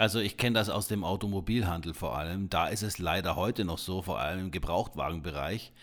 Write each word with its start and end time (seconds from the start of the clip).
Also 0.00 0.18
ich 0.18 0.38
kenne 0.38 0.54
das 0.54 0.70
aus 0.70 0.88
dem 0.88 1.04
Automobilhandel 1.04 1.92
vor 1.92 2.16
allem. 2.16 2.48
Da 2.48 2.68
ist 2.68 2.82
es 2.82 2.96
leider 2.96 3.36
heute 3.36 3.66
noch 3.66 3.76
so, 3.76 4.00
vor 4.00 4.18
allem 4.18 4.46
im 4.46 4.50
Gebrauchtwagenbereich. 4.50 5.74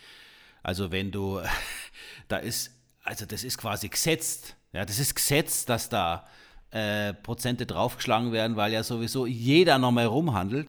Also 0.63 0.91
wenn 0.91 1.11
du, 1.11 1.39
da 2.27 2.37
ist, 2.37 2.71
also 3.03 3.27
das 3.27 3.43
ist 3.43 3.59
quasi 3.59 3.89
gesetzt. 3.89 4.55
Ja, 4.73 4.85
das 4.85 4.97
ist 4.97 5.13
gesetzt, 5.13 5.69
dass 5.69 5.89
da 5.89 6.25
äh, 6.71 7.13
Prozente 7.13 7.67
draufgeschlagen 7.67 8.31
werden, 8.31 8.57
weil 8.57 8.73
ja 8.73 8.81
sowieso 8.81 9.27
jeder 9.27 9.77
noch 9.77 9.91
mal 9.91 10.07
rumhandelt. 10.07 10.65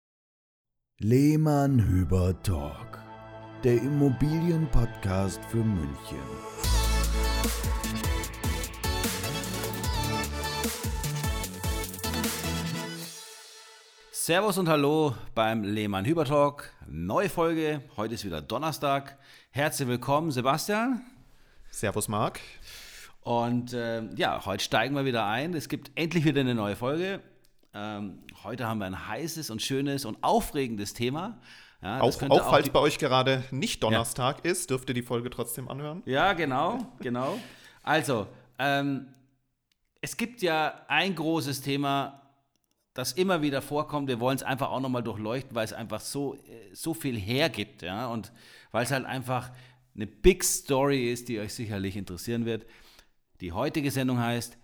Lehmann 0.98 1.82
Hüber 1.82 2.42
Talk, 2.42 2.98
der 3.64 3.80
Immobilienpodcast 3.80 5.42
für 5.46 5.64
München. 5.64 6.18
Servus 14.28 14.58
und 14.58 14.68
Hallo 14.68 15.14
beim 15.34 15.62
Lehmann 15.64 16.04
Hüber 16.04 16.26
Talk. 16.26 16.70
Neue 16.86 17.30
Folge. 17.30 17.80
Heute 17.96 18.12
ist 18.12 18.26
wieder 18.26 18.42
Donnerstag. 18.42 19.16
Herzlich 19.52 19.88
willkommen, 19.88 20.32
Sebastian. 20.32 21.00
Servus, 21.70 22.08
Marc. 22.08 22.38
Und 23.22 23.72
äh, 23.72 24.02
ja, 24.16 24.44
heute 24.44 24.62
steigen 24.62 24.94
wir 24.94 25.06
wieder 25.06 25.24
ein. 25.24 25.54
Es 25.54 25.70
gibt 25.70 25.92
endlich 25.94 26.26
wieder 26.26 26.42
eine 26.42 26.54
neue 26.54 26.76
Folge. 26.76 27.22
Ähm, 27.72 28.18
heute 28.44 28.66
haben 28.66 28.80
wir 28.80 28.84
ein 28.84 29.08
heißes 29.08 29.48
und 29.48 29.62
schönes 29.62 30.04
und 30.04 30.18
aufregendes 30.22 30.92
Thema. 30.92 31.40
Ja, 31.80 32.02
auch, 32.02 32.22
auch, 32.24 32.28
auch 32.28 32.50
falls 32.50 32.68
bei 32.68 32.80
euch 32.80 32.98
gerade 32.98 33.44
nicht 33.50 33.82
Donnerstag 33.82 34.44
ja. 34.44 34.50
ist, 34.50 34.68
dürft 34.68 34.90
ihr 34.90 34.94
die 34.94 35.00
Folge 35.00 35.30
trotzdem 35.30 35.70
anhören. 35.70 36.02
Ja, 36.04 36.34
genau, 36.34 36.86
genau. 37.00 37.38
Also, 37.82 38.26
ähm, 38.58 39.06
es 40.02 40.18
gibt 40.18 40.42
ja 40.42 40.82
ein 40.86 41.14
großes 41.14 41.62
Thema, 41.62 42.27
das 42.98 43.12
immer 43.12 43.42
wieder 43.42 43.62
vorkommt. 43.62 44.08
Wir 44.08 44.18
wollen 44.18 44.34
es 44.34 44.42
einfach 44.42 44.70
auch 44.70 44.80
nochmal 44.80 45.04
durchleuchten, 45.04 45.54
weil 45.54 45.64
es 45.64 45.72
einfach 45.72 46.00
so, 46.00 46.34
äh, 46.34 46.74
so 46.74 46.94
viel 46.94 47.16
hergibt, 47.16 47.82
ja, 47.82 48.08
und 48.08 48.32
weil 48.72 48.82
es 48.82 48.90
halt 48.90 49.06
einfach 49.06 49.52
eine 49.94 50.08
Big 50.08 50.42
Story 50.42 51.12
ist, 51.12 51.28
die 51.28 51.38
euch 51.38 51.54
sicherlich 51.54 51.96
interessieren 51.96 52.44
wird. 52.44 52.66
Die 53.40 53.52
heutige 53.52 53.92
Sendung 53.92 54.18
heißt, 54.18 54.58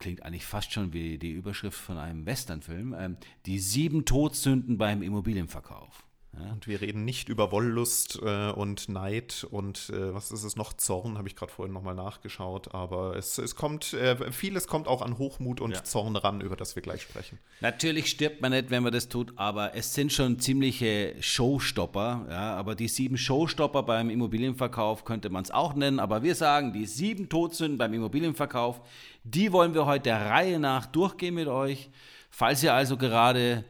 klingt 0.00 0.24
eigentlich 0.24 0.44
fast 0.44 0.72
schon 0.72 0.92
wie 0.92 1.16
die 1.16 1.30
Überschrift 1.30 1.78
von 1.78 1.96
einem 1.96 2.26
Westernfilm, 2.26 2.92
ähm, 2.98 3.16
die 3.46 3.60
sieben 3.60 4.04
Todsünden 4.04 4.76
beim 4.76 5.00
Immobilienverkauf. 5.02 6.04
Ja. 6.38 6.52
Und 6.52 6.66
wir 6.66 6.80
reden 6.80 7.04
nicht 7.04 7.28
über 7.28 7.52
Wollust 7.52 8.20
äh, 8.22 8.50
und 8.50 8.88
Neid 8.88 9.46
und 9.50 9.90
äh, 9.90 10.14
was 10.14 10.32
ist 10.32 10.44
es 10.44 10.56
noch? 10.56 10.72
Zorn, 10.72 11.18
habe 11.18 11.28
ich 11.28 11.36
gerade 11.36 11.52
vorhin 11.52 11.72
nochmal 11.72 11.94
nachgeschaut. 11.94 12.74
Aber 12.74 13.16
es, 13.16 13.38
es 13.38 13.54
kommt, 13.54 13.92
äh, 13.92 14.32
vieles 14.32 14.66
kommt 14.66 14.88
auch 14.88 15.02
an 15.02 15.18
Hochmut 15.18 15.60
und 15.60 15.72
ja. 15.72 15.84
Zorn 15.84 16.16
ran, 16.16 16.40
über 16.40 16.56
das 16.56 16.74
wir 16.76 16.82
gleich 16.82 17.02
sprechen. 17.02 17.38
Natürlich 17.60 18.10
stirbt 18.10 18.40
man 18.40 18.52
nicht, 18.52 18.70
wenn 18.70 18.82
man 18.82 18.92
das 18.92 19.08
tut, 19.08 19.32
aber 19.36 19.74
es 19.74 19.94
sind 19.94 20.12
schon 20.12 20.38
ziemliche 20.38 21.14
Showstopper. 21.20 22.26
Ja? 22.30 22.56
Aber 22.56 22.74
die 22.74 22.88
sieben 22.88 23.16
Showstopper 23.16 23.82
beim 23.82 24.10
Immobilienverkauf 24.10 25.04
könnte 25.04 25.30
man 25.30 25.44
es 25.44 25.50
auch 25.50 25.74
nennen. 25.74 26.00
Aber 26.00 26.22
wir 26.22 26.34
sagen, 26.34 26.72
die 26.72 26.86
sieben 26.86 27.28
Todsünden 27.28 27.78
beim 27.78 27.94
Immobilienverkauf, 27.94 28.80
die 29.22 29.52
wollen 29.52 29.74
wir 29.74 29.86
heute 29.86 30.04
der 30.04 30.30
Reihe 30.30 30.58
nach 30.58 30.86
durchgehen 30.86 31.34
mit 31.34 31.48
euch. 31.48 31.90
Falls 32.30 32.62
ihr 32.62 32.74
also 32.74 32.96
gerade 32.96 33.64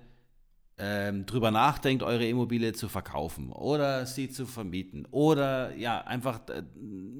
ähm, 0.76 1.24
drüber 1.26 1.50
nachdenkt, 1.50 2.02
eure 2.02 2.26
Immobilie 2.26 2.72
zu 2.72 2.88
verkaufen 2.88 3.52
oder 3.52 4.06
sie 4.06 4.28
zu 4.28 4.44
vermieten 4.44 5.06
oder 5.10 5.74
ja, 5.76 6.00
einfach 6.00 6.40
äh, 6.48 6.62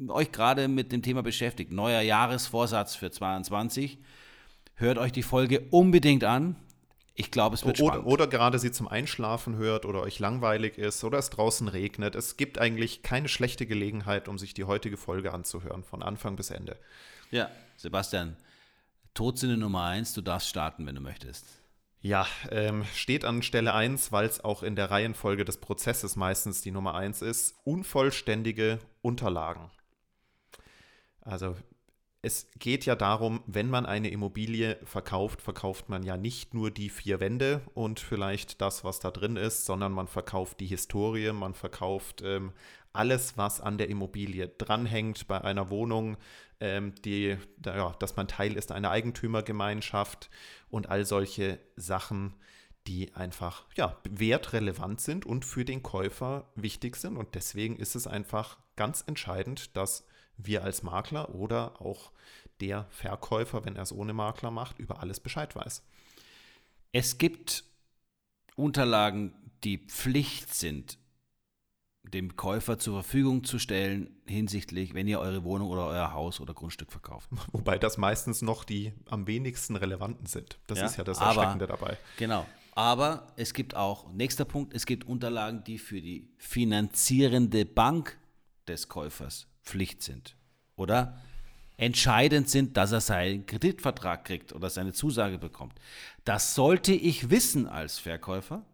euch 0.08 0.32
gerade 0.32 0.66
mit 0.66 0.90
dem 0.90 1.02
Thema 1.02 1.22
beschäftigt, 1.22 1.72
neuer 1.72 2.00
Jahresvorsatz 2.00 2.96
für 2.96 3.10
2022, 3.10 3.98
hört 4.74 4.98
euch 4.98 5.12
die 5.12 5.22
Folge 5.22 5.66
unbedingt 5.70 6.24
an. 6.24 6.56
Ich 7.16 7.30
glaube, 7.30 7.54
es 7.54 7.64
wird 7.64 7.80
oder, 7.80 7.92
spannend. 7.92 8.06
Oder 8.08 8.26
gerade 8.26 8.58
sie 8.58 8.72
zum 8.72 8.88
Einschlafen 8.88 9.54
hört 9.54 9.84
oder 9.84 10.00
euch 10.00 10.18
langweilig 10.18 10.76
ist 10.78 11.04
oder 11.04 11.18
es 11.18 11.30
draußen 11.30 11.68
regnet. 11.68 12.16
Es 12.16 12.36
gibt 12.36 12.58
eigentlich 12.58 13.02
keine 13.02 13.28
schlechte 13.28 13.66
Gelegenheit, 13.66 14.26
um 14.26 14.36
sich 14.36 14.52
die 14.52 14.64
heutige 14.64 14.96
Folge 14.96 15.32
anzuhören, 15.32 15.84
von 15.84 16.02
Anfang 16.02 16.34
bis 16.34 16.50
Ende. 16.50 16.76
Ja, 17.30 17.50
Sebastian, 17.76 18.36
Todsinne 19.14 19.56
Nummer 19.56 19.84
eins, 19.84 20.12
du 20.12 20.22
darfst 20.22 20.48
starten, 20.48 20.86
wenn 20.86 20.96
du 20.96 21.00
möchtest. 21.00 21.46
Ja, 22.04 22.26
ähm, 22.50 22.84
steht 22.94 23.24
an 23.24 23.40
Stelle 23.40 23.72
1, 23.72 24.12
weil 24.12 24.26
es 24.26 24.44
auch 24.44 24.62
in 24.62 24.76
der 24.76 24.90
Reihenfolge 24.90 25.46
des 25.46 25.56
Prozesses 25.56 26.16
meistens 26.16 26.60
die 26.60 26.70
Nummer 26.70 26.94
1 26.94 27.22
ist, 27.22 27.54
unvollständige 27.64 28.78
Unterlagen. 29.00 29.70
Also 31.22 31.56
es 32.20 32.46
geht 32.58 32.84
ja 32.84 32.94
darum, 32.94 33.42
wenn 33.46 33.70
man 33.70 33.86
eine 33.86 34.10
Immobilie 34.10 34.78
verkauft, 34.84 35.40
verkauft 35.40 35.88
man 35.88 36.02
ja 36.02 36.18
nicht 36.18 36.52
nur 36.52 36.70
die 36.70 36.90
vier 36.90 37.20
Wände 37.20 37.62
und 37.72 38.00
vielleicht 38.00 38.60
das, 38.60 38.84
was 38.84 39.00
da 39.00 39.10
drin 39.10 39.36
ist, 39.36 39.64
sondern 39.64 39.92
man 39.92 40.06
verkauft 40.06 40.60
die 40.60 40.66
Historie, 40.66 41.32
man 41.32 41.54
verkauft 41.54 42.20
ähm, 42.22 42.52
alles, 42.94 43.36
was 43.36 43.60
an 43.60 43.76
der 43.76 43.88
Immobilie 43.88 44.48
dranhängt 44.48 45.26
bei 45.26 45.40
einer 45.40 45.68
Wohnung, 45.70 46.16
ähm, 46.60 46.94
die, 47.04 47.36
ja, 47.64 47.90
dass 47.98 48.16
man 48.16 48.28
Teil 48.28 48.56
ist 48.56 48.72
einer 48.72 48.90
Eigentümergemeinschaft 48.90 50.30
und 50.70 50.88
all 50.88 51.04
solche 51.04 51.58
Sachen, 51.76 52.34
die 52.86 53.14
einfach 53.14 53.64
ja, 53.76 53.98
wertrelevant 54.08 55.00
sind 55.00 55.26
und 55.26 55.44
für 55.44 55.64
den 55.64 55.82
Käufer 55.82 56.50
wichtig 56.54 56.96
sind. 56.96 57.16
Und 57.16 57.34
deswegen 57.34 57.76
ist 57.76 57.96
es 57.96 58.06
einfach 58.06 58.58
ganz 58.76 59.02
entscheidend, 59.06 59.76
dass 59.76 60.06
wir 60.36 60.64
als 60.64 60.82
Makler 60.82 61.34
oder 61.34 61.80
auch 61.80 62.12
der 62.60 62.86
Verkäufer, 62.90 63.64
wenn 63.64 63.76
er 63.76 63.82
es 63.82 63.92
ohne 63.92 64.12
Makler 64.12 64.50
macht, 64.50 64.78
über 64.78 65.00
alles 65.00 65.20
Bescheid 65.20 65.54
weiß. 65.56 65.82
Es 66.92 67.18
gibt 67.18 67.64
Unterlagen, 68.56 69.34
die 69.64 69.78
Pflicht 69.78 70.54
sind, 70.54 70.98
dem 72.12 72.36
Käufer 72.36 72.78
zur 72.78 72.94
Verfügung 72.94 73.44
zu 73.44 73.58
stellen 73.58 74.10
hinsichtlich, 74.26 74.94
wenn 74.94 75.08
ihr 75.08 75.20
eure 75.20 75.44
Wohnung 75.44 75.68
oder 75.68 75.86
euer 75.86 76.12
Haus 76.12 76.40
oder 76.40 76.54
Grundstück 76.54 76.92
verkauft. 76.92 77.28
Wobei 77.52 77.78
das 77.78 77.98
meistens 77.98 78.42
noch 78.42 78.64
die 78.64 78.92
am 79.08 79.26
wenigsten 79.26 79.76
relevanten 79.76 80.26
sind. 80.26 80.58
Das 80.66 80.78
ja, 80.78 80.86
ist 80.86 80.96
ja 80.96 81.04
das 81.04 81.18
Erschreckende 81.18 81.64
aber, 81.64 81.76
dabei. 81.76 81.98
Genau. 82.18 82.46
Aber 82.72 83.28
es 83.36 83.54
gibt 83.54 83.76
auch, 83.76 84.12
nächster 84.12 84.44
Punkt, 84.44 84.74
es 84.74 84.84
gibt 84.84 85.06
Unterlagen, 85.06 85.62
die 85.64 85.78
für 85.78 86.00
die 86.00 86.28
finanzierende 86.38 87.64
Bank 87.64 88.18
des 88.66 88.88
Käufers 88.88 89.46
Pflicht 89.62 90.02
sind. 90.02 90.36
Oder 90.76 91.18
entscheidend 91.76 92.50
sind, 92.50 92.76
dass 92.76 92.92
er 92.92 93.00
seinen 93.00 93.46
Kreditvertrag 93.46 94.24
kriegt 94.24 94.52
oder 94.52 94.70
seine 94.70 94.92
Zusage 94.92 95.38
bekommt. 95.38 95.74
Das 96.24 96.54
sollte 96.54 96.92
ich 96.92 97.30
wissen 97.30 97.66
als 97.66 97.98
Verkäufer 97.98 98.64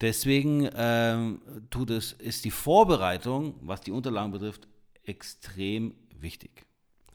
Deswegen 0.00 0.68
ähm, 0.74 1.42
tut 1.70 1.90
es, 1.90 2.12
ist 2.12 2.44
die 2.44 2.50
Vorbereitung, 2.50 3.54
was 3.60 3.82
die 3.82 3.92
Unterlagen 3.92 4.32
betrifft, 4.32 4.66
extrem 5.04 5.94
wichtig. 6.18 6.66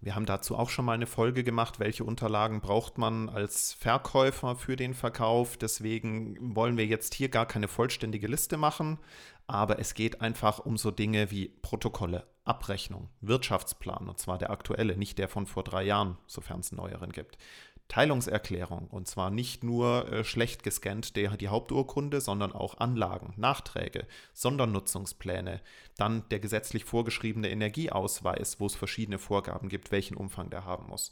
Wir 0.02 0.14
haben 0.14 0.28
dazu 0.28 0.56
auch 0.56 0.70
schon 0.70 0.86
mal 0.86 0.94
eine 0.94 1.08
Folge 1.08 1.44
gemacht, 1.44 1.80
welche 1.80 2.04
Unterlagen 2.04 2.62
braucht 2.62 3.00
man 3.00 3.28
als 3.28 3.74
Verkäufer 3.74 4.56
für 4.56 4.76
den 4.76 4.94
Verkauf. 4.94 5.58
Deswegen 5.58 6.56
wollen 6.56 6.78
wir 6.78 6.86
jetzt 6.86 7.16
hier 7.16 7.30
gar 7.30 7.48
keine 7.48 7.68
vollständige 7.68 8.28
Liste 8.28 8.58
machen, 8.58 9.00
aber 9.48 9.80
es 9.80 9.96
geht 9.96 10.22
einfach 10.22 10.60
um 10.60 10.78
so 10.78 10.92
Dinge 10.92 11.32
wie 11.32 11.48
Protokolle, 11.48 12.28
Abrechnung, 12.44 13.10
Wirtschaftsplan, 13.22 14.08
und 14.08 14.20
zwar 14.20 14.38
der 14.38 14.52
aktuelle, 14.52 14.96
nicht 14.96 15.18
der 15.18 15.28
von 15.28 15.48
vor 15.48 15.64
drei 15.64 15.84
Jahren, 15.84 16.20
sofern 16.28 16.60
es 16.60 16.72
einen 16.72 16.82
neueren 16.82 17.12
gibt. 17.12 17.40
Teilungserklärung 17.88 18.88
und 18.88 19.08
zwar 19.08 19.30
nicht 19.30 19.64
nur 19.64 20.12
äh, 20.12 20.24
schlecht 20.24 20.64
gescannt 20.64 21.16
der, 21.16 21.38
die 21.38 21.50
Haupturkunde, 21.50 22.20
sondern 22.20 22.52
auch 22.52 22.80
Anlagen, 22.80 23.34
Nachträge, 23.38 24.08
Sondernutzungspläne, 24.34 25.62
dann 25.98 26.28
der 26.30 26.40
gesetzlich 26.40 26.84
vorgeschriebene 26.84 27.50
Energieausweis, 27.50 28.60
wo 28.60 28.66
es 28.66 28.76
verschiedene 28.76 29.20
Vorgaben 29.20 29.70
gibt, 29.70 29.92
welchen 29.92 30.18
Umfang 30.18 30.50
der 30.50 30.66
haben 30.66 30.88
muss. 30.88 31.12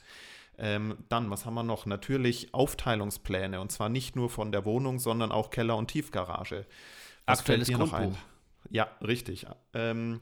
Ähm, 0.57 0.97
dann, 1.09 1.29
was 1.29 1.45
haben 1.45 1.55
wir 1.55 1.63
noch? 1.63 1.85
Natürlich 1.85 2.53
Aufteilungspläne 2.53 3.59
und 3.59 3.71
zwar 3.71 3.89
nicht 3.89 4.15
nur 4.15 4.29
von 4.29 4.51
der 4.51 4.65
Wohnung, 4.65 4.99
sondern 4.99 5.31
auch 5.31 5.49
Keller- 5.49 5.77
und 5.77 5.87
Tiefgarage. 5.87 6.65
Was 7.25 7.39
Aktuelles 7.39 7.71
Grundbuch. 7.71 8.17
Ja, 8.69 8.89
richtig. 9.01 9.45
Ähm, 9.73 10.21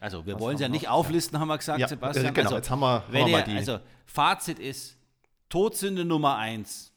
also 0.00 0.26
wir 0.26 0.38
wollen 0.38 0.54
es 0.54 0.60
ja 0.60 0.68
nicht 0.68 0.88
auflisten, 0.88 1.38
haben 1.40 1.48
wir 1.48 1.58
gesagt, 1.58 1.80
ja, 1.80 1.88
Sebastian. 1.88 2.26
Äh, 2.26 2.32
genau, 2.32 2.46
also, 2.46 2.56
jetzt 2.56 2.70
haben 2.70 2.80
wir, 2.80 3.02
haben 3.06 3.12
wir 3.12 3.28
ihr, 3.28 3.42
die. 3.42 3.56
Also 3.56 3.80
Fazit 4.06 4.58
ist, 4.58 4.97
Todsünde 5.48 6.04
Nummer 6.04 6.36
eins. 6.36 6.92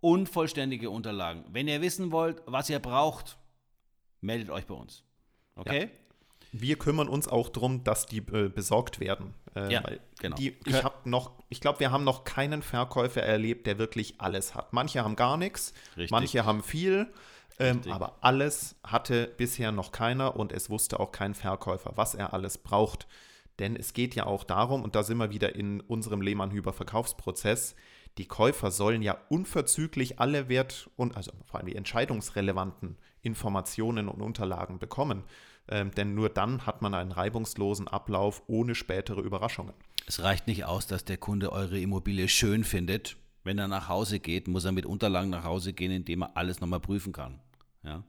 Unvollständige 0.00 0.90
Unterlagen. 0.90 1.44
Wenn 1.50 1.68
ihr 1.68 1.80
wissen 1.80 2.12
wollt, 2.12 2.42
was 2.46 2.70
ihr 2.70 2.78
braucht, 2.78 3.36
meldet 4.20 4.50
euch 4.50 4.66
bei 4.66 4.74
uns. 4.74 5.04
Okay? 5.56 5.82
Ja. 5.82 5.88
Wir 6.52 6.78
kümmern 6.78 7.08
uns 7.08 7.28
auch 7.28 7.50
darum, 7.50 7.84
dass 7.84 8.06
die 8.06 8.18
äh, 8.18 8.48
besorgt 8.48 9.00
werden. 9.00 9.34
Äh, 9.54 9.72
ja, 9.72 9.82
genau. 10.18 10.36
Die, 10.36 10.56
ich 10.64 10.82
habe 10.82 11.08
noch, 11.08 11.32
ich 11.50 11.60
glaube, 11.60 11.80
wir 11.80 11.90
haben 11.90 12.04
noch 12.04 12.24
keinen 12.24 12.62
Verkäufer 12.62 13.22
erlebt, 13.22 13.66
der 13.66 13.78
wirklich 13.78 14.20
alles 14.20 14.54
hat. 14.54 14.72
Manche 14.72 15.04
haben 15.04 15.16
gar 15.16 15.36
nichts, 15.36 15.74
manche 16.10 16.46
haben 16.46 16.62
viel, 16.62 17.12
ähm, 17.58 17.82
aber 17.90 18.16
alles 18.22 18.76
hatte 18.82 19.26
bisher 19.36 19.72
noch 19.72 19.92
keiner 19.92 20.36
und 20.36 20.52
es 20.52 20.70
wusste 20.70 21.00
auch 21.00 21.12
kein 21.12 21.34
Verkäufer, 21.34 21.92
was 21.96 22.14
er 22.14 22.32
alles 22.32 22.56
braucht. 22.56 23.06
Denn 23.58 23.76
es 23.76 23.92
geht 23.92 24.14
ja 24.14 24.26
auch 24.26 24.44
darum, 24.44 24.82
und 24.82 24.94
da 24.94 25.02
sind 25.02 25.18
wir 25.18 25.30
wieder 25.30 25.54
in 25.54 25.80
unserem 25.80 26.20
Lehmann-Hüber-Verkaufsprozess, 26.20 27.74
Die 28.18 28.26
Käufer 28.26 28.72
sollen 28.72 29.02
ja 29.02 29.16
unverzüglich 29.28 30.18
alle 30.18 30.48
Wert 30.48 30.90
und 30.96 31.16
also 31.16 31.30
vor 31.44 31.60
allem 31.60 31.68
die 31.68 31.76
entscheidungsrelevanten 31.76 32.96
Informationen 33.22 34.08
und 34.08 34.20
Unterlagen 34.20 34.78
bekommen. 34.80 35.22
Ähm, 35.68 35.92
denn 35.92 36.14
nur 36.14 36.28
dann 36.28 36.66
hat 36.66 36.82
man 36.82 36.94
einen 36.94 37.12
reibungslosen 37.12 37.86
Ablauf 37.86 38.42
ohne 38.48 38.74
spätere 38.74 39.20
Überraschungen. 39.20 39.74
Es 40.06 40.22
reicht 40.22 40.46
nicht 40.46 40.64
aus, 40.64 40.86
dass 40.86 41.04
der 41.04 41.18
Kunde 41.18 41.52
eure 41.52 41.78
Immobilie 41.78 42.28
schön 42.28 42.64
findet. 42.64 43.16
Wenn 43.44 43.58
er 43.58 43.68
nach 43.68 43.88
Hause 43.88 44.18
geht, 44.18 44.48
muss 44.48 44.64
er 44.64 44.72
mit 44.72 44.86
Unterlagen 44.86 45.30
nach 45.30 45.44
Hause 45.44 45.72
gehen, 45.72 45.92
indem 45.92 46.22
er 46.22 46.36
alles 46.36 46.60
nochmal 46.60 46.80
prüfen 46.80 47.12
kann. 47.12 47.38
Ja. 47.84 48.02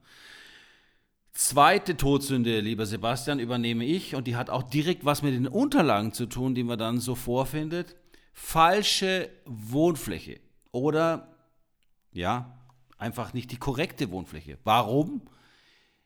Zweite 1.39 1.95
Todsünde, 1.95 2.59
lieber 2.59 2.85
Sebastian, 2.85 3.39
übernehme 3.39 3.85
ich 3.85 4.13
und 4.13 4.27
die 4.27 4.35
hat 4.35 4.49
auch 4.49 4.61
direkt 4.61 5.05
was 5.05 5.21
mit 5.21 5.33
den 5.33 5.47
Unterlagen 5.47 6.11
zu 6.11 6.25
tun, 6.25 6.53
die 6.53 6.65
man 6.65 6.77
dann 6.77 6.99
so 6.99 7.15
vorfindet. 7.15 7.95
Falsche 8.33 9.29
Wohnfläche 9.45 10.41
oder 10.73 11.33
ja, 12.11 12.59
einfach 12.97 13.31
nicht 13.31 13.53
die 13.53 13.57
korrekte 13.57 14.11
Wohnfläche. 14.11 14.57
Warum? 14.65 15.21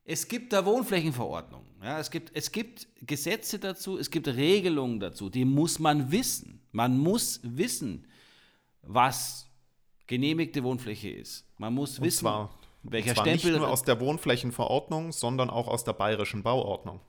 Es 0.05 0.27
gibt 0.27 0.53
da 0.53 0.67
Wohnflächenverordnungen. 0.67 1.67
Ja, 1.81 1.97
es, 1.97 2.11
gibt, 2.11 2.29
es 2.35 2.51
gibt 2.51 2.87
Gesetze 3.01 3.57
dazu, 3.57 3.97
es 3.97 4.11
gibt 4.11 4.27
Regelungen 4.27 4.99
dazu, 4.99 5.31
die 5.31 5.45
muss 5.45 5.79
man 5.79 6.11
wissen. 6.11 6.61
Man 6.71 6.99
muss 6.99 7.39
wissen, 7.41 8.05
was 8.83 9.49
genehmigte 10.05 10.63
Wohnfläche 10.63 11.09
ist. 11.09 11.47
Man 11.57 11.73
muss 11.73 11.97
und 11.97 12.05
wissen, 12.05 12.19
zwar, 12.19 12.55
welcher 12.83 13.15
Stempel. 13.15 13.51
Nicht 13.51 13.59
nur 13.59 13.69
aus 13.69 13.83
der 13.83 13.99
Wohnflächenverordnung, 13.99 15.11
sondern 15.11 15.49
auch 15.49 15.67
aus 15.67 15.83
der 15.83 15.93
bayerischen 15.93 16.43
Bauordnung. 16.43 16.99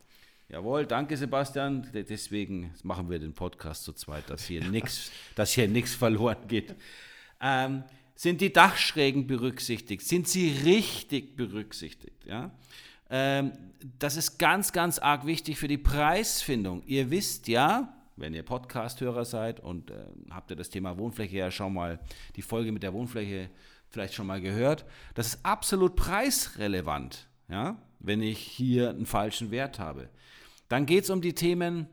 Jawohl, 0.49 0.87
danke 0.87 1.17
Sebastian. 1.17 1.89
Deswegen 1.93 2.75
machen 2.83 3.11
wir 3.11 3.19
den 3.19 3.33
Podcast 3.33 3.85
zu 3.85 3.93
zweit, 3.93 4.29
dass 4.31 4.45
hier 4.45 4.63
nichts, 4.65 5.11
dass 5.35 5.53
hier 5.53 5.69
nichts 5.69 5.95
verloren 5.95 6.47
geht. 6.49 6.75
Ähm, 7.41 7.85
sind 8.15 8.41
die 8.41 8.53
Dachschrägen 8.53 9.27
berücksichtigt? 9.27 10.03
Sind 10.03 10.29
sie 10.29 10.51
richtig 10.65 11.37
berücksichtigt? 11.37 12.25
Ja? 12.27 12.53
Ähm, 13.11 13.53
das 13.99 14.17
ist 14.17 14.39
ganz, 14.39 14.73
ganz 14.73 14.99
arg 14.99 15.27
wichtig 15.27 15.59
für 15.59 15.69
die 15.69 15.79
Preisfindung. 15.79 16.83
Ihr 16.87 17.11
wisst 17.11 17.49
ja, 17.49 17.95
wenn 18.17 18.35
ihr 18.35 18.45
Podcast-Hörer 18.45 19.25
seid 19.25 19.61
und 19.61 19.91
äh, 19.91 19.95
habt 20.31 20.51
ihr 20.51 20.57
das 20.57 20.71
Thema 20.71 20.97
Wohnfläche 20.99 21.37
ja 21.37 21.51
schon 21.51 21.75
mal, 21.75 21.99
die 22.37 22.43
Folge 22.43 22.71
mit 22.71 22.83
der 22.83 22.93
Wohnfläche 22.93 23.51
vielleicht 23.95 24.15
schon 24.15 24.27
mal 24.27 24.41
gehört, 24.41 24.85
das 25.15 25.29
ist 25.29 25.39
absolut 25.45 25.97
preisrelevant, 25.97 27.29
ja, 27.49 27.77
wenn 28.01 28.23
ich 28.23 28.39
hier 28.39 28.91
einen 28.91 29.07
falschen 29.07 29.51
Wert 29.51 29.79
habe. 29.79 30.11
Dann 30.69 30.85
geht 30.85 31.05
es 31.05 31.11
um 31.11 31.23
die 31.23 31.35
Themen 31.35 31.89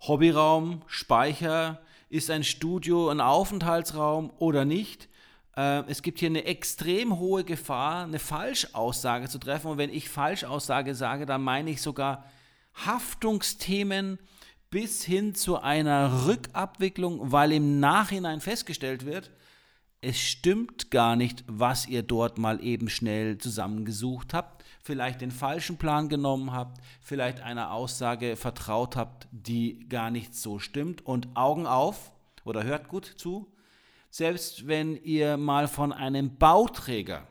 Hobbyraum, 0.00 0.82
Speicher, 0.86 1.80
ist 2.10 2.30
ein 2.30 2.44
Studio 2.44 3.08
ein 3.08 3.20
Aufenthaltsraum 3.20 4.30
oder 4.38 4.64
nicht? 4.64 5.08
Äh, 5.56 5.82
es 5.88 6.02
gibt 6.02 6.20
hier 6.20 6.28
eine 6.28 6.44
extrem 6.44 7.18
hohe 7.18 7.42
Gefahr, 7.42 8.04
eine 8.04 8.18
Falschaussage 8.18 9.28
zu 9.28 9.38
treffen. 9.38 9.72
Und 9.72 9.78
wenn 9.78 9.92
ich 9.92 10.08
Falschaussage 10.08 10.94
sage, 10.94 11.26
dann 11.26 11.42
meine 11.42 11.70
ich 11.70 11.82
sogar 11.82 12.24
Haftungsthemen 12.74 14.18
bis 14.70 15.04
hin 15.04 15.34
zu 15.34 15.60
einer 15.60 16.26
Rückabwicklung, 16.26 17.32
weil 17.32 17.52
im 17.52 17.80
Nachhinein 17.80 18.40
festgestellt 18.40 19.06
wird, 19.06 19.30
es 20.04 20.18
stimmt 20.18 20.90
gar 20.90 21.16
nicht, 21.16 21.44
was 21.46 21.86
ihr 21.88 22.02
dort 22.02 22.38
mal 22.38 22.62
eben 22.62 22.88
schnell 22.88 23.38
zusammengesucht 23.38 24.34
habt 24.34 24.64
vielleicht 24.84 25.22
den 25.22 25.30
falschen 25.30 25.78
Plan 25.78 26.08
genommen 26.10 26.52
habt, 26.52 26.78
vielleicht 27.00 27.40
einer 27.40 27.72
Aussage 27.72 28.36
vertraut 28.36 28.96
habt, 28.96 29.26
die 29.32 29.88
gar 29.88 30.10
nicht 30.10 30.34
so 30.34 30.58
stimmt. 30.58 31.04
Und 31.06 31.28
Augen 31.34 31.66
auf 31.66 32.12
oder 32.44 32.64
hört 32.64 32.88
gut 32.88 33.06
zu, 33.06 33.50
selbst 34.10 34.68
wenn 34.68 35.02
ihr 35.02 35.38
mal 35.38 35.68
von 35.68 35.92
einem 35.92 36.36
Bauträger 36.36 37.26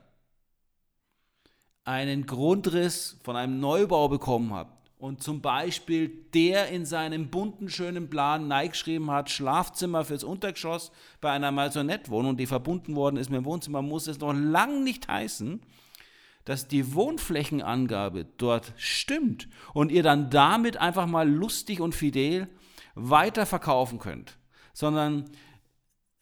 einen 1.86 2.26
Grundriss 2.26 3.20
von 3.24 3.36
einem 3.36 3.60
Neubau 3.60 4.10
bekommen 4.10 4.54
habt 4.54 4.83
und 5.04 5.22
zum 5.22 5.42
Beispiel 5.42 6.08
der 6.34 6.70
in 6.70 6.86
seinem 6.86 7.28
bunten, 7.28 7.68
schönen 7.68 8.10
Plan 8.10 8.48
neigeschrieben 8.48 9.12
hat, 9.12 9.30
Schlafzimmer 9.30 10.06
fürs 10.06 10.24
Untergeschoss 10.24 10.94
bei 11.20 11.30
einer 11.30 11.52
Maisonette-Wohnung, 11.52 12.38
die 12.38 12.46
verbunden 12.46 12.96
worden 12.96 13.18
ist 13.18 13.30
mit 13.30 13.40
dem 13.40 13.44
Wohnzimmer, 13.44 13.82
muss 13.82 14.08
es 14.08 14.22
noch 14.22 14.32
lang 14.32 14.86
nicht 14.86 15.10
heißen, 15.10 15.60
dass 16.46 16.70
die 16.70 16.94
Wohnflächenangabe 16.94 18.28
dort 18.38 18.72
stimmt 18.78 19.50
und 19.74 19.92
ihr 19.92 20.04
dann 20.04 20.30
damit 20.30 20.78
einfach 20.78 21.06
mal 21.06 21.30
lustig 21.30 21.82
und 21.82 21.94
fidel 21.94 22.48
weiterverkaufen 22.96 24.00
könnt, 24.00 24.38
sondern 24.72 25.26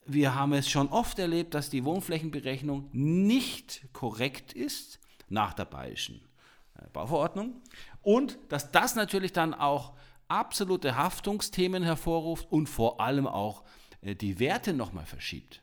wir 0.07 0.34
haben 0.34 0.54
es 0.54 0.68
schon 0.68 0.88
oft 0.88 1.19
erlebt, 1.19 1.54
dass 1.54 1.69
die 1.69 1.86
Wohnflächenberechnung 1.86 2.89
nicht 2.94 3.94
korrekt 3.94 4.54
ist 4.54 5.00
nach 5.30 5.54
der 5.54 5.66
bayerischen 5.66 6.19
Bauverordnung 6.94 7.62
und 8.01 8.38
dass 8.50 8.71
das 8.71 8.95
natürlich 8.95 9.33
dann 9.33 9.53
auch 9.53 9.94
absolute 10.27 10.95
Haftungsthemen 10.95 11.83
hervorruft 11.83 12.51
und 12.51 12.68
vor 12.68 13.01
allem 13.01 13.27
auch 13.27 13.63
äh, 14.01 14.15
die 14.15 14.39
Werte 14.39 14.74
nochmal 14.74 15.06
verschiebt. 15.06 15.62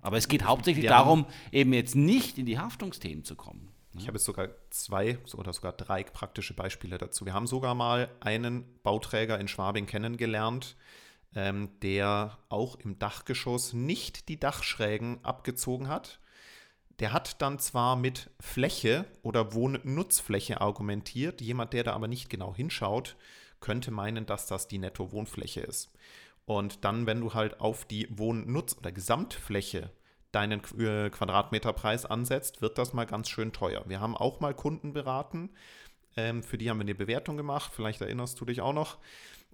aber 0.00 0.16
es 0.16 0.28
geht 0.28 0.44
hauptsächlich 0.44 0.86
darum, 0.86 1.26
eben 1.52 1.72
jetzt 1.72 1.94
nicht 1.94 2.38
in 2.38 2.46
die 2.46 2.58
Haftungsthemen 2.58 3.24
zu 3.24 3.36
kommen. 3.36 3.72
Ich 3.98 4.06
habe 4.06 4.16
jetzt 4.16 4.24
sogar 4.24 4.48
zwei 4.70 5.18
oder 5.36 5.52
sogar 5.52 5.72
drei 5.72 6.04
praktische 6.04 6.54
Beispiele 6.54 6.98
dazu. 6.98 7.24
Wir 7.24 7.32
haben 7.32 7.46
sogar 7.46 7.74
mal 7.74 8.10
einen 8.20 8.64
Bauträger 8.82 9.38
in 9.40 9.48
Schwabing 9.48 9.86
kennengelernt, 9.86 10.76
ähm, 11.34 11.70
der 11.82 12.38
auch 12.48 12.76
im 12.76 12.98
Dachgeschoss 12.98 13.72
nicht 13.72 14.28
die 14.28 14.38
Dachschrägen 14.38 15.24
abgezogen 15.24 15.88
hat. 15.88 16.20
Der 17.00 17.12
hat 17.12 17.42
dann 17.42 17.58
zwar 17.58 17.96
mit 17.96 18.30
Fläche 18.40 19.04
oder 19.22 19.52
Wohnnutzfläche 19.52 20.60
argumentiert, 20.60 21.40
jemand, 21.40 21.72
der 21.72 21.84
da 21.84 21.92
aber 21.92 22.08
nicht 22.08 22.30
genau 22.30 22.54
hinschaut, 22.54 23.16
könnte 23.60 23.90
meinen, 23.90 24.26
dass 24.26 24.46
das 24.46 24.68
die 24.68 24.78
Netto-Wohnfläche 24.78 25.60
ist. 25.60 25.92
Und 26.46 26.84
dann, 26.84 27.06
wenn 27.06 27.20
du 27.20 27.34
halt 27.34 27.60
auf 27.60 27.84
die 27.84 28.08
Wohnnutz- 28.08 28.78
oder 28.78 28.92
Gesamtfläche 28.92 29.90
deinen 30.32 30.60
äh, 30.78 31.10
Quadratmeterpreis 31.10 32.06
ansetzt, 32.06 32.62
wird 32.62 32.78
das 32.78 32.92
mal 32.92 33.06
ganz 33.06 33.28
schön 33.28 33.52
teuer. 33.52 33.84
Wir 33.86 34.00
haben 34.00 34.16
auch 34.16 34.40
mal 34.40 34.54
Kunden 34.54 34.92
beraten, 34.92 35.50
ähm, 36.16 36.42
für 36.42 36.56
die 36.56 36.70
haben 36.70 36.78
wir 36.78 36.82
eine 36.82 36.94
Bewertung 36.94 37.36
gemacht, 37.36 37.72
vielleicht 37.74 38.00
erinnerst 38.00 38.40
du 38.40 38.44
dich 38.44 38.60
auch 38.60 38.72
noch. 38.72 38.98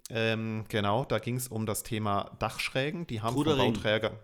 Ähm, 0.09 0.65
genau, 0.69 1.05
da 1.05 1.19
ging 1.19 1.35
es 1.35 1.47
um 1.47 1.65
das 1.65 1.83
Thema 1.83 2.31
Dachschrägen. 2.39 3.07
Die 3.07 3.21
haben 3.21 3.33
Rudering. 3.33 3.73
vom 3.73 3.73
Bauträger. 3.73 4.19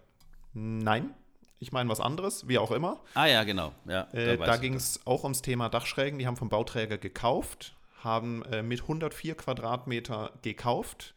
Nein, 0.54 1.13
ich 1.59 1.71
meine 1.71 1.89
was 1.89 2.00
anderes, 2.00 2.47
wie 2.47 2.57
auch 2.57 2.71
immer. 2.71 3.00
Ah 3.13 3.25
ja, 3.25 3.44
genau. 3.44 3.73
Ja, 3.85 4.07
äh, 4.13 4.37
da 4.37 4.57
ging 4.57 4.75
es 4.75 5.06
auch 5.06 5.23
ums 5.23 5.42
Thema 5.42 5.69
Dachschrägen. 5.69 6.19
Die 6.19 6.28
haben 6.28 6.37
vom 6.37 6.49
Bauträger 6.49 6.97
gekauft, 6.97 7.75
haben 8.04 8.44
äh, 8.44 8.63
mit 8.63 8.81
104 8.81 9.35
Quadratmeter 9.35 10.31
gekauft 10.42 11.13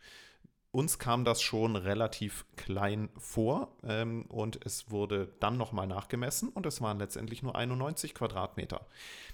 uns 0.72 0.99
kam 0.99 1.25
das 1.25 1.42
schon 1.42 1.76
relativ 1.76 2.46
klein 2.56 3.11
vor 3.18 3.76
ähm, 3.84 4.25
und 4.28 4.64
es 4.64 4.90
wurde 4.90 5.28
dann 5.38 5.58
nochmal 5.58 5.87
nachgemessen 5.87 6.49
und 6.49 6.64
es 6.64 6.80
waren 6.80 6.99
letztendlich 6.99 7.42
nur 7.42 7.54
91 7.54 8.14
Quadratmeter. 8.14 8.87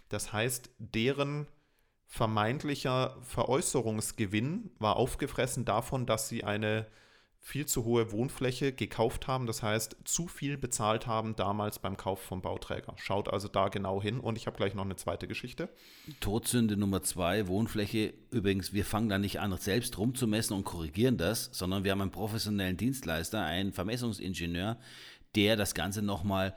Das 0.08 0.32
heißt, 0.32 0.68
deren 0.78 1.46
vermeintlicher 2.06 3.16
Veräußerungsgewinn 3.22 4.72
war 4.80 4.96
aufgefressen 4.96 5.64
davon, 5.64 6.06
dass 6.06 6.28
sie 6.28 6.42
eine 6.42 6.86
viel 7.40 7.66
zu 7.66 7.84
hohe 7.84 8.12
Wohnfläche 8.12 8.72
gekauft 8.72 9.26
haben, 9.26 9.46
das 9.46 9.62
heißt 9.62 9.96
zu 10.04 10.28
viel 10.28 10.58
bezahlt 10.58 11.06
haben 11.06 11.34
damals 11.34 11.78
beim 11.78 11.96
Kauf 11.96 12.20
vom 12.20 12.42
Bauträger. 12.42 12.94
Schaut 12.96 13.32
also 13.32 13.48
da 13.48 13.68
genau 13.68 14.02
hin 14.02 14.20
und 14.20 14.36
ich 14.36 14.46
habe 14.46 14.56
gleich 14.56 14.74
noch 14.74 14.84
eine 14.84 14.96
zweite 14.96 15.26
Geschichte. 15.26 15.68
Todsünde 16.20 16.76
Nummer 16.76 17.02
zwei, 17.02 17.46
Wohnfläche. 17.48 18.12
Übrigens, 18.30 18.72
wir 18.72 18.84
fangen 18.84 19.08
da 19.08 19.18
nicht 19.18 19.40
an, 19.40 19.56
selbst 19.56 19.96
rumzumessen 19.98 20.56
und 20.56 20.64
korrigieren 20.64 21.16
das, 21.16 21.48
sondern 21.52 21.84
wir 21.84 21.92
haben 21.92 22.02
einen 22.02 22.10
professionellen 22.10 22.76
Dienstleister, 22.76 23.42
einen 23.42 23.72
Vermessungsingenieur, 23.72 24.78
der 25.34 25.56
das 25.56 25.74
Ganze 25.74 26.02
nochmal 26.02 26.54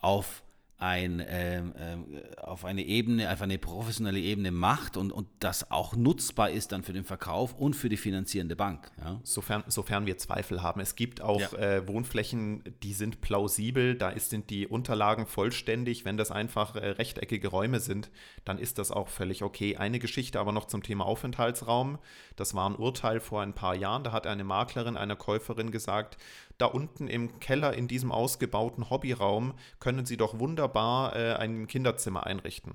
auf 0.00 0.44
ein, 0.78 1.20
ähm, 1.26 1.74
äh, 1.74 2.40
auf 2.40 2.64
eine 2.64 2.82
Ebene, 2.82 3.32
auf 3.32 3.42
eine 3.42 3.58
professionelle 3.58 4.20
Ebene 4.20 4.52
macht 4.52 4.96
und, 4.96 5.10
und 5.10 5.26
das 5.40 5.72
auch 5.72 5.96
nutzbar 5.96 6.50
ist 6.50 6.70
dann 6.70 6.84
für 6.84 6.92
den 6.92 7.04
Verkauf 7.04 7.54
und 7.54 7.74
für 7.74 7.88
die 7.88 7.96
finanzierende 7.96 8.54
Bank. 8.54 8.90
Ja. 8.98 9.20
Sofern, 9.24 9.64
sofern 9.66 10.06
wir 10.06 10.18
Zweifel 10.18 10.62
haben. 10.62 10.80
Es 10.80 10.94
gibt 10.94 11.20
auch 11.20 11.52
ja. 11.52 11.58
äh, 11.58 11.88
Wohnflächen, 11.88 12.62
die 12.84 12.92
sind 12.92 13.20
plausibel, 13.20 13.96
da 13.96 14.10
ist, 14.10 14.30
sind 14.30 14.50
die 14.50 14.68
Unterlagen 14.68 15.26
vollständig. 15.26 16.04
Wenn 16.04 16.16
das 16.16 16.30
einfach 16.30 16.76
äh, 16.76 16.90
rechteckige 16.90 17.48
Räume 17.48 17.80
sind, 17.80 18.10
dann 18.44 18.58
ist 18.58 18.78
das 18.78 18.92
auch 18.92 19.08
völlig 19.08 19.42
okay. 19.42 19.76
Eine 19.76 19.98
Geschichte 19.98 20.38
aber 20.38 20.52
noch 20.52 20.66
zum 20.66 20.84
Thema 20.84 21.06
Aufenthaltsraum. 21.06 21.98
Das 22.36 22.54
war 22.54 22.70
ein 22.70 22.76
Urteil 22.76 23.18
vor 23.18 23.42
ein 23.42 23.52
paar 23.52 23.74
Jahren. 23.74 24.04
Da 24.04 24.12
hat 24.12 24.28
eine 24.28 24.44
Maklerin 24.44 24.96
einer 24.96 25.16
Käuferin 25.16 25.72
gesagt, 25.72 26.18
da 26.58 26.66
unten 26.66 27.08
im 27.08 27.40
Keller 27.40 27.74
in 27.74 27.88
diesem 27.88 28.12
ausgebauten 28.12 28.90
Hobbyraum 28.90 29.54
können 29.80 30.06
Sie 30.06 30.16
doch 30.16 30.38
wunderbar 30.38 31.16
äh, 31.16 31.34
ein 31.34 31.66
Kinderzimmer 31.66 32.26
einrichten. 32.26 32.74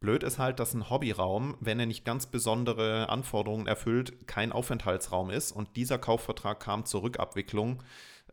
Blöd 0.00 0.24
ist 0.24 0.40
halt, 0.40 0.58
dass 0.58 0.74
ein 0.74 0.90
Hobbyraum, 0.90 1.56
wenn 1.60 1.78
er 1.78 1.86
nicht 1.86 2.04
ganz 2.04 2.26
besondere 2.26 3.08
Anforderungen 3.08 3.68
erfüllt, 3.68 4.26
kein 4.26 4.50
Aufenthaltsraum 4.50 5.30
ist. 5.30 5.52
Und 5.52 5.76
dieser 5.76 5.96
Kaufvertrag 5.96 6.58
kam 6.58 6.84
zur 6.84 7.02
Rückabwicklung. 7.02 7.82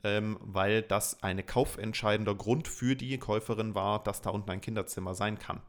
ähm, 0.03 0.38
weil 0.41 0.82
das 0.82 1.24
ein 1.24 1.46
kaufentscheidender 1.46 2.36
Grund 2.36 2.68
für 2.68 2.96
die 2.96 3.18
Käuferin 3.18 3.75
war, 3.75 4.01
dass 4.01 4.22
da 4.22 4.29
unten 4.29 4.50
ein 4.50 4.62
Kinderzimmer 4.62 5.13
sein 5.13 5.39
kann. 5.39 5.62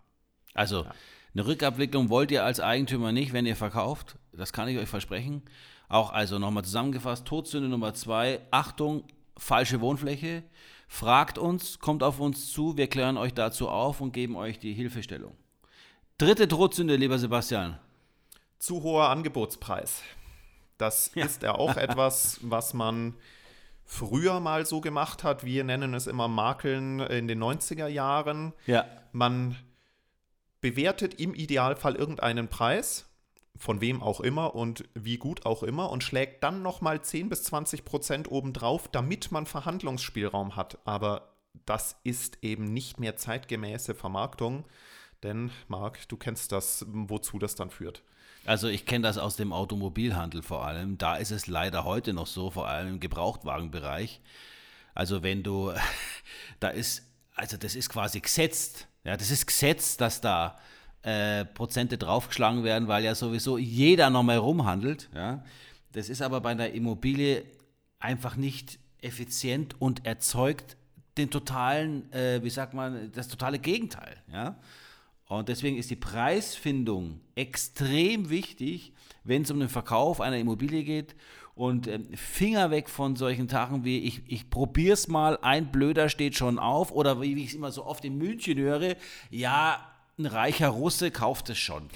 Also, 0.54 0.86
eine 1.34 1.46
Rückabwicklung 1.46 2.10
wollt 2.10 2.30
ihr 2.30 2.44
als 2.44 2.60
Eigentümer 2.60 3.12
nicht, 3.12 3.32
wenn 3.32 3.46
ihr 3.46 3.56
verkauft. 3.56 4.18
Das 4.32 4.52
kann 4.52 4.68
ich 4.68 4.78
euch 4.78 4.88
versprechen. 4.88 5.42
Auch 5.90 6.12
also 6.12 6.38
nochmal 6.38 6.64
zusammengefasst, 6.64 7.26
Todsünde 7.26 7.68
Nummer 7.68 7.92
zwei, 7.94 8.40
Achtung, 8.52 9.02
falsche 9.36 9.80
Wohnfläche. 9.80 10.44
Fragt 10.86 11.36
uns, 11.36 11.80
kommt 11.80 12.04
auf 12.04 12.20
uns 12.20 12.52
zu, 12.52 12.76
wir 12.76 12.86
klären 12.86 13.16
euch 13.16 13.34
dazu 13.34 13.68
auf 13.68 14.00
und 14.00 14.12
geben 14.12 14.36
euch 14.36 14.60
die 14.60 14.72
Hilfestellung. 14.72 15.36
Dritte 16.16 16.46
Todsünde, 16.46 16.94
lieber 16.94 17.18
Sebastian. 17.18 17.76
Zu 18.60 18.84
hoher 18.84 19.08
Angebotspreis. 19.08 20.02
Das 20.78 21.10
ja. 21.16 21.24
ist 21.24 21.42
ja 21.42 21.56
auch 21.56 21.76
etwas, 21.76 22.38
was 22.42 22.72
man 22.72 23.16
früher 23.84 24.38
mal 24.38 24.66
so 24.66 24.80
gemacht 24.80 25.24
hat. 25.24 25.44
Wir 25.44 25.64
nennen 25.64 25.92
es 25.94 26.06
immer 26.06 26.28
Makeln 26.28 27.00
in 27.00 27.26
den 27.26 27.42
90er 27.42 27.88
Jahren. 27.88 28.52
Ja. 28.66 28.86
Man 29.10 29.56
bewertet 30.60 31.14
im 31.14 31.34
Idealfall 31.34 31.96
irgendeinen 31.96 32.46
Preis, 32.46 33.09
von 33.56 33.80
wem 33.80 34.02
auch 34.02 34.20
immer 34.20 34.54
und 34.54 34.84
wie 34.94 35.18
gut 35.18 35.44
auch 35.44 35.62
immer, 35.62 35.90
und 35.90 36.02
schlägt 36.02 36.42
dann 36.42 36.62
nochmal 36.62 37.02
10 37.02 37.28
bis 37.28 37.42
20 37.44 37.84
Prozent 37.84 38.30
obendrauf, 38.30 38.88
damit 38.88 39.32
man 39.32 39.46
Verhandlungsspielraum 39.46 40.56
hat. 40.56 40.78
Aber 40.84 41.34
das 41.66 41.96
ist 42.04 42.38
eben 42.42 42.64
nicht 42.64 43.00
mehr 43.00 43.16
zeitgemäße 43.16 43.94
Vermarktung. 43.94 44.64
Denn, 45.22 45.50
Marc, 45.68 46.08
du 46.08 46.16
kennst 46.16 46.52
das, 46.52 46.86
wozu 46.88 47.38
das 47.38 47.54
dann 47.54 47.70
führt. 47.70 48.02
Also 48.46 48.68
ich 48.68 48.86
kenne 48.86 49.02
das 49.02 49.18
aus 49.18 49.36
dem 49.36 49.52
Automobilhandel 49.52 50.42
vor 50.42 50.64
allem. 50.64 50.96
Da 50.96 51.16
ist 51.16 51.30
es 51.30 51.46
leider 51.46 51.84
heute 51.84 52.12
noch 52.12 52.26
so, 52.26 52.50
vor 52.50 52.68
allem 52.68 52.94
im 52.94 53.00
Gebrauchtwagenbereich. 53.00 54.20
Also 54.94 55.22
wenn 55.22 55.42
du, 55.42 55.72
da 56.60 56.68
ist, 56.68 57.06
also 57.34 57.56
das 57.56 57.74
ist 57.74 57.90
quasi 57.90 58.20
gesetzt. 58.20 58.88
Ja, 59.04 59.16
das 59.16 59.30
ist 59.30 59.46
gesetzt, 59.46 60.00
dass 60.00 60.20
da 60.20 60.58
äh, 61.02 61.44
Prozente 61.44 61.98
draufgeschlagen 61.98 62.64
werden, 62.64 62.88
weil 62.88 63.04
ja 63.04 63.14
sowieso 63.14 63.58
jeder 63.58 64.10
nochmal 64.10 64.38
rumhandelt. 64.38 65.08
Ja. 65.14 65.42
Das 65.92 66.08
ist 66.08 66.22
aber 66.22 66.40
bei 66.40 66.50
einer 66.50 66.70
Immobilie 66.70 67.44
einfach 67.98 68.36
nicht 68.36 68.78
effizient 69.00 69.80
und 69.80 70.06
erzeugt 70.06 70.76
den 71.16 71.30
totalen, 71.30 72.12
äh, 72.12 72.42
wie 72.42 72.50
sagt 72.50 72.74
man, 72.74 73.10
das 73.12 73.28
totale 73.28 73.58
Gegenteil. 73.58 74.16
Ja. 74.32 74.56
Und 75.28 75.48
deswegen 75.48 75.76
ist 75.76 75.90
die 75.90 75.96
Preisfindung 75.96 77.20
extrem 77.34 78.30
wichtig, 78.30 78.92
wenn 79.22 79.42
es 79.42 79.50
um 79.50 79.60
den 79.60 79.68
Verkauf 79.68 80.20
einer 80.20 80.38
Immobilie 80.38 80.82
geht. 80.82 81.14
Und 81.54 81.86
äh, 81.86 82.00
Finger 82.14 82.70
weg 82.70 82.88
von 82.88 83.16
solchen 83.16 83.48
Tagen 83.48 83.84
wie 83.84 83.98
ich, 84.00 84.22
ich 84.26 84.50
probiere 84.50 84.94
es 84.94 85.08
mal, 85.08 85.38
ein 85.42 85.70
Blöder 85.70 86.08
steht 86.08 86.36
schon 86.36 86.58
auf. 86.58 86.90
Oder 86.90 87.20
wie 87.20 87.34
ich 87.42 87.50
es 87.50 87.54
immer 87.54 87.70
so 87.70 87.84
oft 87.84 88.04
in 88.04 88.18
München 88.18 88.58
höre, 88.58 88.96
ja, 89.30 89.89
ein 90.20 90.26
reicher 90.26 90.68
Russe 90.68 91.10
kauft 91.10 91.50
es 91.50 91.58
schon. 91.58 91.88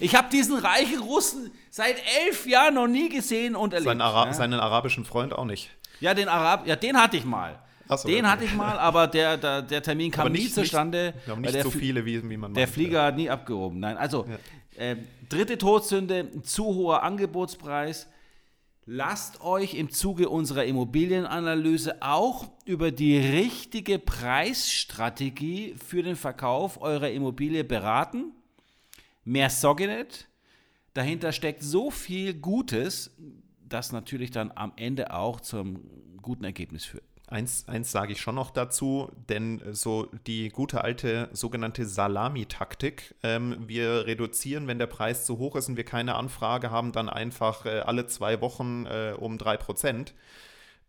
Ich 0.00 0.14
habe 0.14 0.28
diesen 0.30 0.56
reichen 0.58 1.00
Russen 1.00 1.50
seit 1.70 1.96
elf 2.24 2.46
Jahren 2.46 2.74
noch 2.74 2.86
nie 2.86 3.08
gesehen 3.08 3.56
und 3.56 3.72
erlebt. 3.72 3.88
Seinen, 3.88 4.00
Ara 4.00 4.26
ja. 4.26 4.32
seinen 4.32 4.60
arabischen 4.60 5.04
Freund 5.04 5.32
auch 5.32 5.44
nicht. 5.44 5.70
Ja, 6.00 6.14
den 6.14 6.28
Arab, 6.28 6.66
ja, 6.66 6.76
den 6.76 6.96
hatte 6.96 7.16
ich 7.16 7.24
mal. 7.24 7.58
So, 7.88 8.06
den 8.06 8.18
okay. 8.18 8.26
hatte 8.26 8.44
ich 8.44 8.54
mal, 8.54 8.78
aber 8.78 9.06
der, 9.06 9.36
der, 9.38 9.62
der 9.62 9.82
Termin 9.82 10.10
kam 10.10 10.30
nicht, 10.30 10.44
nie 10.44 10.50
zustande. 10.50 11.14
Nicht, 11.26 11.52
nicht 11.52 11.62
so 11.62 11.70
viele, 11.70 12.04
wie, 12.04 12.22
wie 12.28 12.36
man 12.36 12.52
Der 12.54 12.66
meint, 12.66 12.74
Flieger 12.74 12.98
ja. 12.98 13.06
hat 13.06 13.16
nie 13.16 13.30
abgehoben. 13.30 13.80
Nein, 13.80 13.96
also 13.96 14.26
ja. 14.76 14.84
äh, 14.84 14.96
dritte 15.28 15.56
Todsünde, 15.56 16.42
zu 16.42 16.66
hoher 16.66 17.02
Angebotspreis. 17.02 18.08
Lasst 18.90 19.42
euch 19.42 19.74
im 19.74 19.90
Zuge 19.90 20.30
unserer 20.30 20.64
Immobilienanalyse 20.64 22.00
auch 22.00 22.50
über 22.64 22.90
die 22.90 23.18
richtige 23.18 23.98
Preisstrategie 23.98 25.74
für 25.74 26.02
den 26.02 26.16
Verkauf 26.16 26.80
eurer 26.80 27.10
Immobilie 27.10 27.64
beraten. 27.64 28.32
Mehr 29.24 29.50
ich 29.50 29.88
nicht. 29.88 30.28
Dahinter 30.94 31.32
steckt 31.32 31.62
so 31.62 31.90
viel 31.90 32.32
Gutes, 32.32 33.14
das 33.60 33.92
natürlich 33.92 34.30
dann 34.30 34.52
am 34.54 34.72
Ende 34.76 35.12
auch 35.12 35.42
zum 35.42 35.82
guten 36.22 36.44
Ergebnis 36.44 36.86
führt. 36.86 37.04
Eins, 37.30 37.68
eins 37.68 37.92
sage 37.92 38.12
ich 38.12 38.22
schon 38.22 38.36
noch 38.36 38.50
dazu, 38.50 39.10
denn 39.28 39.60
so 39.72 40.08
die 40.26 40.48
gute 40.48 40.82
alte 40.82 41.28
sogenannte 41.32 41.84
Salami-Taktik, 41.84 43.14
ähm, 43.22 43.64
wir 43.66 44.06
reduzieren, 44.06 44.66
wenn 44.66 44.78
der 44.78 44.86
Preis 44.86 45.26
zu 45.26 45.36
hoch 45.36 45.54
ist 45.54 45.68
und 45.68 45.76
wir 45.76 45.84
keine 45.84 46.14
Anfrage 46.14 46.70
haben, 46.70 46.92
dann 46.92 47.10
einfach 47.10 47.66
äh, 47.66 47.80
alle 47.80 48.06
zwei 48.06 48.40
Wochen 48.40 48.86
äh, 48.86 49.14
um 49.14 49.36
drei 49.36 49.58
Prozent, 49.58 50.14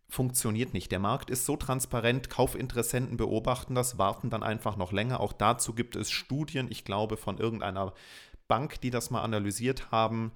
funktioniert 0.07 0.73
nicht. 0.73 0.91
Der 0.93 0.99
Markt 0.99 1.29
ist 1.29 1.45
so 1.45 1.57
transparent, 1.57 2.29
Kaufinteressenten 2.29 3.17
beobachten 3.17 3.75
das, 3.75 3.97
warten 3.97 4.29
dann 4.29 4.41
einfach 4.41 4.77
noch 4.77 4.93
länger. 4.93 5.19
Auch 5.19 5.33
dazu 5.33 5.73
gibt 5.73 5.97
es 5.97 6.09
Studien, 6.09 6.67
ich 6.69 6.85
glaube, 6.85 7.17
von 7.17 7.37
irgendeiner 7.37 7.93
Bank, 8.47 8.79
die 8.81 8.91
das 8.91 9.11
mal 9.11 9.21
analysiert 9.21 9.91
haben, 9.91 10.31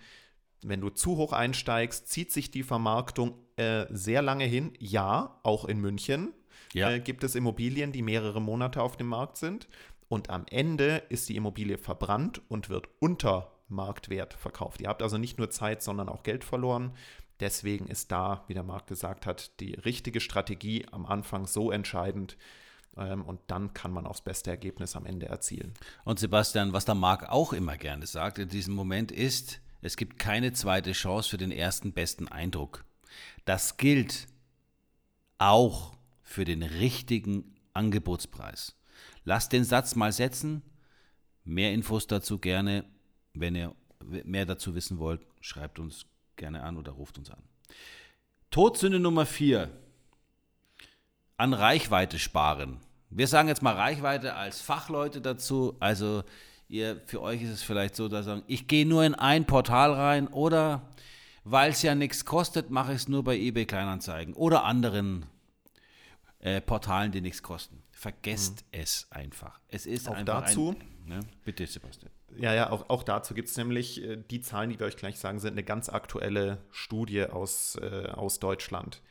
wenn 0.61 0.81
du 0.81 0.89
zu 0.89 1.17
hoch 1.17 1.33
einsteigst, 1.33 2.07
zieht 2.07 2.31
sich 2.31 2.51
die 2.51 2.63
Vermarktung 2.63 3.33
äh, 3.57 3.85
sehr 3.89 4.21
lange 4.21 4.45
hin. 4.45 4.73
Ja, 4.79 5.39
auch 5.43 5.65
in 5.65 5.79
München 5.79 6.33
ja. 6.73 6.91
äh, 6.91 6.99
gibt 6.99 7.23
es 7.23 7.35
Immobilien, 7.35 7.91
die 7.91 8.01
mehrere 8.01 8.41
Monate 8.41 8.81
auf 8.81 8.97
dem 8.97 9.07
Markt 9.07 9.37
sind. 9.37 9.67
Und 10.09 10.29
am 10.29 10.45
Ende 10.49 11.03
ist 11.09 11.29
die 11.29 11.35
Immobilie 11.35 11.77
verbrannt 11.77 12.41
und 12.49 12.69
wird 12.69 12.87
unter 12.99 13.51
Marktwert 13.67 14.33
verkauft. 14.33 14.81
Ihr 14.81 14.89
habt 14.89 15.01
also 15.01 15.17
nicht 15.17 15.37
nur 15.37 15.49
Zeit, 15.49 15.81
sondern 15.81 16.09
auch 16.09 16.23
Geld 16.23 16.43
verloren. 16.43 16.93
Deswegen 17.39 17.87
ist 17.87 18.11
da, 18.11 18.43
wie 18.47 18.53
der 18.53 18.63
Markt 18.63 18.87
gesagt 18.87 19.25
hat, 19.25 19.59
die 19.59 19.73
richtige 19.73 20.19
Strategie 20.19 20.85
am 20.91 21.05
Anfang 21.05 21.47
so 21.47 21.71
entscheidend, 21.71 22.37
ähm, 22.97 23.23
und 23.23 23.39
dann 23.47 23.73
kann 23.73 23.91
man 23.91 24.05
auch 24.05 24.11
das 24.11 24.21
beste 24.21 24.51
Ergebnis 24.51 24.95
am 24.95 25.05
Ende 25.05 25.27
erzielen. 25.27 25.73
Und 26.03 26.19
Sebastian, 26.19 26.73
was 26.73 26.85
der 26.85 26.95
Marc 26.95 27.29
auch 27.29 27.53
immer 27.53 27.77
gerne 27.77 28.05
sagt 28.05 28.39
in 28.39 28.49
diesem 28.49 28.75
Moment 28.75 29.11
ist, 29.11 29.61
es 29.81 29.97
gibt 29.97 30.19
keine 30.19 30.53
zweite 30.53 30.91
Chance 30.93 31.29
für 31.29 31.37
den 31.37 31.51
ersten 31.51 31.91
besten 31.91 32.27
Eindruck. 32.27 32.85
Das 33.45 33.77
gilt 33.77 34.27
auch 35.37 35.95
für 36.21 36.45
den 36.45 36.63
richtigen 36.63 37.55
Angebotspreis. 37.73 38.75
Lasst 39.25 39.51
den 39.51 39.63
Satz 39.63 39.95
mal 39.95 40.11
setzen. 40.11 40.61
Mehr 41.43 41.73
Infos 41.73 42.07
dazu 42.07 42.37
gerne. 42.39 42.85
Wenn 43.33 43.55
ihr 43.55 43.75
mehr 43.99 44.45
dazu 44.45 44.75
wissen 44.75 44.99
wollt, 44.99 45.21
schreibt 45.41 45.79
uns 45.79 46.05
gerne 46.35 46.63
an 46.63 46.77
oder 46.77 46.91
ruft 46.91 47.17
uns 47.17 47.29
an. 47.29 47.41
Todsünde 48.51 48.99
Nummer 48.99 49.25
4. 49.25 49.69
An 51.37 51.53
Reichweite 51.53 52.19
sparen. 52.19 52.79
Wir 53.09 53.27
sagen 53.27 53.47
jetzt 53.47 53.61
mal 53.61 53.75
Reichweite 53.75 54.35
als 54.35 54.61
Fachleute 54.61 55.21
dazu. 55.21 55.75
Also 55.79 56.23
Ihr, 56.73 56.99
für 57.05 57.21
euch 57.21 57.43
ist 57.43 57.51
es 57.51 57.61
vielleicht 57.61 57.95
so, 57.95 58.07
dass 58.07 58.25
sagen, 58.25 58.41
ich 58.47 58.67
gehe 58.67 58.87
nur 58.87 59.03
in 59.03 59.13
ein 59.13 59.45
Portal 59.45 59.93
rein 59.93 60.27
oder 60.27 60.81
weil 61.43 61.71
es 61.71 61.81
ja 61.81 61.95
nichts 61.95 62.25
kostet, 62.25 62.69
mache 62.69 62.91
ich 62.91 62.97
es 62.97 63.07
nur 63.07 63.23
bei 63.23 63.37
eBay 63.37 63.65
Kleinanzeigen 63.65 64.33
oder 64.33 64.63
anderen 64.63 65.25
äh, 66.39 66.61
Portalen, 66.61 67.11
die 67.11 67.21
nichts 67.21 67.43
kosten. 67.43 67.83
Vergesst 67.91 68.63
mhm. 68.63 68.79
es 68.81 69.07
einfach. 69.11 69.59
Es 69.69 69.85
ist 69.85 70.09
auch 70.09 70.15
einfach 70.15 70.41
dazu. 70.41 70.75
Ein, 71.05 71.07
ne? 71.07 71.19
Bitte, 71.45 71.65
Sebastian. 71.65 72.11
Ja, 72.37 72.53
ja, 72.53 72.69
auch, 72.71 72.89
auch 72.89 73.03
dazu 73.03 73.33
gibt 73.33 73.49
es 73.49 73.57
nämlich 73.57 74.03
äh, 74.03 74.17
die 74.29 74.41
Zahlen, 74.41 74.69
die 74.69 74.79
wir 74.79 74.87
euch 74.87 74.97
gleich 74.97 75.19
sagen, 75.19 75.39
sind 75.39 75.53
eine 75.53 75.63
ganz 75.63 75.89
aktuelle 75.89 76.59
Studie 76.71 77.25
aus, 77.25 77.77
äh, 77.81 78.07
aus 78.07 78.39
Deutschland. 78.39 79.01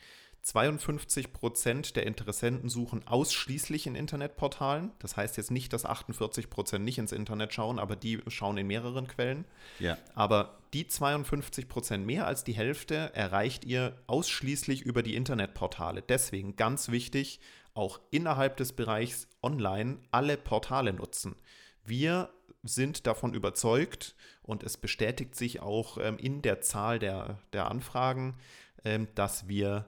52 0.42 1.32
Prozent 1.32 1.94
der 1.94 2.04
Interessenten 2.04 2.68
suchen 2.68 3.06
ausschließlich 3.06 3.86
in 3.86 3.94
Internetportalen. 3.94 4.90
Das 4.98 5.16
heißt 5.16 5.36
jetzt 5.36 5.52
nicht, 5.52 5.72
dass 5.72 5.86
48 5.86 6.50
Prozent 6.50 6.84
nicht 6.84 6.98
ins 6.98 7.12
Internet 7.12 7.54
schauen, 7.54 7.78
aber 7.78 7.94
die 7.94 8.20
schauen 8.26 8.58
in 8.58 8.66
mehreren 8.66 9.06
Quellen. 9.06 9.44
Ja. 9.78 9.96
Aber 10.14 10.58
die 10.72 10.86
52 10.86 11.68
Prozent, 11.68 12.06
mehr 12.06 12.26
als 12.26 12.44
die 12.44 12.54
Hälfte, 12.54 13.14
erreicht 13.14 13.64
ihr 13.64 13.98
ausschließlich 14.06 14.82
über 14.82 15.02
die 15.02 15.16
Internetportale. 15.16 16.02
Deswegen 16.02 16.56
ganz 16.56 16.90
wichtig, 16.90 17.40
auch 17.74 18.00
innerhalb 18.10 18.56
des 18.56 18.72
Bereichs 18.72 19.28
Online 19.42 19.98
alle 20.10 20.36
Portale 20.36 20.92
nutzen. 20.92 21.36
Wir 21.84 22.30
sind 22.62 23.06
davon 23.06 23.34
überzeugt 23.34 24.14
und 24.42 24.62
es 24.62 24.76
bestätigt 24.76 25.34
sich 25.34 25.60
auch 25.60 25.98
ähm, 25.98 26.16
in 26.18 26.42
der 26.42 26.60
Zahl 26.60 26.98
der, 26.98 27.38
der 27.52 27.70
Anfragen, 27.70 28.36
ähm, 28.84 29.08
dass 29.14 29.48
wir 29.48 29.86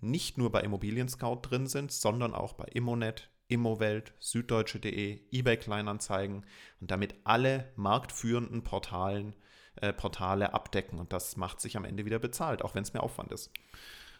nicht 0.00 0.38
nur 0.38 0.50
bei 0.50 0.60
Immobilien 0.60 1.08
Scout 1.08 1.40
drin 1.42 1.66
sind, 1.66 1.92
sondern 1.92 2.34
auch 2.34 2.54
bei 2.54 2.64
Immonet, 2.64 3.30
Immowelt, 3.48 4.14
Süddeutsche.de, 4.20 5.20
eBay 5.32 5.56
Kleinanzeigen 5.56 6.46
und 6.80 6.90
damit 6.90 7.14
alle 7.24 7.72
marktführenden 7.76 8.62
Portalen, 8.62 9.34
äh, 9.76 9.92
Portale 9.92 10.54
abdecken. 10.54 10.98
Und 10.98 11.12
das 11.12 11.36
macht 11.36 11.60
sich 11.60 11.76
am 11.76 11.84
Ende 11.84 12.04
wieder 12.04 12.18
bezahlt, 12.18 12.62
auch 12.62 12.74
wenn 12.74 12.82
es 12.82 12.92
mehr 12.92 13.02
Aufwand 13.02 13.32
ist. 13.32 13.50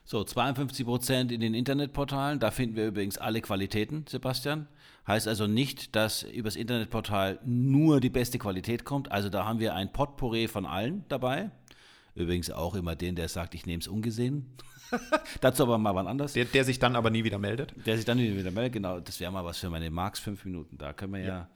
So, 0.04 0.24
52 0.24 0.86
Prozent 0.86 1.32
in 1.32 1.40
den 1.40 1.54
Internetportalen. 1.54 2.40
Da 2.40 2.50
finden 2.50 2.76
wir 2.76 2.86
übrigens 2.86 3.18
alle 3.18 3.40
Qualitäten, 3.40 4.06
Sebastian. 4.08 4.66
Heißt 5.06 5.28
also 5.28 5.46
nicht, 5.46 5.94
dass 5.94 6.22
übers 6.22 6.56
Internetportal 6.56 7.38
nur 7.44 8.00
die 8.00 8.10
beste 8.10 8.38
Qualität 8.38 8.84
kommt. 8.84 9.10
Also 9.12 9.28
da 9.28 9.44
haben 9.44 9.60
wir 9.60 9.74
ein 9.74 9.92
Potpourri 9.92 10.48
von 10.48 10.66
allen 10.66 11.04
dabei. 11.08 11.50
Übrigens 12.14 12.50
auch 12.50 12.74
immer 12.74 12.96
den, 12.96 13.14
der 13.14 13.28
sagt, 13.28 13.54
ich 13.54 13.66
nehme 13.66 13.80
es 13.80 13.88
ungesehen. 13.88 14.46
Dazu 15.40 15.62
aber 15.62 15.78
mal 15.78 15.94
wann 15.94 16.06
anders. 16.06 16.32
Der, 16.32 16.44
der, 16.44 16.64
sich 16.64 16.78
dann 16.78 16.96
aber 16.96 17.10
nie 17.10 17.24
wieder 17.24 17.38
meldet. 17.38 17.74
Der 17.86 17.96
sich 17.96 18.04
dann 18.04 18.18
nie 18.18 18.36
wieder 18.36 18.50
meldet, 18.50 18.72
genau. 18.72 19.00
Das 19.00 19.20
wäre 19.20 19.30
mal 19.30 19.44
was 19.44 19.58
für 19.58 19.70
meine 19.70 19.90
Marks 19.90 20.18
fünf 20.18 20.44
Minuten. 20.44 20.76
Da 20.76 20.92
können 20.92 21.12
wir 21.12 21.20
ja, 21.20 21.26
ja 21.26 21.48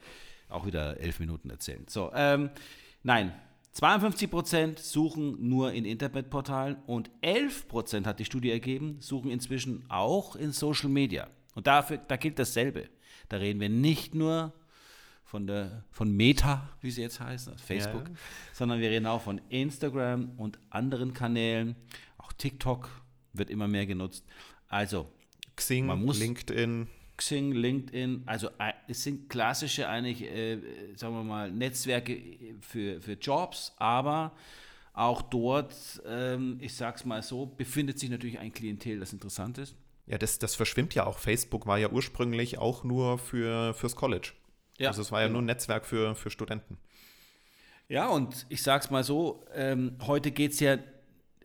auch 0.49 0.67
wieder 0.67 1.01
elf 1.01 1.19
Minuten 1.19 1.51
erzählen. 1.51 1.85
So, 1.89 2.13
ähm, 2.15 2.51
nein. 3.03 3.33
52 3.75 4.31
Prozent 4.31 4.78
suchen 4.78 5.49
nur 5.49 5.73
in 5.73 5.85
Internetportalen 5.85 6.76
und 6.87 7.11
11 7.23 7.66
Prozent 7.66 8.07
hat 8.07 8.21
die 8.21 8.25
Studie 8.25 8.50
ergeben, 8.50 8.99
suchen 9.00 9.31
inzwischen 9.33 9.85
auch 9.88 10.37
in 10.37 10.52
Social 10.52 10.88
Media. 10.88 11.28
Und 11.57 11.66
dafür, 11.66 11.99
da 11.99 12.16
gilt 12.16 12.38
dasselbe. 12.38 12.88
Da 13.28 13.38
reden 13.38 13.59
wir 13.59 13.69
nicht 13.69 14.14
nur 14.14 14.52
von, 15.25 15.49
der, 15.49 15.83
von 15.90 16.14
Meta, 16.16 16.69
wie 16.81 16.93
sie 16.93 17.02
jetzt 17.02 17.19
heißt, 17.19 17.49
also 17.49 17.64
Facebook, 17.64 18.09
ja. 18.09 18.14
sondern 18.52 18.81
wir 18.81 18.90
reden 18.90 19.07
auch 19.07 19.23
von 19.23 19.40
Instagram 19.49 20.31
und 20.37 20.61
anderen 20.71 21.12
Kanälen. 21.12 21.75
Auch 22.19 22.33
TikTok 22.33 22.88
wird 23.33 23.50
immer 23.50 23.66
mehr 23.66 23.87
genutzt. 23.87 24.25
Also, 24.69 25.11
Xing, 25.57 25.87
man 25.87 26.04
muss, 26.04 26.21
LinkedIn. 26.21 26.87
Xing, 27.16 27.52
LinkedIn, 27.52 28.23
also 28.26 28.49
äh, 28.59 28.73
es 28.88 29.02
sind 29.02 29.28
klassische 29.28 29.88
eigentlich, 29.88 30.23
äh, 30.23 30.59
sagen 30.97 31.14
wir 31.14 31.23
mal, 31.23 31.50
Netzwerke 31.50 32.21
für, 32.61 33.00
für 33.00 33.12
Jobs, 33.12 33.73
aber 33.76 34.33
auch 34.92 35.23
dort, 35.23 35.75
ähm, 36.06 36.59
ich 36.61 36.75
sag's 36.75 37.04
mal 37.04 37.23
so, 37.23 37.47
befindet 37.47 37.99
sich 37.99 38.11
natürlich 38.11 38.38
ein 38.38 38.52
Klientel, 38.52 39.00
das 39.00 39.12
interessant 39.12 39.59
ist. 39.59 39.76
Ja, 40.06 40.18
das, 40.18 40.38
das 40.38 40.54
verschwimmt 40.54 40.94
ja 40.94 41.06
auch. 41.06 41.18
Facebook 41.18 41.66
war 41.66 41.78
ja 41.78 41.90
ursprünglich 41.90 42.59
auch 42.59 42.85
nur 42.85 43.18
für, 43.18 43.75
fürs 43.75 43.97
College. 43.97 44.33
Ja, 44.78 44.88
also 44.88 45.02
es 45.02 45.12
war 45.12 45.21
ja 45.21 45.26
genau. 45.26 45.38
nur 45.38 45.42
ein 45.42 45.47
Netzwerk 45.47 45.87
für, 45.87 46.14
für 46.14 46.30
Studenten. 46.30 46.78
Ja, 47.88 48.09
und 48.09 48.47
ich 48.49 48.62
sag's 48.62 48.90
mal 48.90 49.04
so, 49.04 49.44
ähm, 49.54 49.97
heute 50.06 50.30
geht 50.30 50.52
es 50.52 50.61
ja, 50.61 50.78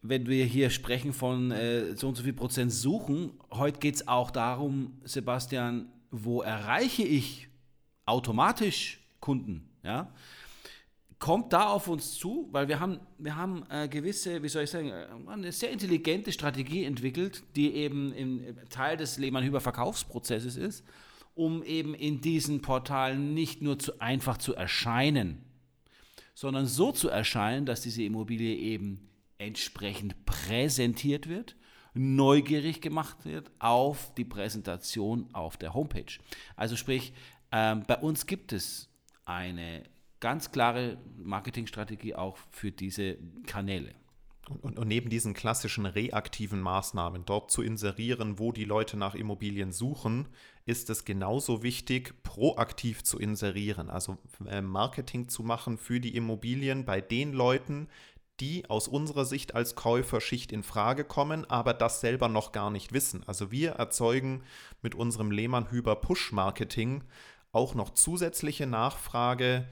wenn 0.01 0.27
wir 0.27 0.45
hier 0.45 0.69
sprechen 0.69 1.13
von 1.13 1.51
äh, 1.51 1.95
so 1.95 2.07
und 2.07 2.15
so 2.15 2.23
viel 2.23 2.33
Prozent 2.33 2.71
suchen, 2.71 3.31
heute 3.51 3.79
geht 3.79 3.95
es 3.95 4.07
auch 4.07 4.31
darum, 4.31 4.93
Sebastian, 5.03 5.89
wo 6.11 6.41
erreiche 6.41 7.03
ich 7.03 7.47
automatisch 8.05 8.99
Kunden? 9.19 9.69
Ja? 9.83 10.13
Kommt 11.19 11.51
da 11.51 11.67
auf 11.67 11.87
uns 11.87 12.13
zu, 12.13 12.47
weil 12.51 12.67
wir 12.67 12.79
haben, 12.79 12.99
wir 13.17 13.35
haben 13.35 13.63
äh, 13.69 13.87
gewisse, 13.87 14.41
wie 14.41 14.49
soll 14.49 14.63
ich 14.63 14.69
sagen, 14.69 14.89
äh, 14.89 15.07
eine 15.27 15.51
sehr 15.51 15.71
intelligente 15.71 16.31
Strategie 16.31 16.85
entwickelt, 16.85 17.43
die 17.55 17.73
eben 17.73 18.13
im, 18.13 18.55
Teil 18.69 18.95
des 18.97 19.17
Lehmann-Hüber-Verkaufsprozesses 19.17 20.55
ist 20.55 20.83
um 21.39 21.63
eben 21.63 21.93
in 21.93 22.19
diesen 22.19 22.61
Portalen 22.61 23.33
nicht 23.33 23.61
nur 23.61 23.79
zu 23.79 24.01
einfach 24.01 24.37
zu 24.37 24.55
erscheinen, 24.55 25.41
sondern 26.33 26.65
so 26.65 26.91
zu 26.91 27.07
erscheinen, 27.07 27.65
dass 27.65 27.79
diese 27.79 28.03
Immobilie 28.03 28.55
eben 28.57 29.08
entsprechend 29.39 30.25
präsentiert 30.25 31.27
wird, 31.27 31.55
neugierig 31.95 32.81
gemacht 32.81 33.25
wird 33.25 33.49
auf 33.57 34.13
die 34.15 34.25
Präsentation 34.25 35.27
auf 35.33 35.57
der 35.57 35.73
Homepage. 35.73 36.19
Also 36.55 36.75
sprich, 36.75 37.13
ähm, 37.51 37.83
bei 37.87 37.97
uns 37.97 38.27
gibt 38.27 38.53
es 38.53 38.89
eine 39.25 39.83
ganz 40.19 40.51
klare 40.51 40.97
Marketingstrategie 41.17 42.13
auch 42.13 42.37
für 42.51 42.71
diese 42.71 43.17
Kanäle. 43.47 43.95
Und, 44.61 44.79
und, 44.79 44.87
neben 44.87 45.11
diesen 45.11 45.35
klassischen 45.35 45.85
reaktiven 45.85 46.59
Maßnahmen, 46.59 47.23
dort 47.23 47.51
zu 47.51 47.61
inserieren, 47.61 48.39
wo 48.39 48.51
die 48.51 48.65
Leute 48.65 48.97
nach 48.97 49.13
Immobilien 49.13 49.71
suchen, 49.71 50.27
ist 50.65 50.89
es 50.89 51.05
genauso 51.05 51.61
wichtig, 51.61 52.23
proaktiv 52.23 53.03
zu 53.03 53.19
inserieren, 53.19 53.91
also 53.91 54.17
äh, 54.47 54.61
Marketing 54.61 55.29
zu 55.29 55.43
machen 55.43 55.77
für 55.77 55.99
die 55.99 56.15
Immobilien 56.15 56.83
bei 56.83 56.99
den 56.99 57.31
Leuten, 57.31 57.89
die 58.39 58.69
aus 58.69 58.87
unserer 58.87 59.25
Sicht 59.25 59.55
als 59.55 59.75
Käuferschicht 59.75 60.51
in 60.51 60.63
Frage 60.63 61.03
kommen, 61.03 61.49
aber 61.49 61.73
das 61.73 62.01
selber 62.01 62.27
noch 62.29 62.51
gar 62.51 62.71
nicht 62.71 62.93
wissen. 62.93 63.23
Also 63.27 63.51
wir 63.51 63.71
erzeugen 63.71 64.43
mit 64.81 64.95
unserem 64.95 65.31
Lehmann-Hüber 65.31 65.95
Push-Marketing 65.95 67.03
auch 67.51 67.75
noch 67.75 67.91
zusätzliche 67.91 68.67
Nachfrage, 68.67 69.67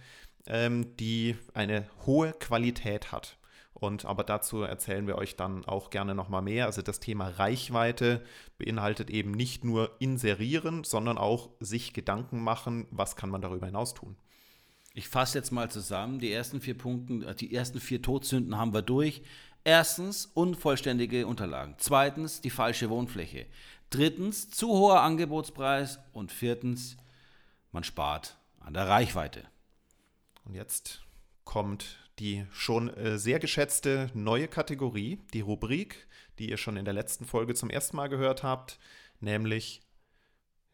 ähm, 0.47 0.95
die 0.97 1.35
eine 1.53 1.87
hohe 2.05 2.33
Qualität 2.33 3.11
hat. 3.11 3.37
Und 3.73 4.05
aber 4.05 4.23
dazu 4.23 4.63
erzählen 4.63 5.05
wir 5.05 5.17
euch 5.19 5.35
dann 5.35 5.63
auch 5.65 5.91
gerne 5.91 6.15
nochmal 6.15 6.41
mehr. 6.41 6.65
Also 6.65 6.81
das 6.81 6.99
Thema 6.99 7.27
Reichweite 7.27 8.23
beinhaltet 8.57 9.11
eben 9.11 9.31
nicht 9.31 9.63
nur 9.63 9.91
inserieren, 9.99 10.83
sondern 10.83 11.19
auch 11.19 11.51
sich 11.59 11.93
Gedanken 11.93 12.41
machen, 12.43 12.87
was 12.89 13.15
kann 13.15 13.29
man 13.29 13.41
darüber 13.41 13.67
hinaus 13.67 13.93
tun. 13.93 14.17
Ich 14.97 15.09
fasse 15.09 15.37
jetzt 15.37 15.51
mal 15.51 15.69
zusammen. 15.69 16.17
Die 16.17 16.31
ersten 16.31 16.59
vier 16.59 16.75
Punkte, 16.75 17.27
äh, 17.27 17.35
die 17.35 17.53
ersten 17.53 17.79
vier 17.79 18.01
Todsünden 18.01 18.57
haben 18.57 18.73
wir 18.73 18.81
durch. 18.81 19.21
Erstens 19.63 20.25
unvollständige 20.25 21.27
Unterlagen. 21.27 21.75
Zweitens 21.77 22.41
die 22.41 22.49
falsche 22.49 22.89
Wohnfläche. 22.89 23.45
Drittens 23.91 24.49
zu 24.49 24.69
hoher 24.69 25.01
Angebotspreis. 25.01 25.99
Und 26.13 26.31
viertens, 26.31 26.97
man 27.71 27.83
spart 27.83 28.37
an 28.59 28.73
der 28.73 28.87
Reichweite. 28.87 29.43
Und 30.45 30.55
jetzt 30.55 31.03
kommt 31.43 31.99
die 32.17 32.47
schon 32.49 32.89
äh, 32.95 33.19
sehr 33.19 33.37
geschätzte 33.37 34.09
neue 34.15 34.47
Kategorie, 34.47 35.19
die 35.31 35.41
Rubrik, 35.41 36.07
die 36.39 36.49
ihr 36.49 36.57
schon 36.57 36.75
in 36.75 36.85
der 36.85 36.95
letzten 36.95 37.25
Folge 37.25 37.53
zum 37.53 37.69
ersten 37.69 37.97
Mal 37.97 38.07
gehört 38.07 38.41
habt, 38.41 38.79
nämlich 39.19 39.83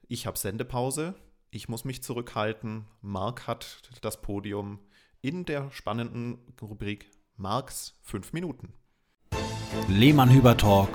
ich 0.07 0.27
habe 0.27 0.37
Sendepause, 0.37 1.13
ich 1.53 1.69
muss 1.69 1.85
mich 1.85 2.01
zurückhalten, 2.01 2.85
Marc 3.01 3.45
hat 3.45 3.83
das 4.01 4.21
Podium 4.21 4.79
in 5.21 5.45
der 5.45 5.69
spannenden 5.69 6.39
Rubrik 6.59 7.11
Marks 7.37 7.93
5 8.01 8.33
Minuten. 8.33 8.73
Lehmann 9.87 10.31
Hüber 10.31 10.57
Talk 10.57 10.89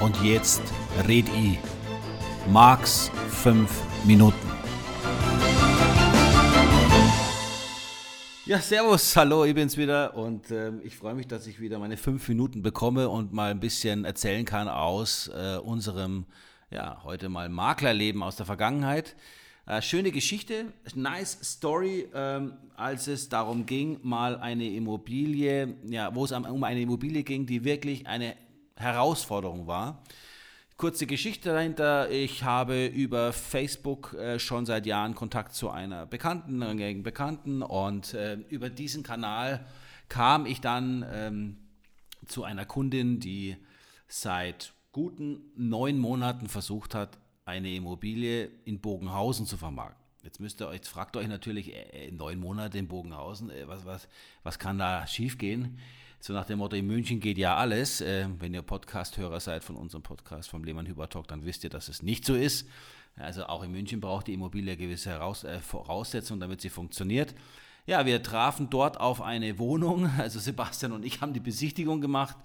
und 0.00 0.20
jetzt 0.24 0.62
red 1.06 1.28
i. 1.28 1.58
Marks 2.48 3.12
5 3.28 3.70
Minuten. 4.04 4.50
Ja, 8.46 8.58
servus, 8.58 9.14
hallo, 9.14 9.44
ich 9.44 9.54
bin's 9.54 9.76
wieder 9.76 10.16
und 10.16 10.50
äh, 10.50 10.72
ich 10.82 10.96
freue 10.96 11.14
mich, 11.14 11.28
dass 11.28 11.46
ich 11.46 11.60
wieder 11.60 11.78
meine 11.78 11.96
fünf 11.96 12.28
Minuten 12.28 12.62
bekomme 12.62 13.08
und 13.08 13.32
mal 13.32 13.52
ein 13.52 13.60
bisschen 13.60 14.04
erzählen 14.04 14.44
kann 14.44 14.66
aus 14.66 15.30
äh, 15.32 15.58
unserem, 15.58 16.26
ja, 16.72 17.00
heute 17.04 17.28
mal 17.28 17.48
Maklerleben 17.48 18.24
aus 18.24 18.34
der 18.34 18.46
Vergangenheit. 18.46 19.14
Äh, 19.66 19.82
schöne 19.82 20.10
Geschichte, 20.10 20.72
nice 20.94 21.38
Story, 21.42 22.08
ähm, 22.14 22.54
als 22.76 23.06
es 23.06 23.28
darum 23.28 23.66
ging, 23.66 24.00
mal 24.02 24.36
eine 24.38 24.68
Immobilie, 24.68 25.76
ja, 25.84 26.14
wo 26.14 26.24
es 26.24 26.32
um 26.32 26.64
eine 26.64 26.80
Immobilie 26.80 27.22
ging, 27.22 27.46
die 27.46 27.64
wirklich 27.64 28.06
eine 28.06 28.36
Herausforderung 28.76 29.66
war. 29.66 30.02
Kurze 30.76 31.06
Geschichte 31.06 31.50
dahinter. 31.50 32.10
Ich 32.10 32.42
habe 32.42 32.86
über 32.86 33.34
Facebook 33.34 34.14
äh, 34.14 34.38
schon 34.38 34.64
seit 34.64 34.86
Jahren 34.86 35.14
Kontakt 35.14 35.54
zu 35.54 35.68
einer 35.68 36.06
Bekannten, 36.06 36.62
einer 36.62 37.02
Bekannten 37.02 37.62
und 37.62 38.14
äh, 38.14 38.38
über 38.48 38.70
diesen 38.70 39.02
Kanal 39.02 39.66
kam 40.08 40.46
ich 40.46 40.62
dann 40.62 41.04
ähm, 41.12 41.56
zu 42.26 42.44
einer 42.44 42.64
Kundin, 42.64 43.20
die 43.20 43.56
seit 44.08 44.72
guten 44.92 45.52
neun 45.54 45.98
Monaten 45.98 46.48
versucht 46.48 46.94
hat, 46.94 47.18
eine 47.50 47.74
Immobilie 47.74 48.48
in 48.64 48.80
Bogenhausen 48.80 49.44
zu 49.44 49.56
vermarkten. 49.56 50.00
Jetzt 50.22 50.38
müsst 50.38 50.60
ihr 50.60 50.68
euch, 50.68 50.82
fragt 50.82 51.16
euch 51.16 51.26
natürlich, 51.26 51.74
äh, 51.74 52.10
neun 52.12 52.38
Monate 52.38 52.78
in 52.78 52.86
Bogenhausen, 52.86 53.50
äh, 53.50 53.66
was, 53.66 53.84
was, 53.84 54.08
was 54.42 54.58
kann 54.58 54.78
da 54.78 55.06
schiefgehen? 55.06 55.78
So 56.20 56.32
nach 56.32 56.44
dem 56.44 56.58
Motto, 56.58 56.76
in 56.76 56.86
München 56.86 57.18
geht 57.18 57.38
ja 57.38 57.56
alles. 57.56 58.02
Äh, 58.02 58.28
wenn 58.38 58.54
ihr 58.54 58.62
Podcast-Hörer 58.62 59.40
seid 59.40 59.64
von 59.64 59.76
unserem 59.76 60.02
Podcast, 60.02 60.50
vom 60.50 60.62
Lehmann 60.62 60.86
Hüber 60.86 61.08
Talk, 61.08 61.26
dann 61.28 61.44
wisst 61.44 61.64
ihr, 61.64 61.70
dass 61.70 61.88
es 61.88 62.02
nicht 62.02 62.24
so 62.24 62.34
ist. 62.34 62.68
Also 63.16 63.46
auch 63.46 63.62
in 63.62 63.72
München 63.72 64.00
braucht 64.00 64.28
die 64.28 64.34
Immobilie 64.34 64.76
gewisse 64.76 65.10
Heraus 65.10 65.42
äh, 65.44 65.58
Voraussetzungen, 65.60 66.40
damit 66.40 66.60
sie 66.60 66.68
funktioniert. 66.68 67.34
Ja, 67.86 68.06
wir 68.06 68.22
trafen 68.22 68.70
dort 68.70 69.00
auf 69.00 69.20
eine 69.20 69.58
Wohnung. 69.58 70.10
Also 70.18 70.38
Sebastian 70.38 70.92
und 70.92 71.04
ich 71.04 71.20
haben 71.20 71.32
die 71.32 71.40
Besichtigung 71.40 72.00
gemacht. 72.00 72.36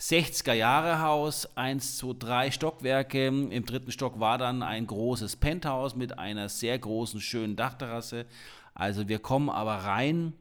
60er 0.00 0.52
Jahre 0.52 1.02
Haus, 1.02 1.56
1, 1.56 1.98
2, 1.98 2.14
3 2.18 2.50
Stockwerke. 2.50 3.26
Im 3.26 3.64
dritten 3.64 3.92
Stock 3.92 4.20
war 4.20 4.38
dann 4.38 4.62
ein 4.62 4.86
großes 4.86 5.36
Penthouse 5.36 5.96
mit 5.96 6.18
einer 6.18 6.48
sehr 6.48 6.78
großen, 6.78 7.20
schönen 7.20 7.56
Dachterrasse. 7.56 8.26
Also 8.74 9.08
wir 9.08 9.18
kommen 9.18 9.50
aber 9.50 9.74
rein 9.74 10.34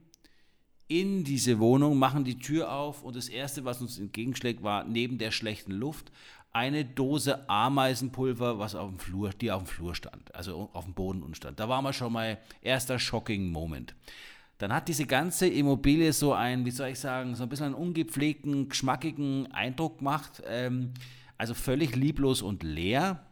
in 0.88 1.24
diese 1.24 1.60
Wohnung, 1.60 1.98
machen 1.98 2.24
die 2.24 2.40
Tür 2.40 2.72
auf 2.72 3.04
und 3.04 3.16
das 3.16 3.28
Erste, 3.28 3.66
was 3.66 3.82
uns 3.82 4.00
entgegenschlägt, 4.00 4.64
war 4.64 4.86
neben 4.86 5.18
der 5.18 5.32
schlechten 5.32 5.74
Luft 5.74 6.12
eine 6.54 6.86
Dose 6.86 7.48
Ameisenpulver, 7.50 8.58
was 8.58 8.74
auf 8.74 8.90
dem 8.90 9.00
Flur, 9.00 9.30
die 9.32 9.52
auf 9.52 9.64
dem 9.64 9.68
Flur 9.68 9.96
stand, 9.96 10.34
also 10.34 10.70
auf 10.74 10.86
dem 10.86 10.94
Boden 10.94 11.36
stand. 11.36 11.60
Da 11.60 11.68
war 11.68 11.82
mal 11.82 11.94
schon 11.94 12.14
mal 12.14 12.40
erster 12.62 13.00
shocking 13.00 13.52
Moment. 13.52 13.96
Dann 14.58 14.74
hat 14.74 14.88
diese 14.88 15.06
ganze 15.06 15.48
Immobilie 15.48 16.12
so 16.14 16.34
einen, 16.34 16.66
wie 16.66 16.72
soll 16.72 16.90
ich 16.90 17.00
sagen, 17.00 17.36
so 17.36 17.44
ein 17.44 17.50
bisschen 17.50 17.68
einen 17.68 17.76
ungepflegten, 17.76 18.70
geschmackigen 18.70 19.52
Eindruck 19.52 20.00
gemacht. 20.00 20.42
Ähm, 20.48 20.94
also 21.38 21.54
völlig 21.54 21.96
lieblos 21.96 22.42
und 22.42 22.64
leer. 22.64 23.24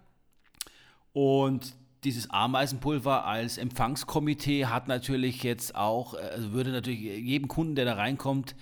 Und 1.13 1.73
dieses 2.03 2.29
Ameisenpulver 2.29 3.25
als 3.25 3.57
Empfangskomitee 3.57 4.67
hat 4.67 4.87
natürlich 4.87 5.41
jetzt 5.41 5.75
auch, 5.75 6.13
also 6.13 6.51
würde 6.51 6.71
natürlich 6.71 6.99
jedem 6.99 7.47
Kunden, 7.47 7.75
der 7.75 7.85
da 7.85 7.95
reinkommt, 7.95 8.55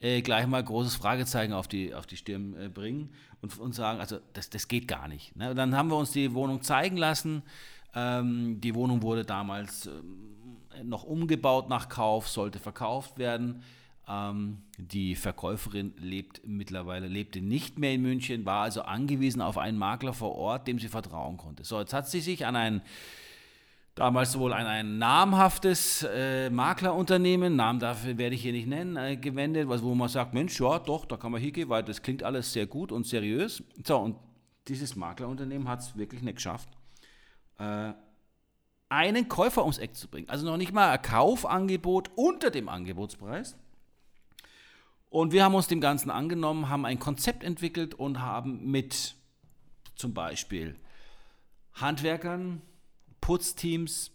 äh, 0.00 0.20
gleich 0.22 0.46
mal 0.46 0.62
großes 0.62 0.96
Fragezeichen 0.96 1.52
auf 1.52 1.68
die, 1.68 1.94
auf 1.94 2.06
die 2.06 2.16
Stirn 2.16 2.54
äh, 2.60 2.68
bringen 2.68 3.10
und, 3.40 3.58
und 3.58 3.74
sagen, 3.74 4.00
also 4.00 4.18
das, 4.32 4.50
das 4.50 4.68
geht 4.68 4.88
gar 4.88 5.08
nicht. 5.08 5.36
Ne? 5.36 5.54
Dann 5.54 5.76
haben 5.76 5.88
wir 5.88 5.96
uns 5.96 6.10
die 6.10 6.34
Wohnung 6.34 6.62
zeigen 6.62 6.96
lassen. 6.96 7.42
Ähm, 7.94 8.60
die 8.60 8.74
Wohnung 8.74 9.02
wurde 9.02 9.24
damals 9.24 9.86
ähm, 9.86 10.30
noch 10.84 11.04
umgebaut 11.04 11.68
nach 11.68 11.88
Kauf, 11.88 12.28
sollte 12.28 12.58
verkauft 12.58 13.18
werden. 13.18 13.62
Ähm, 14.08 14.58
die 14.76 15.14
Verkäuferin 15.14 15.94
lebt 15.98 16.42
mittlerweile, 16.46 17.06
lebte 17.06 17.40
nicht 17.40 17.78
mehr 17.78 17.92
in 17.92 18.02
München, 18.02 18.44
war 18.44 18.62
also 18.62 18.82
angewiesen 18.82 19.40
auf 19.40 19.58
einen 19.58 19.78
Makler 19.78 20.12
vor 20.12 20.34
Ort, 20.34 20.66
dem 20.66 20.78
sie 20.78 20.88
vertrauen 20.88 21.36
konnte. 21.36 21.64
So, 21.64 21.78
jetzt 21.78 21.92
hat 21.92 22.08
sie 22.08 22.20
sich 22.20 22.46
an 22.46 22.56
einen 22.56 22.82
damals 23.94 24.38
wohl 24.38 24.52
an 24.52 24.66
ein 24.66 24.98
namhaftes 24.98 26.02
äh, 26.02 26.48
Maklerunternehmen, 26.50 27.54
Namen 27.54 27.80
dafür 27.80 28.16
werde 28.16 28.34
ich 28.34 28.42
hier 28.42 28.52
nicht 28.52 28.66
nennen, 28.66 28.96
äh, 28.96 29.16
gewendet, 29.16 29.68
wo 29.68 29.94
man 29.94 30.08
sagt, 30.08 30.32
Mensch, 30.32 30.58
ja, 30.58 30.78
doch, 30.78 31.04
da 31.04 31.16
kann 31.16 31.32
man 31.32 31.40
hingehen, 31.40 31.68
weil 31.68 31.82
das 31.82 32.00
klingt 32.00 32.22
alles 32.22 32.52
sehr 32.52 32.66
gut 32.66 32.92
und 32.92 33.06
seriös. 33.06 33.62
So, 33.84 33.98
und 33.98 34.16
dieses 34.68 34.96
Maklerunternehmen 34.96 35.68
hat 35.68 35.80
es 35.80 35.96
wirklich 35.96 36.22
nicht 36.22 36.36
geschafft, 36.36 36.68
äh, 37.58 37.92
einen 38.90 39.28
Käufer 39.28 39.62
ums 39.62 39.78
Eck 39.78 39.96
zu 39.96 40.08
bringen. 40.08 40.28
Also 40.28 40.44
noch 40.44 40.58
nicht 40.58 40.72
mal 40.72 40.90
ein 40.90 41.00
Kaufangebot 41.00 42.10
unter 42.16 42.50
dem 42.50 42.68
Angebotspreis. 42.68 43.56
Und 45.08 45.32
wir 45.32 45.44
haben 45.44 45.54
uns 45.54 45.68
dem 45.68 45.80
Ganzen 45.80 46.10
angenommen, 46.10 46.68
haben 46.68 46.84
ein 46.84 46.98
Konzept 46.98 47.42
entwickelt 47.42 47.94
und 47.94 48.20
haben 48.20 48.70
mit 48.70 49.16
zum 49.94 50.12
Beispiel 50.12 50.76
Handwerkern, 51.74 52.62
Putzteams 53.20 54.12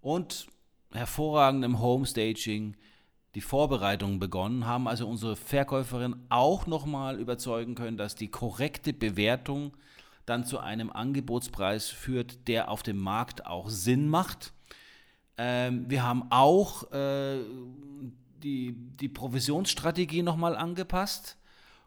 und 0.00 0.48
hervorragendem 0.92 1.80
Homestaging 1.80 2.76
die 3.34 3.40
Vorbereitungen 3.40 4.20
begonnen, 4.20 4.66
haben 4.66 4.86
also 4.86 5.08
unsere 5.08 5.34
Verkäuferin 5.34 6.14
auch 6.28 6.66
nochmal 6.66 7.18
überzeugen 7.18 7.74
können, 7.74 7.96
dass 7.96 8.14
die 8.14 8.28
korrekte 8.28 8.92
Bewertung 8.92 9.72
dann 10.26 10.44
zu 10.44 10.58
einem 10.58 10.90
Angebotspreis 10.90 11.88
führt, 11.88 12.48
der 12.48 12.70
auf 12.70 12.82
dem 12.82 12.98
Markt 12.98 13.46
auch 13.46 13.68
Sinn 13.68 14.08
macht. 14.08 14.52
Ähm, 15.36 15.84
wir 15.88 16.02
haben 16.02 16.30
auch 16.30 16.90
äh, 16.92 17.40
die, 18.42 18.72
die 18.72 19.08
Provisionsstrategie 19.08 20.22
nochmal 20.22 20.56
angepasst 20.56 21.36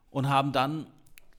und 0.10 0.30
haben 0.30 0.52
dann 0.52 0.88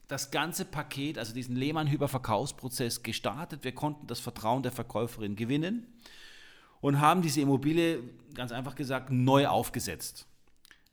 das 0.08 0.30
ganze 0.30 0.64
Paket, 0.64 1.18
also 1.18 1.34
diesen 1.34 1.54
Lehmann-Hüber-Verkaufsprozess 1.54 3.02
gestartet. 3.02 3.62
Wir 3.62 3.72
konnten 3.72 4.06
das 4.06 4.20
Vertrauen 4.20 4.62
der 4.62 4.72
Verkäuferin 4.72 5.37
gewinnen 5.37 5.87
und 6.80 7.00
haben 7.00 7.20
diese 7.20 7.42
Immobilie, 7.42 8.02
ganz 8.34 8.50
einfach 8.52 8.74
gesagt, 8.74 9.11
neu 9.11 9.46
aufgesetzt. 9.46 10.26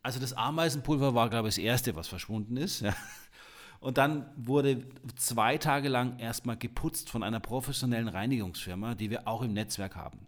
Also 0.01 0.19
das 0.19 0.33
Ameisenpulver 0.33 1.15
war, 1.15 1.29
glaube 1.29 1.47
ich, 1.47 1.55
das 1.55 1.63
Erste, 1.63 1.95
was 1.95 2.07
verschwunden 2.07 2.57
ist. 2.57 2.81
Ja. 2.81 2.93
Und 3.79 3.97
dann 3.97 4.25
wurde 4.35 4.83
zwei 5.15 5.57
Tage 5.57 5.89
lang 5.89 6.19
erstmal 6.19 6.57
geputzt 6.57 7.09
von 7.09 7.23
einer 7.23 7.39
professionellen 7.39 8.07
Reinigungsfirma, 8.07 8.95
die 8.95 9.09
wir 9.09 9.27
auch 9.27 9.41
im 9.41 9.53
Netzwerk 9.53 9.95
haben. 9.95 10.27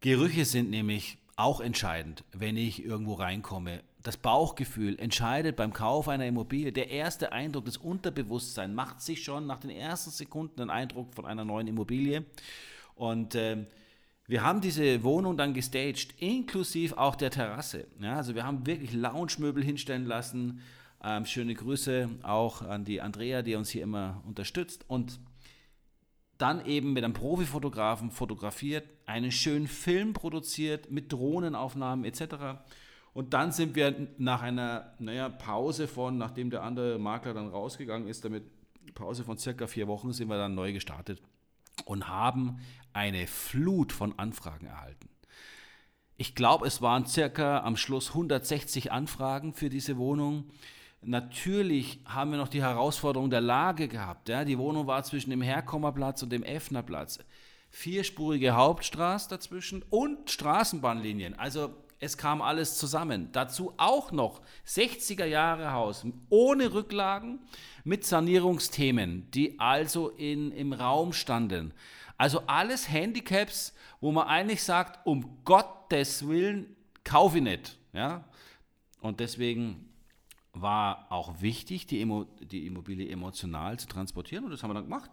Gerüche 0.00 0.44
sind 0.44 0.70
nämlich 0.70 1.18
auch 1.36 1.60
entscheidend, 1.60 2.24
wenn 2.32 2.56
ich 2.56 2.84
irgendwo 2.84 3.14
reinkomme. 3.14 3.82
Das 4.02 4.16
Bauchgefühl 4.16 4.98
entscheidet 4.98 5.56
beim 5.56 5.72
Kauf 5.72 6.08
einer 6.08 6.26
Immobilie. 6.26 6.72
Der 6.72 6.90
erste 6.90 7.32
Eindruck, 7.32 7.64
das 7.64 7.76
Unterbewusstsein 7.76 8.74
macht 8.74 9.00
sich 9.00 9.22
schon 9.22 9.46
nach 9.46 9.58
den 9.58 9.70
ersten 9.70 10.10
Sekunden 10.10 10.60
einen 10.60 10.70
Eindruck 10.70 11.14
von 11.14 11.26
einer 11.26 11.44
neuen 11.44 11.66
Immobilie. 11.66 12.24
Und 12.94 13.34
äh, 13.34 13.66
wir 14.26 14.42
haben 14.42 14.60
diese 14.60 15.02
Wohnung 15.04 15.36
dann 15.36 15.54
gestaged, 15.54 16.14
inklusive 16.18 16.98
auch 16.98 17.16
der 17.16 17.30
Terrasse. 17.30 17.86
Ja, 18.00 18.16
also 18.16 18.34
wir 18.34 18.44
haben 18.44 18.66
wirklich 18.66 18.92
Lounge-Möbel 18.92 19.64
hinstellen 19.64 20.04
lassen. 20.04 20.60
Ähm, 21.02 21.26
schöne 21.26 21.54
Grüße 21.54 22.08
auch 22.22 22.62
an 22.62 22.84
die 22.84 23.00
Andrea, 23.00 23.42
die 23.42 23.54
uns 23.54 23.70
hier 23.70 23.82
immer 23.82 24.22
unterstützt. 24.26 24.84
Und 24.88 25.20
dann 26.38 26.64
eben 26.66 26.92
mit 26.92 27.04
einem 27.04 27.14
Profifotografen 27.14 28.10
fotografiert, 28.10 28.88
einen 29.06 29.32
schönen 29.32 29.66
Film 29.66 30.12
produziert 30.12 30.90
mit 30.90 31.12
Drohnenaufnahmen 31.12 32.04
etc. 32.04 32.60
Und 33.12 33.34
dann 33.34 33.50
sind 33.50 33.74
wir 33.74 34.08
nach 34.18 34.42
einer 34.42 34.94
naja, 34.98 35.28
Pause 35.28 35.88
von, 35.88 36.18
nachdem 36.18 36.50
der 36.50 36.62
andere 36.62 36.98
Makler 36.98 37.34
dann 37.34 37.48
rausgegangen 37.48 38.06
ist, 38.06 38.24
damit 38.24 38.44
Pause 38.94 39.24
von 39.24 39.38
circa 39.38 39.66
vier 39.66 39.88
Wochen, 39.88 40.12
sind 40.12 40.28
wir 40.28 40.38
dann 40.38 40.54
neu 40.54 40.72
gestartet 40.72 41.20
und 41.84 42.08
haben 42.08 42.60
eine 42.92 43.26
Flut 43.26 43.92
von 43.92 44.18
Anfragen 44.18 44.66
erhalten. 44.66 45.08
Ich 46.16 46.34
glaube, 46.34 46.66
es 46.66 46.82
waren 46.82 47.06
circa 47.06 47.60
am 47.60 47.76
Schluss 47.76 48.08
160 48.08 48.90
Anfragen 48.90 49.54
für 49.54 49.68
diese 49.68 49.96
Wohnung. 49.98 50.50
Natürlich 51.00 52.00
haben 52.04 52.32
wir 52.32 52.38
noch 52.38 52.48
die 52.48 52.62
Herausforderung 52.62 53.30
der 53.30 53.40
Lage 53.40 53.88
gehabt. 53.88 54.28
Ja? 54.28 54.44
Die 54.44 54.58
Wohnung 54.58 54.86
war 54.86 55.02
zwischen 55.04 55.30
dem 55.30 55.42
Herkommerplatz 55.42 56.22
und 56.22 56.30
dem 56.30 56.42
Effnerplatz. 56.42 57.20
Vierspurige 57.70 58.56
Hauptstraße 58.56 59.28
dazwischen 59.28 59.84
und 59.90 60.30
Straßenbahnlinien. 60.30 61.38
Also 61.38 61.74
es 62.00 62.16
kam 62.16 62.42
alles 62.42 62.76
zusammen. 62.76 63.30
Dazu 63.32 63.74
auch 63.76 64.12
noch 64.12 64.40
60er 64.66 65.24
Jahre 65.24 65.72
Haus 65.72 66.06
ohne 66.30 66.72
Rücklagen 66.72 67.40
mit 67.84 68.04
Sanierungsthemen, 68.04 69.30
die 69.30 69.58
also 69.58 70.08
in, 70.10 70.52
im 70.52 70.72
Raum 70.72 71.12
standen. 71.12 71.74
Also 72.16 72.42
alles 72.46 72.90
Handicaps, 72.90 73.74
wo 74.00 74.10
man 74.12 74.26
eigentlich 74.26 74.62
sagt, 74.62 75.06
um 75.06 75.44
Gottes 75.44 76.26
Willen, 76.26 76.76
kaufe 77.04 77.38
ich 77.38 77.44
nicht. 77.44 77.78
Ja? 77.92 78.24
Und 79.00 79.20
deswegen 79.20 79.87
war 80.60 81.06
auch 81.10 81.40
wichtig, 81.40 81.86
die, 81.86 82.00
Immo 82.00 82.26
die 82.40 82.66
Immobilie 82.66 83.08
emotional 83.08 83.78
zu 83.78 83.86
transportieren 83.86 84.44
und 84.44 84.50
das 84.50 84.62
haben 84.62 84.70
wir 84.70 84.74
dann 84.74 84.84
gemacht 84.84 85.10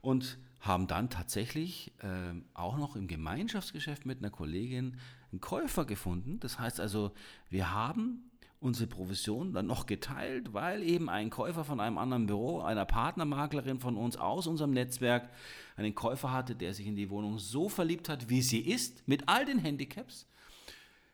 und 0.00 0.38
haben 0.60 0.86
dann 0.86 1.10
tatsächlich 1.10 1.92
äh, 1.98 2.34
auch 2.54 2.76
noch 2.76 2.94
im 2.94 3.08
Gemeinschaftsgeschäft 3.08 4.06
mit 4.06 4.18
einer 4.18 4.30
Kollegin 4.30 4.96
einen 5.32 5.40
Käufer 5.40 5.84
gefunden. 5.84 6.38
Das 6.40 6.58
heißt 6.58 6.78
also, 6.78 7.12
wir 7.50 7.72
haben 7.72 8.30
unsere 8.62 8.86
Provision 8.86 9.52
dann 9.52 9.66
noch 9.66 9.86
geteilt, 9.86 10.52
weil 10.52 10.84
eben 10.84 11.10
ein 11.10 11.30
Käufer 11.30 11.64
von 11.64 11.80
einem 11.80 11.98
anderen 11.98 12.26
Büro, 12.26 12.60
einer 12.60 12.84
Partnermaklerin 12.84 13.80
von 13.80 13.96
uns 13.96 14.16
aus 14.16 14.46
unserem 14.46 14.70
Netzwerk, 14.70 15.28
einen 15.76 15.96
Käufer 15.96 16.30
hatte, 16.30 16.54
der 16.54 16.72
sich 16.72 16.86
in 16.86 16.94
die 16.94 17.10
Wohnung 17.10 17.38
so 17.38 17.68
verliebt 17.68 18.08
hat, 18.08 18.28
wie 18.28 18.40
sie 18.40 18.60
ist, 18.60 19.06
mit 19.08 19.28
all 19.28 19.44
den 19.44 19.58
Handicaps, 19.58 20.28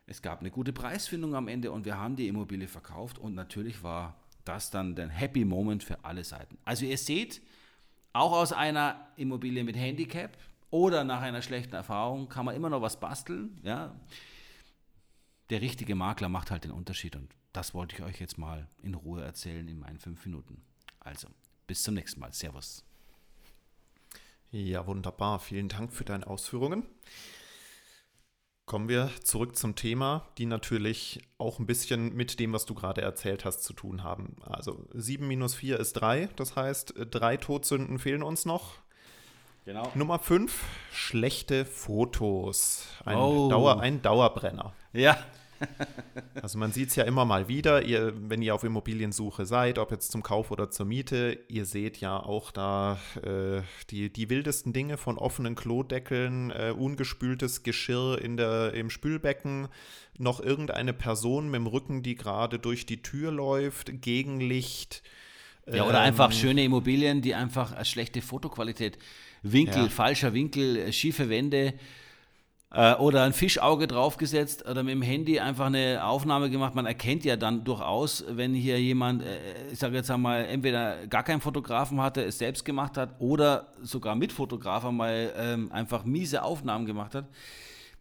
es 0.09 0.23
gab 0.23 0.41
eine 0.41 0.51
gute 0.51 0.73
Preisfindung 0.73 1.35
am 1.35 1.49
Ende 1.49 1.71
und 1.71 1.85
wir 1.85 1.99
haben 1.99 2.17
die 2.17 2.29
Immobilie 2.29 2.67
verkauft 2.67 3.19
und 3.19 3.35
natürlich 3.35 3.83
war 3.83 4.17
das 4.45 4.71
dann 4.71 4.97
der 4.97 5.09
Happy 5.09 5.45
Moment 5.45 5.85
für 5.85 6.05
alle 6.05 6.25
Seiten. 6.25 6.57
Also 6.65 6.87
ihr 6.87 6.97
seht, 6.97 7.43
auch 8.15 8.33
aus 8.33 8.53
einer 8.53 9.09
Immobilie 9.17 9.65
mit 9.65 9.77
Handicap 9.77 10.37
oder 10.71 11.05
nach 11.05 11.21
einer 11.21 11.43
schlechten 11.43 11.75
Erfahrung 11.75 12.29
kann 12.29 12.47
man 12.47 12.57
immer 12.57 12.71
noch 12.71 12.81
was 12.81 12.99
basteln. 12.99 13.61
Ja? 13.63 13.95
Der 15.51 15.61
richtige 15.61 15.95
Makler 15.95 16.31
macht 16.31 16.51
halt 16.51 16.65
den 16.65 16.71
Unterschied 16.71 17.15
und 17.15 17.35
das 17.53 17.75
wollte 17.75 17.97
ich 17.97 18.03
euch 18.03 18.19
jetzt 18.19 18.39
mal 18.39 18.67
in 18.83 18.95
Ruhe 18.95 19.23
erzählen 19.23 19.69
in 19.69 19.79
meinen 19.79 19.99
fünf 19.99 20.25
Minuten. 20.25 20.63
Also, 21.01 21.29
bis 21.67 21.83
zum 21.83 21.95
nächsten 21.95 22.21
Mal. 22.21 22.33
Servus. 22.33 22.85
Ja, 24.51 24.87
wunderbar. 24.87 25.39
Vielen 25.39 25.69
Dank 25.69 25.93
für 25.93 26.05
deine 26.05 26.27
Ausführungen. 26.27 26.85
Kommen 28.69 28.91
wir 28.91 29.09
zurück 29.25 29.57
zum 29.57 29.77
Thema, 29.77 30.27
die 30.37 30.45
natürlich 30.45 31.23
auch 31.39 31.59
ein 31.59 31.65
bisschen 31.65 32.15
mit 32.15 32.39
dem, 32.39 32.53
was 32.53 32.67
du 32.67 32.75
gerade 32.75 33.01
erzählt 33.01 33.47
hast, 33.47 33.65
zu 33.65 33.73
tun 33.73 34.05
haben. 34.05 34.37
Also 34.43 34.85
7 34.93 35.27
minus 35.27 35.55
4 35.55 35.81
ist 35.81 35.95
3, 35.95 36.29
das 36.37 36.55
heißt, 36.55 36.93
drei 37.11 37.39
Todsünden 37.39 37.99
fehlen 37.99 38.23
uns 38.23 38.45
noch. 38.45 38.75
Genau. 39.65 39.91
Nummer 39.95 40.19
5, 40.19 40.53
schlechte 40.93 41.65
Fotos. 41.65 42.87
Ein, 43.07 43.17
oh. 43.17 43.49
Dauer, 43.49 43.81
ein 43.81 44.03
Dauerbrenner. 44.03 44.75
Ja, 44.93 45.17
also 46.43 46.59
man 46.59 46.73
sieht 46.73 46.91
es 46.91 46.97
ja 46.97 47.05
immer 47.05 47.25
mal 47.25 47.49
wieder, 47.49 47.83
ihr, 47.83 48.13
wenn 48.17 48.43
ihr 48.43 48.55
auf 48.55 48.65
Immobiliensuche 48.65 49.47
seid, 49.47 49.79
ob 49.79 49.91
jetzt 49.91 50.13
zum 50.13 50.23
Kauf 50.23 50.51
oder 50.51 50.71
zur 50.71 50.87
Miete, 50.87 51.39
ihr 51.49 51.65
seht 51.65 51.99
ja 51.99 52.19
auch 52.19 52.51
da 52.51 52.99
äh, 53.23 53.63
die, 53.91 54.13
die 54.13 54.31
wildesten 54.31 54.73
Dinge 54.73 54.97
von 54.97 55.19
offenen 55.19 55.55
Klodeckeln, 55.55 56.51
äh, 56.51 56.73
ungespültes 56.77 57.63
Geschirr 57.63 58.21
in 58.21 58.37
der, 58.37 58.75
im 58.75 58.91
Spülbecken, 58.91 59.69
noch 60.19 60.41
irgendeine 60.41 60.93
Person 60.93 61.47
mit 61.47 61.57
dem 61.57 61.67
Rücken, 61.67 62.03
die 62.03 62.17
gerade 62.17 62.59
durch 62.59 62.87
die 62.87 63.03
Tür 63.03 63.31
läuft, 63.31 64.03
Gegenlicht. 64.03 65.03
Ja, 65.67 65.85
oder 65.85 65.99
ähm, 65.99 66.07
einfach 66.07 66.33
schöne 66.33 66.65
Immobilien, 66.65 67.21
die 67.23 67.35
einfach 67.35 67.73
eine 67.73 67.85
schlechte 67.85 68.23
Fotoqualität, 68.23 68.99
Winkel, 69.43 69.85
ja. 69.85 69.89
falscher 69.89 70.35
Winkel, 70.35 70.93
schiefe 70.93 71.29
Wände. 71.29 71.75
Äh, 72.71 72.95
oder 72.97 73.23
ein 73.23 73.33
Fischauge 73.33 73.87
draufgesetzt 73.87 74.69
oder 74.69 74.83
mit 74.83 74.93
dem 74.93 75.01
Handy 75.01 75.41
einfach 75.41 75.67
eine 75.67 76.05
Aufnahme 76.05 76.51
gemacht. 76.51 76.75
Man 76.75 76.85
erkennt 76.85 77.25
ja 77.25 77.37
dann 77.37 77.65
durchaus, 77.65 78.25
wenn 78.29 78.53
hier 78.55 78.79
jemand, 78.79 79.23
äh, 79.23 79.39
ich 79.73 79.79
sage 79.79 79.97
jetzt 79.97 80.11
einmal, 80.11 80.45
entweder 80.45 81.07
gar 81.07 81.23
keinen 81.23 81.41
Fotografen 81.41 82.01
hatte, 82.03 82.23
es 82.23 82.37
selbst 82.37 82.67
gemacht 82.67 82.99
hat 82.99 83.15
oder 83.21 83.69
sogar 83.83 84.17
mit 84.17 84.33
Fotografen 84.33 84.97
mal 84.97 85.33
ähm, 85.37 85.73
einfach 85.73 86.05
miese 86.05 86.43
Aufnahmen 86.43 86.85
gemacht 86.85 87.15
hat. 87.15 87.25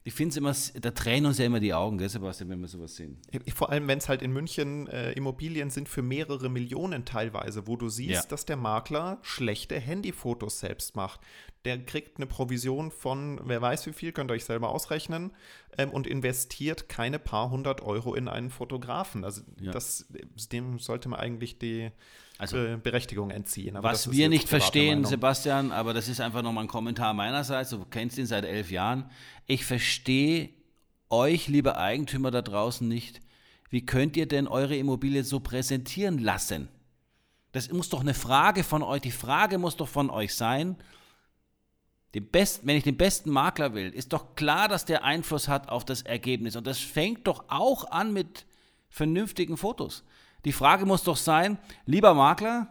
Ich 0.08 0.14
finde 0.14 0.30
es 0.30 0.38
immer, 0.38 0.82
da 0.82 0.92
tränen 0.92 1.26
uns 1.26 1.38
ja 1.38 1.44
immer 1.44 1.60
die 1.60 1.74
Augen, 1.74 1.98
gell, 1.98 2.08
Sebastian, 2.08 2.50
wenn 2.50 2.62
wir 2.62 2.70
sowas 2.70 2.96
sehen. 2.96 3.20
Vor 3.54 3.72
allem, 3.72 3.90
wenn 3.90 3.98
es 3.98 4.08
halt 4.08 4.22
in 4.22 4.32
München 4.32 4.88
äh, 4.88 5.12
Immobilien 5.12 5.70
sind 5.70 5.90
für 5.90 6.02
mehrere 6.02 6.48
Millionen 6.48 7.04
teilweise, 7.04 7.68
wo 7.68 7.76
du 7.76 7.90
siehst, 7.90 8.24
ja. 8.24 8.30
dass 8.30 8.46
der 8.46 8.56
Makler 8.56 9.18
schlechte 9.22 9.78
Handyfotos 9.78 10.62
selbst 10.62 10.96
macht. 10.96 11.20
Der 11.66 11.78
kriegt 11.84 12.16
eine 12.16 12.26
Provision 12.26 12.90
von, 12.90 13.42
wer 13.44 13.62
weiß 13.62 13.86
wie 13.88 13.92
viel, 13.92 14.14
könnt 14.14 14.32
ihr 14.32 14.36
euch 14.36 14.46
selber 14.46 14.70
ausrechnen, 14.70 15.34
ähm, 15.78 15.90
und 15.90 16.08
investiert 16.08 16.88
keine 16.88 17.20
paar 17.20 17.50
hundert 17.50 17.82
Euro 17.82 18.16
in 18.16 18.30
einen 18.30 18.50
Fotografen. 18.50 19.26
Also 19.26 19.42
ja. 19.60 19.74
das, 19.74 20.08
dem 20.54 20.80
sollte 20.80 21.10
man 21.10 21.20
eigentlich 21.20 21.60
die 21.60 21.92
also, 22.38 22.58
Berechtigung 22.84 23.32
entziehen. 23.32 23.76
Aber 23.76 23.90
was 23.90 24.12
wir 24.12 24.30
nicht 24.30 24.48
verstehen, 24.48 25.00
Meinung. 25.00 25.10
Sebastian, 25.10 25.72
aber 25.72 25.94
das 25.94 26.08
ist 26.08 26.22
einfach 26.22 26.42
nochmal 26.42 26.66
ein 26.66 26.70
Kommentar 26.70 27.14
meinerseits, 27.14 27.72
du 27.72 27.84
kennst 27.86 28.18
ihn 28.18 28.26
seit 28.26 28.46
elf 28.46 28.72
Jahren. 28.72 29.10
Ich 29.46 29.66
verstehe 29.66 30.50
euch, 31.10 31.48
liebe 31.48 31.78
Eigentümer 31.78 32.32
da 32.32 32.42
draußen, 32.42 32.88
nicht. 32.88 33.22
Wie 33.70 33.86
könnt 33.86 34.16
ihr 34.18 34.28
denn 34.28 34.48
eure 34.48 34.76
Immobilie 34.76 35.24
so 35.24 35.40
präsentieren 35.40 36.20
lassen? 36.20 36.70
Das 37.52 37.72
muss 37.72 37.90
doch 37.90 38.02
eine 38.02 38.14
Frage 38.14 38.64
von 38.64 38.84
euch, 38.84 39.02
die 39.02 39.12
Frage 39.12 39.58
muss 39.58 39.78
doch 39.78 39.88
von 39.88 40.10
euch 40.10 40.36
sein, 40.36 40.78
besten, 42.22 42.68
wenn 42.68 42.78
ich 42.78 42.84
den 42.84 42.98
besten 42.98 43.30
Makler 43.30 43.74
will, 43.74 43.90
ist 43.90 44.14
doch 44.14 44.36
klar, 44.36 44.68
dass 44.68 44.86
der 44.86 45.04
Einfluss 45.04 45.48
hat 45.48 45.70
auf 45.70 45.86
das 45.86 46.02
Ergebnis. 46.02 46.56
Und 46.56 46.68
das 46.68 46.80
fängt 46.80 47.28
doch 47.28 47.46
auch 47.50 47.92
an 47.92 48.14
mit 48.14 48.46
vernünftigen 48.90 49.58
Fotos. 49.58 50.04
Die 50.46 50.52
Frage 50.52 50.86
muss 50.86 51.04
doch 51.04 51.18
sein, 51.18 51.58
lieber 51.86 52.14
Makler, 52.14 52.68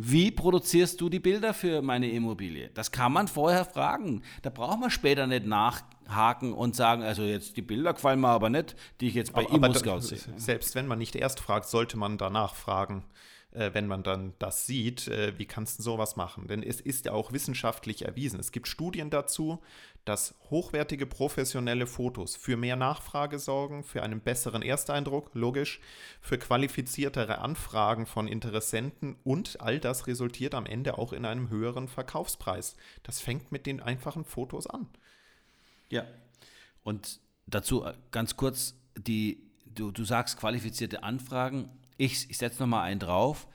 wie 0.00 0.30
produzierst 0.30 1.00
du 1.00 1.08
die 1.08 1.18
Bilder 1.18 1.52
für 1.52 1.82
meine 1.82 2.08
Immobilie? 2.08 2.70
Das 2.72 2.92
kann 2.92 3.12
man 3.12 3.26
vorher 3.26 3.64
fragen. 3.64 4.22
Da 4.42 4.50
braucht 4.50 4.78
man 4.78 4.90
später 4.90 5.26
nicht 5.26 5.44
nachhaken 5.44 6.52
und 6.52 6.76
sagen, 6.76 7.02
also 7.02 7.22
jetzt 7.24 7.56
die 7.56 7.62
Bilder 7.62 7.94
gefallen 7.94 8.20
mir 8.20 8.28
aber 8.28 8.48
nicht, 8.48 8.76
die 9.00 9.08
ich 9.08 9.14
jetzt 9.14 9.32
bei 9.32 9.42
Immo-Scout 9.42 10.00
sehe. 10.00 10.20
Selbst 10.36 10.76
wenn 10.76 10.86
man 10.86 10.98
nicht 10.98 11.16
erst 11.16 11.40
fragt, 11.40 11.68
sollte 11.68 11.98
man 11.98 12.16
danach 12.16 12.54
fragen 12.54 13.04
äh, 13.52 13.70
wenn 13.72 13.86
man 13.86 14.02
dann 14.02 14.34
das 14.38 14.66
sieht, 14.66 15.08
äh, 15.08 15.38
wie 15.38 15.46
kannst 15.46 15.78
du 15.78 15.82
sowas 15.82 16.16
machen? 16.16 16.46
Denn 16.48 16.62
es 16.62 16.80
ist 16.80 17.06
ja 17.06 17.12
auch 17.12 17.32
wissenschaftlich 17.32 18.04
erwiesen. 18.04 18.38
Es 18.38 18.52
gibt 18.52 18.68
Studien 18.68 19.10
dazu, 19.10 19.60
dass 20.08 20.34
hochwertige 20.50 21.06
professionelle 21.06 21.86
Fotos 21.86 22.36
für 22.36 22.56
mehr 22.56 22.76
Nachfrage 22.76 23.38
sorgen, 23.38 23.84
für 23.84 24.02
einen 24.02 24.20
besseren 24.20 24.62
Ersteindruck, 24.62 25.30
logisch, 25.34 25.80
für 26.20 26.38
qualifiziertere 26.38 27.38
Anfragen 27.38 28.06
von 28.06 28.26
Interessenten 28.26 29.16
und 29.24 29.60
all 29.60 29.78
das 29.80 30.06
resultiert 30.06 30.54
am 30.54 30.66
Ende 30.66 30.96
auch 30.96 31.12
in 31.12 31.24
einem 31.24 31.50
höheren 31.50 31.88
Verkaufspreis. 31.88 32.76
Das 33.02 33.20
fängt 33.20 33.52
mit 33.52 33.66
den 33.66 33.80
einfachen 33.80 34.24
Fotos 34.24 34.66
an. 34.66 34.88
Ja. 35.90 36.04
Und 36.82 37.20
dazu 37.46 37.84
äh, 37.84 37.92
ganz 38.10 38.36
kurz, 38.36 38.74
die, 38.96 39.50
du, 39.66 39.90
du 39.90 40.04
sagst 40.04 40.38
qualifizierte 40.38 41.02
Anfragen 41.02 41.70
ich, 41.98 42.30
ich 42.30 42.38
setze 42.38 42.62
nochmal 42.62 42.84
einen 42.84 43.00
drauf. 43.00 43.48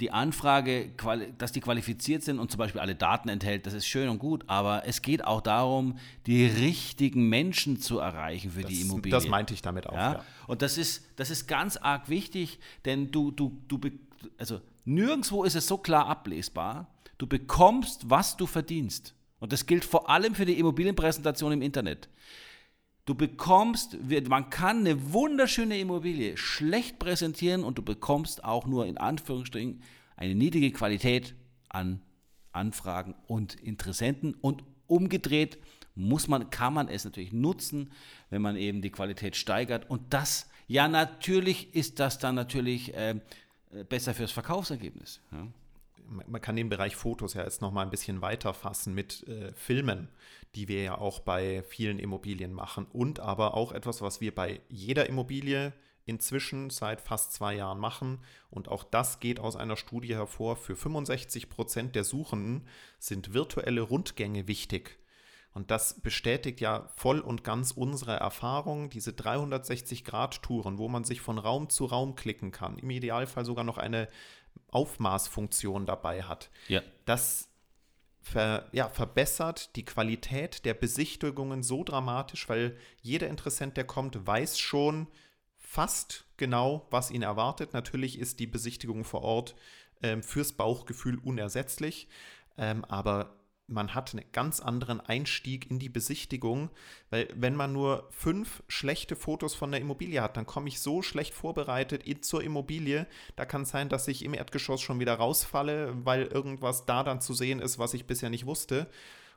Die 0.00 0.10
Anfrage, 0.10 0.90
dass 1.38 1.52
die 1.52 1.60
qualifiziert 1.60 2.24
sind 2.24 2.40
und 2.40 2.50
zum 2.50 2.58
Beispiel 2.58 2.80
alle 2.80 2.96
Daten 2.96 3.28
enthält, 3.28 3.64
das 3.66 3.74
ist 3.74 3.86
schön 3.86 4.08
und 4.08 4.18
gut, 4.18 4.44
aber 4.48 4.82
es 4.86 5.02
geht 5.02 5.24
auch 5.24 5.40
darum, 5.40 5.98
die 6.26 6.46
richtigen 6.46 7.28
Menschen 7.28 7.80
zu 7.80 8.00
erreichen 8.00 8.50
für 8.50 8.62
das, 8.62 8.70
die 8.70 8.80
Immobilie. 8.80 9.12
Das 9.12 9.28
meinte 9.28 9.54
ich 9.54 9.62
damit 9.62 9.86
auch. 9.86 9.94
Ja? 9.94 10.12
ja? 10.14 10.24
Und 10.48 10.62
das 10.62 10.78
ist, 10.78 11.06
das 11.16 11.30
ist 11.30 11.46
ganz 11.46 11.76
arg 11.76 12.08
wichtig, 12.08 12.58
denn 12.84 13.12
du, 13.12 13.30
du, 13.30 13.56
du, 13.68 13.78
also 14.36 14.60
nirgendwo 14.84 15.44
ist 15.44 15.54
es 15.54 15.68
so 15.68 15.78
klar 15.78 16.08
ablesbar, 16.08 16.88
du 17.18 17.26
bekommst, 17.26 18.10
was 18.10 18.36
du 18.36 18.46
verdienst. 18.46 19.14
Und 19.38 19.52
das 19.52 19.66
gilt 19.66 19.84
vor 19.84 20.08
allem 20.08 20.34
für 20.34 20.46
die 20.46 20.58
Immobilienpräsentation 20.58 21.52
im 21.52 21.62
Internet. 21.62 22.08
Du 23.06 23.14
bekommst, 23.14 23.98
man 24.28 24.48
kann 24.48 24.78
eine 24.78 25.12
wunderschöne 25.12 25.78
Immobilie 25.78 26.36
schlecht 26.38 26.98
präsentieren 26.98 27.62
und 27.62 27.76
du 27.76 27.82
bekommst 27.82 28.44
auch 28.44 28.66
nur 28.66 28.86
in 28.86 28.96
Anführungsstrichen 28.96 29.82
eine 30.16 30.34
niedrige 30.34 30.70
Qualität 30.70 31.34
an 31.68 32.00
Anfragen 32.52 33.14
und 33.26 33.54
Interessenten 33.56 34.34
und 34.40 34.64
umgedreht 34.86 35.58
muss 35.94 36.28
man, 36.28 36.50
kann 36.50 36.72
man 36.72 36.88
es 36.88 37.04
natürlich 37.04 37.32
nutzen, 37.32 37.92
wenn 38.30 38.42
man 38.42 38.56
eben 38.56 38.80
die 38.80 38.90
Qualität 38.90 39.36
steigert 39.36 39.90
und 39.90 40.14
das, 40.14 40.48
ja 40.66 40.88
natürlich 40.88 41.74
ist 41.74 42.00
das 42.00 42.18
dann 42.18 42.34
natürlich 42.34 42.94
äh, 42.94 43.20
besser 43.88 44.14
fürs 44.14 44.32
Verkaufsergebnis. 44.32 45.20
Ja 45.30 45.46
man 46.08 46.40
kann 46.40 46.56
den 46.56 46.68
Bereich 46.68 46.96
Fotos 46.96 47.34
ja 47.34 47.44
jetzt 47.44 47.62
noch 47.62 47.72
mal 47.72 47.82
ein 47.82 47.90
bisschen 47.90 48.22
weiter 48.22 48.54
fassen 48.54 48.94
mit 48.94 49.26
äh, 49.28 49.52
Filmen, 49.54 50.08
die 50.54 50.68
wir 50.68 50.82
ja 50.82 50.98
auch 50.98 51.20
bei 51.20 51.62
vielen 51.62 51.98
Immobilien 51.98 52.52
machen 52.52 52.86
und 52.92 53.20
aber 53.20 53.54
auch 53.54 53.72
etwas, 53.72 54.02
was 54.02 54.20
wir 54.20 54.34
bei 54.34 54.60
jeder 54.68 55.08
Immobilie 55.08 55.72
inzwischen 56.06 56.70
seit 56.70 57.00
fast 57.00 57.32
zwei 57.32 57.54
Jahren 57.54 57.78
machen. 57.78 58.18
Und 58.50 58.68
auch 58.68 58.84
das 58.84 59.20
geht 59.20 59.40
aus 59.40 59.56
einer 59.56 59.76
Studie 59.76 60.14
hervor. 60.14 60.56
Für 60.56 60.76
65 60.76 61.48
Prozent 61.48 61.94
der 61.94 62.04
Suchenden 62.04 62.66
sind 62.98 63.32
virtuelle 63.32 63.80
Rundgänge 63.80 64.46
wichtig. 64.46 64.98
Und 65.54 65.70
das 65.70 66.00
bestätigt 66.00 66.60
ja 66.60 66.88
voll 66.96 67.20
und 67.20 67.44
ganz 67.44 67.70
unsere 67.70 68.16
Erfahrung, 68.16 68.90
diese 68.90 69.12
360-Grad-Touren, 69.12 70.78
wo 70.78 70.88
man 70.88 71.04
sich 71.04 71.20
von 71.20 71.38
Raum 71.38 71.70
zu 71.70 71.84
Raum 71.84 72.16
klicken 72.16 72.50
kann, 72.50 72.76
im 72.76 72.90
Idealfall 72.90 73.44
sogar 73.44 73.64
noch 73.64 73.78
eine 73.78 74.08
Aufmaßfunktion 74.70 75.86
dabei 75.86 76.22
hat. 76.22 76.50
Ja. 76.68 76.82
Das 77.04 77.48
ver, 78.22 78.68
ja, 78.72 78.88
verbessert 78.88 79.76
die 79.76 79.84
Qualität 79.84 80.64
der 80.64 80.74
Besichtigungen 80.74 81.62
so 81.62 81.84
dramatisch, 81.84 82.48
weil 82.48 82.76
jeder 83.02 83.28
Interessent, 83.28 83.76
der 83.76 83.84
kommt, 83.84 84.26
weiß 84.26 84.58
schon 84.58 85.06
fast 85.58 86.24
genau, 86.36 86.86
was 86.90 87.10
ihn 87.10 87.22
erwartet. 87.22 87.72
Natürlich 87.72 88.18
ist 88.18 88.40
die 88.40 88.46
Besichtigung 88.46 89.04
vor 89.04 89.22
Ort 89.22 89.54
ähm, 90.02 90.22
fürs 90.22 90.52
Bauchgefühl 90.52 91.18
unersetzlich, 91.18 92.08
ähm, 92.56 92.84
aber 92.86 93.36
man 93.66 93.94
hat 93.94 94.12
einen 94.12 94.24
ganz 94.32 94.60
anderen 94.60 95.00
Einstieg 95.00 95.70
in 95.70 95.78
die 95.78 95.88
Besichtigung, 95.88 96.70
weil 97.10 97.28
wenn 97.34 97.56
man 97.56 97.72
nur 97.72 98.08
fünf 98.10 98.62
schlechte 98.68 99.16
Fotos 99.16 99.54
von 99.54 99.70
der 99.70 99.80
Immobilie 99.80 100.20
hat, 100.20 100.36
dann 100.36 100.46
komme 100.46 100.68
ich 100.68 100.80
so 100.80 101.02
schlecht 101.02 101.34
vorbereitet 101.34 102.02
in, 102.02 102.22
zur 102.22 102.42
Immobilie. 102.42 103.06
Da 103.36 103.46
kann 103.46 103.62
es 103.62 103.70
sein, 103.70 103.88
dass 103.88 104.08
ich 104.08 104.24
im 104.24 104.34
Erdgeschoss 104.34 104.82
schon 104.82 105.00
wieder 105.00 105.14
rausfalle, 105.14 105.94
weil 106.04 106.24
irgendwas 106.24 106.84
da 106.84 107.02
dann 107.02 107.20
zu 107.20 107.32
sehen 107.32 107.60
ist, 107.60 107.78
was 107.78 107.94
ich 107.94 108.06
bisher 108.06 108.30
nicht 108.30 108.46
wusste. 108.46 108.88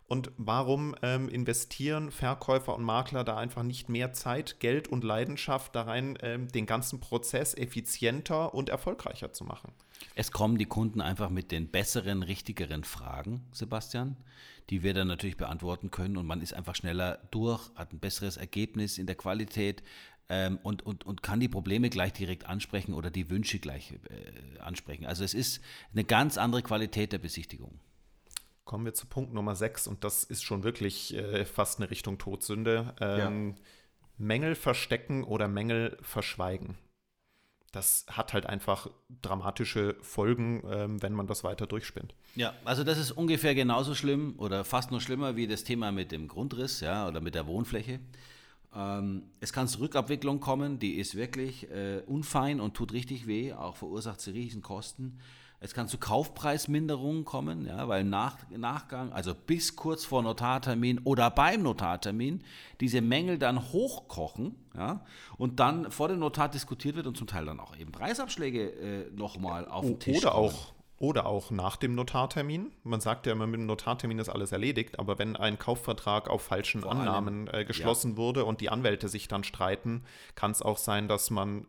Und 0.08 0.32
warum 0.38 0.96
ähm, 1.02 1.28
investieren 1.28 2.12
Verkäufer 2.12 2.74
und 2.76 2.84
Makler 2.84 3.26
da 3.26 3.36
einfach 3.36 3.64
nicht 3.64 3.90
mehr 3.90 4.14
Zeit, 4.14 4.62
Geld 4.62 4.88
und 4.88 5.04
Leidenschaft 5.04 5.76
da 5.76 5.82
rein, 5.82 6.18
ähm, 6.22 6.48
den 6.48 6.66
ganzen 6.66 7.02
Prozess 7.02 7.54
effizienter 7.54 8.54
und 8.54 8.70
erfolgreicher 8.70 9.34
zu 9.34 9.44
machen? 9.44 9.74
Es 10.16 10.32
kommen 10.32 10.58
die 10.58 10.66
Kunden 10.66 11.02
einfach 11.02 11.30
mit 11.30 11.52
den 11.52 11.70
besseren, 11.70 12.24
richtigeren 12.24 12.86
Fragen, 12.86 13.44
Sebastian, 13.52 14.16
die 14.70 14.82
wir 14.82 14.94
dann 14.94 15.10
natürlich 15.10 15.38
beantworten 15.38 15.92
können 15.92 16.16
und 16.16 16.26
man 16.26 16.42
ist 16.42 16.54
einfach 16.54 16.76
schneller 16.76 17.20
durch, 17.32 17.70
hat 17.76 17.92
ein 17.92 18.00
besseres 18.00 18.38
Ergebnis 18.38 18.98
in 18.98 19.08
der 19.08 19.16
Qualität 19.16 19.84
ähm, 20.30 20.58
und, 20.64 20.86
und, 20.86 21.06
und 21.06 21.22
kann 21.22 21.42
die 21.42 21.50
Probleme 21.50 21.90
gleich 21.90 22.14
direkt 22.14 22.46
ansprechen 22.46 22.94
oder 22.94 23.10
die 23.10 23.30
Wünsche 23.30 23.60
gleich 23.60 23.92
äh, 23.92 24.60
ansprechen. 24.60 25.06
Also 25.06 25.26
es 25.26 25.34
ist 25.34 25.62
eine 25.92 26.06
ganz 26.06 26.38
andere 26.38 26.62
Qualität 26.62 27.12
der 27.12 27.20
Besichtigung. 27.20 27.80
Kommen 28.68 28.84
wir 28.84 28.94
zu 28.94 29.08
Punkt 29.08 29.34
Nummer 29.34 29.56
6 29.56 29.88
und 29.88 30.04
das 30.04 30.26
ist 30.26 30.44
schon 30.44 30.64
wirklich 30.64 31.16
äh, 31.16 31.46
fast 31.46 31.80
eine 31.80 31.90
Richtung 31.90 32.18
Todsünde. 32.18 32.94
Ähm, 33.00 33.50
ja. 33.52 33.56
Mängel 34.18 34.56
verstecken 34.56 35.24
oder 35.24 35.48
Mängel 35.48 35.98
verschweigen. 36.02 36.76
Das 37.72 38.06
hat 38.10 38.34
halt 38.34 38.46
einfach 38.46 38.90
dramatische 39.22 39.96
Folgen, 40.02 40.64
ähm, 40.70 41.02
wenn 41.02 41.14
man 41.14 41.28
das 41.28 41.46
weiter 41.46 41.66
durchspinnt. 41.66 42.14
Ja, 42.36 42.54
also 42.66 42.84
das 42.84 42.98
ist 42.98 43.14
ungefähr 43.14 43.56
genauso 43.56 43.96
schlimm 43.96 44.36
oder 44.38 44.66
fast 44.66 44.92
noch 44.92 45.00
schlimmer 45.00 45.38
wie 45.38 45.48
das 45.48 45.64
Thema 45.64 45.94
mit 45.94 46.12
dem 46.12 46.28
Grundriss 46.28 46.82
ja, 46.82 47.08
oder 47.08 47.22
mit 47.22 47.36
der 47.36 47.48
Wohnfläche. 47.48 48.02
Ähm, 48.76 49.24
es 49.40 49.54
kann 49.54 49.70
zur 49.70 49.80
Rückabwicklung 49.80 50.42
kommen, 50.42 50.78
die 50.78 50.96
ist 50.96 51.16
wirklich 51.16 51.72
äh, 51.72 52.02
unfein 52.06 52.60
und 52.60 52.74
tut 52.74 52.92
richtig 52.92 53.28
weh, 53.28 53.54
auch 53.54 53.78
verursacht 53.78 54.20
sie 54.20 54.32
riesigen 54.32 54.62
Kosten. 54.62 55.20
Es 55.60 55.74
kann 55.74 55.88
zu 55.88 55.98
Kaufpreisminderungen 55.98 57.26
kommen, 57.26 57.66
ja, 57.66 57.88
weil 57.88 58.02
im 58.02 58.12
Nach 58.12 58.38
Nachgang, 58.56 59.12
also 59.12 59.34
bis 59.34 59.76
kurz 59.76 60.06
vor 60.06 60.22
Notartermin 60.22 61.00
oder 61.04 61.32
beim 61.32 61.64
Notartermin, 61.64 62.44
diese 62.80 63.02
Mängel 63.02 63.40
dann 63.40 63.72
hochkochen 63.72 64.56
ja, 64.76 65.04
und 65.38 65.60
dann 65.60 65.90
vor 65.90 66.10
dem 66.10 66.20
Notar 66.20 66.50
diskutiert 66.50 66.96
wird 66.96 67.08
und 67.08 67.18
zum 67.18 67.26
Teil 67.26 67.46
dann 67.46 67.60
auch 67.60 67.76
eben 67.76 67.92
Preisabschläge 67.92 68.70
äh, 68.70 69.12
nochmal 69.16 69.68
auf 69.68 69.86
den 69.86 70.00
Tisch 70.00 70.18
Oder 70.18 70.32
kommen. 70.32 70.50
auch 70.50 70.74
oder 71.00 71.28
auch 71.28 71.52
nach 71.52 71.76
dem 71.76 71.94
Notartermin. 71.94 72.72
Man 72.84 73.02
sagt 73.02 73.28
ja 73.28 73.32
immer, 73.32 73.46
mit 73.46 73.60
dem 73.60 73.68
Notartermin 73.68 74.18
ist 74.18 74.30
alles 74.30 74.52
erledigt, 74.52 74.98
aber 74.98 75.20
wenn 75.20 75.36
ein 75.36 75.60
Kaufvertrag 75.60 76.28
auf 76.28 76.42
falschen 76.42 76.82
Vor 76.82 76.92
Annahmen 76.92 77.48
äh, 77.54 77.66
geschlossen 77.66 78.12
ja. 78.12 78.18
wurde 78.18 78.46
und 78.46 78.62
die 78.62 78.70
Anwälte 78.70 79.08
sich 79.08 79.28
dann 79.28 79.44
streiten, 79.44 80.04
kann 80.34 80.52
es 80.52 80.62
auch 80.62 80.78
sein, 80.78 81.08
dass 81.08 81.30
man 81.30 81.68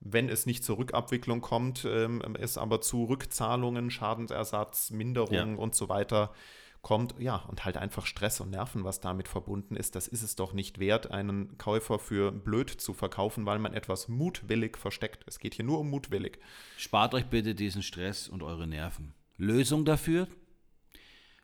wenn 0.00 0.28
es 0.28 0.46
nicht 0.46 0.64
zur 0.64 0.78
Rückabwicklung 0.78 1.40
kommt, 1.40 1.84
ähm, 1.84 2.22
es 2.38 2.58
aber 2.58 2.80
zu 2.80 3.04
Rückzahlungen, 3.04 3.90
Schadensersatz, 3.90 4.90
Minderungen 4.90 5.56
ja. 5.56 5.62
und 5.62 5.74
so 5.74 5.88
weiter 5.88 6.32
kommt, 6.80 7.16
ja, 7.18 7.36
und 7.48 7.64
halt 7.64 7.76
einfach 7.76 8.06
Stress 8.06 8.40
und 8.40 8.50
Nerven, 8.50 8.84
was 8.84 9.00
damit 9.00 9.28
verbunden 9.28 9.74
ist, 9.74 9.96
das 9.96 10.06
ist 10.06 10.22
es 10.22 10.36
doch 10.36 10.52
nicht 10.52 10.78
wert, 10.78 11.10
einen 11.10 11.58
Käufer 11.58 11.98
für 11.98 12.30
blöd 12.30 12.70
zu 12.70 12.94
verkaufen, 12.94 13.46
weil 13.46 13.58
man 13.58 13.74
etwas 13.74 14.08
mutwillig 14.08 14.78
versteckt. 14.78 15.24
Es 15.26 15.38
geht 15.38 15.54
hier 15.54 15.64
nur 15.64 15.80
um 15.80 15.90
mutwillig. 15.90 16.38
Spart 16.76 17.14
euch 17.14 17.26
bitte 17.26 17.54
diesen 17.54 17.82
Stress 17.82 18.28
und 18.28 18.42
eure 18.42 18.66
Nerven. 18.66 19.14
Lösung 19.36 19.84
dafür? 19.84 20.28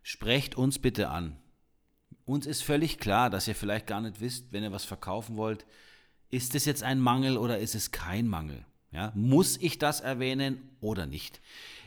Sprecht 0.03 0.55
uns 0.55 0.79
bitte 0.79 1.09
an. 1.11 1.37
Uns 2.25 2.47
ist 2.47 2.62
völlig 2.62 2.99
klar, 2.99 3.29
dass 3.29 3.49
ihr 3.49 3.55
vielleicht 3.55 3.87
gar 3.87 4.01
nicht 4.01 4.21
wisst, 4.21 4.53
wenn 4.53 4.62
ihr 4.62 4.73
was 4.73 4.85
verkaufen 4.85 5.37
wollt, 5.37 5.67
ist 6.35 6.57
es 6.57 6.64
jetzt 6.64 6.83
ein 6.83 6.99
Mangel 6.99 7.38
oder 7.38 7.59
ist 7.59 7.77
es 7.77 7.92
kein 7.92 8.27
Mangel? 8.27 8.64
Ja, 8.90 9.12
muss 9.14 9.57
ich 9.57 9.79
das 9.79 10.01
erwähnen 10.01 10.68
oder 10.81 11.07
nicht? 11.07 11.40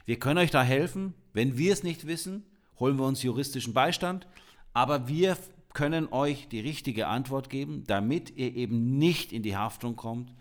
Wir 0.05 0.19
können 0.19 0.39
euch 0.39 0.51
da 0.51 0.63
helfen. 0.63 1.13
Wenn 1.33 1.57
wir 1.57 1.73
es 1.73 1.83
nicht 1.83 2.07
wissen, 2.07 2.45
holen 2.79 2.97
wir 2.97 3.05
uns 3.05 3.23
juristischen 3.23 3.73
Beistand. 3.73 4.25
Aber 4.73 5.07
wir 5.09 5.37
können 5.73 6.07
euch 6.07 6.47
die 6.47 6.61
richtige 6.61 7.07
Antwort 7.07 7.49
geben, 7.49 7.83
damit 7.87 8.37
ihr 8.37 8.55
eben 8.55 8.97
nicht 8.97 9.33
in 9.33 9.43
die 9.43 9.57
Haftung 9.57 9.97
kommt 9.97 10.33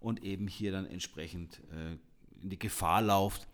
und 0.00 0.24
eben 0.24 0.48
hier 0.48 0.72
dann 0.72 0.86
entsprechend 0.86 1.60
äh, 1.70 2.42
in 2.42 2.50
die 2.50 2.58
Gefahr 2.58 3.00
lauft, 3.00 3.46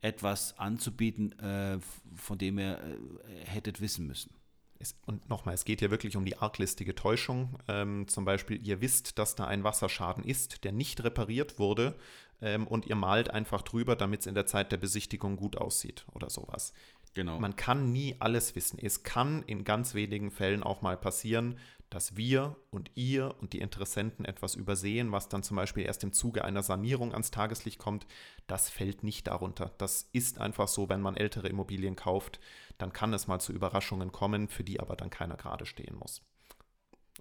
etwas 0.00 0.58
anzubieten, 0.58 1.36
äh, 1.40 1.78
von 2.14 2.38
dem 2.38 2.58
ihr 2.58 2.78
äh, 2.78 3.46
hättet 3.46 3.80
wissen 3.80 4.06
müssen. 4.06 4.30
Es, 4.78 4.94
und 5.06 5.28
nochmal, 5.28 5.54
es 5.54 5.64
geht 5.64 5.80
hier 5.80 5.90
wirklich 5.90 6.16
um 6.16 6.24
die 6.24 6.38
arglistige 6.38 6.94
Täuschung. 6.94 7.58
Ähm, 7.68 8.08
zum 8.08 8.24
Beispiel, 8.24 8.64
ihr 8.66 8.80
wisst, 8.80 9.18
dass 9.18 9.34
da 9.34 9.46
ein 9.46 9.64
Wasserschaden 9.64 10.24
ist, 10.24 10.64
der 10.64 10.72
nicht 10.72 11.02
repariert 11.04 11.58
wurde 11.58 11.96
ähm, 12.40 12.66
und 12.66 12.86
ihr 12.86 12.96
malt 12.96 13.30
einfach 13.30 13.62
drüber, 13.62 13.96
damit 13.96 14.20
es 14.20 14.26
in 14.26 14.34
der 14.34 14.46
Zeit 14.46 14.72
der 14.72 14.76
Besichtigung 14.76 15.36
gut 15.36 15.56
aussieht 15.56 16.06
oder 16.12 16.30
sowas. 16.30 16.72
Genau. 17.14 17.38
Man 17.38 17.56
kann 17.56 17.92
nie 17.92 18.16
alles 18.18 18.54
wissen. 18.56 18.78
Es 18.80 19.02
kann 19.02 19.42
in 19.44 19.64
ganz 19.64 19.94
wenigen 19.94 20.30
Fällen 20.30 20.62
auch 20.62 20.82
mal 20.82 20.98
passieren, 20.98 21.58
dass 21.88 22.16
wir 22.16 22.56
und 22.70 22.90
ihr 22.94 23.34
und 23.40 23.52
die 23.52 23.60
Interessenten 23.60 24.24
etwas 24.24 24.54
übersehen, 24.54 25.12
was 25.12 25.28
dann 25.28 25.42
zum 25.42 25.56
Beispiel 25.56 25.84
erst 25.84 26.02
im 26.04 26.12
Zuge 26.12 26.44
einer 26.44 26.62
Sanierung 26.62 27.12
ans 27.12 27.30
Tageslicht 27.30 27.78
kommt. 27.78 28.06
Das 28.46 28.68
fällt 28.68 29.02
nicht 29.02 29.28
darunter. 29.28 29.72
Das 29.78 30.08
ist 30.12 30.38
einfach 30.40 30.68
so, 30.68 30.88
wenn 30.88 31.00
man 31.00 31.16
ältere 31.16 31.48
Immobilien 31.48 31.96
kauft 31.96 32.40
dann 32.78 32.92
kann 32.92 33.12
es 33.14 33.26
mal 33.26 33.40
zu 33.40 33.52
Überraschungen 33.52 34.12
kommen, 34.12 34.48
für 34.48 34.64
die 34.64 34.80
aber 34.80 34.96
dann 34.96 35.10
keiner 35.10 35.36
gerade 35.36 35.66
stehen 35.66 35.96
muss. 35.96 36.22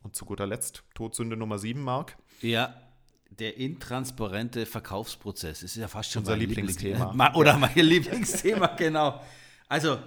Und 0.02 0.16
zu 0.16 0.26
guter 0.26 0.46
Letzt, 0.46 0.84
Todsünde 0.94 1.38
Nummer 1.38 1.58
7, 1.58 1.82
Marc. 1.82 2.18
Ja, 2.42 2.82
der 3.30 3.58
intransparente 3.58 4.66
Verkaufsprozess 4.66 5.64
ist 5.64 5.76
ja 5.76 5.88
fast 5.88 6.12
schon 6.12 6.22
unser 6.22 6.38
Lieblingsthema. 6.38 7.12
Lieblings 7.12 7.36
oder 7.36 7.58
mein 7.58 7.76
Lieblingsthema, 7.76 8.68
genau. 8.76 9.22
Also, 9.68 9.98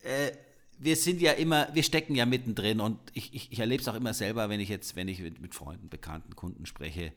äh, 0.00 0.32
wir 0.78 0.96
sind 0.96 1.20
ja 1.20 1.32
immer, 1.32 1.68
wir 1.74 1.82
stecken 1.82 2.14
ja 2.14 2.24
mittendrin 2.24 2.80
und 2.80 2.98
ich, 3.12 3.34
ich, 3.34 3.52
ich 3.52 3.58
erlebe 3.58 3.82
es 3.82 3.88
auch 3.88 3.94
immer 3.94 4.14
selber, 4.14 4.48
wenn 4.48 4.60
ich 4.60 4.68
jetzt, 4.68 4.96
wenn 4.96 5.08
ich 5.08 5.20
mit, 5.20 5.40
mit 5.40 5.54
Freunden, 5.54 5.88
Bekannten, 5.88 6.36
Kunden 6.36 6.66
spreche, 6.66 7.12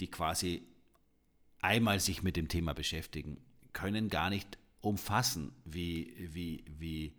die 0.00 0.10
quasi 0.10 0.62
einmal 1.60 2.00
sich 2.00 2.22
mit 2.22 2.36
dem 2.36 2.48
Thema 2.48 2.74
beschäftigen, 2.74 3.38
können 3.72 4.08
gar 4.08 4.30
nicht 4.30 4.58
umfassen, 4.86 5.52
wie, 5.64 6.14
wie, 6.32 6.64
wie, 6.78 7.14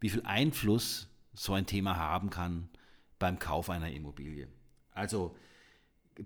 wie 0.00 0.08
viel 0.08 0.22
Einfluss 0.24 1.08
so 1.32 1.54
ein 1.54 1.66
Thema 1.66 1.96
haben 1.96 2.30
kann 2.30 2.68
beim 3.18 3.38
Kauf 3.38 3.70
einer 3.70 3.90
Immobilie. 3.90 4.48
Also 4.92 5.36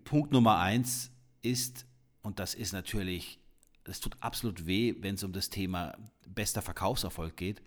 Punkt 0.04 0.32
Nummer 0.32 0.58
eins 0.58 1.10
ist, 1.42 1.86
und 2.22 2.38
das 2.38 2.54
ist 2.54 2.72
natürlich, 2.72 3.38
das 3.84 4.00
tut 4.00 4.16
absolut 4.20 4.66
weh, 4.66 4.94
wenn 5.00 5.14
es 5.14 5.24
um 5.24 5.32
das 5.32 5.50
Thema 5.50 5.96
bester 6.26 6.62
Verkaufserfolg 6.62 7.36
geht. 7.36 7.62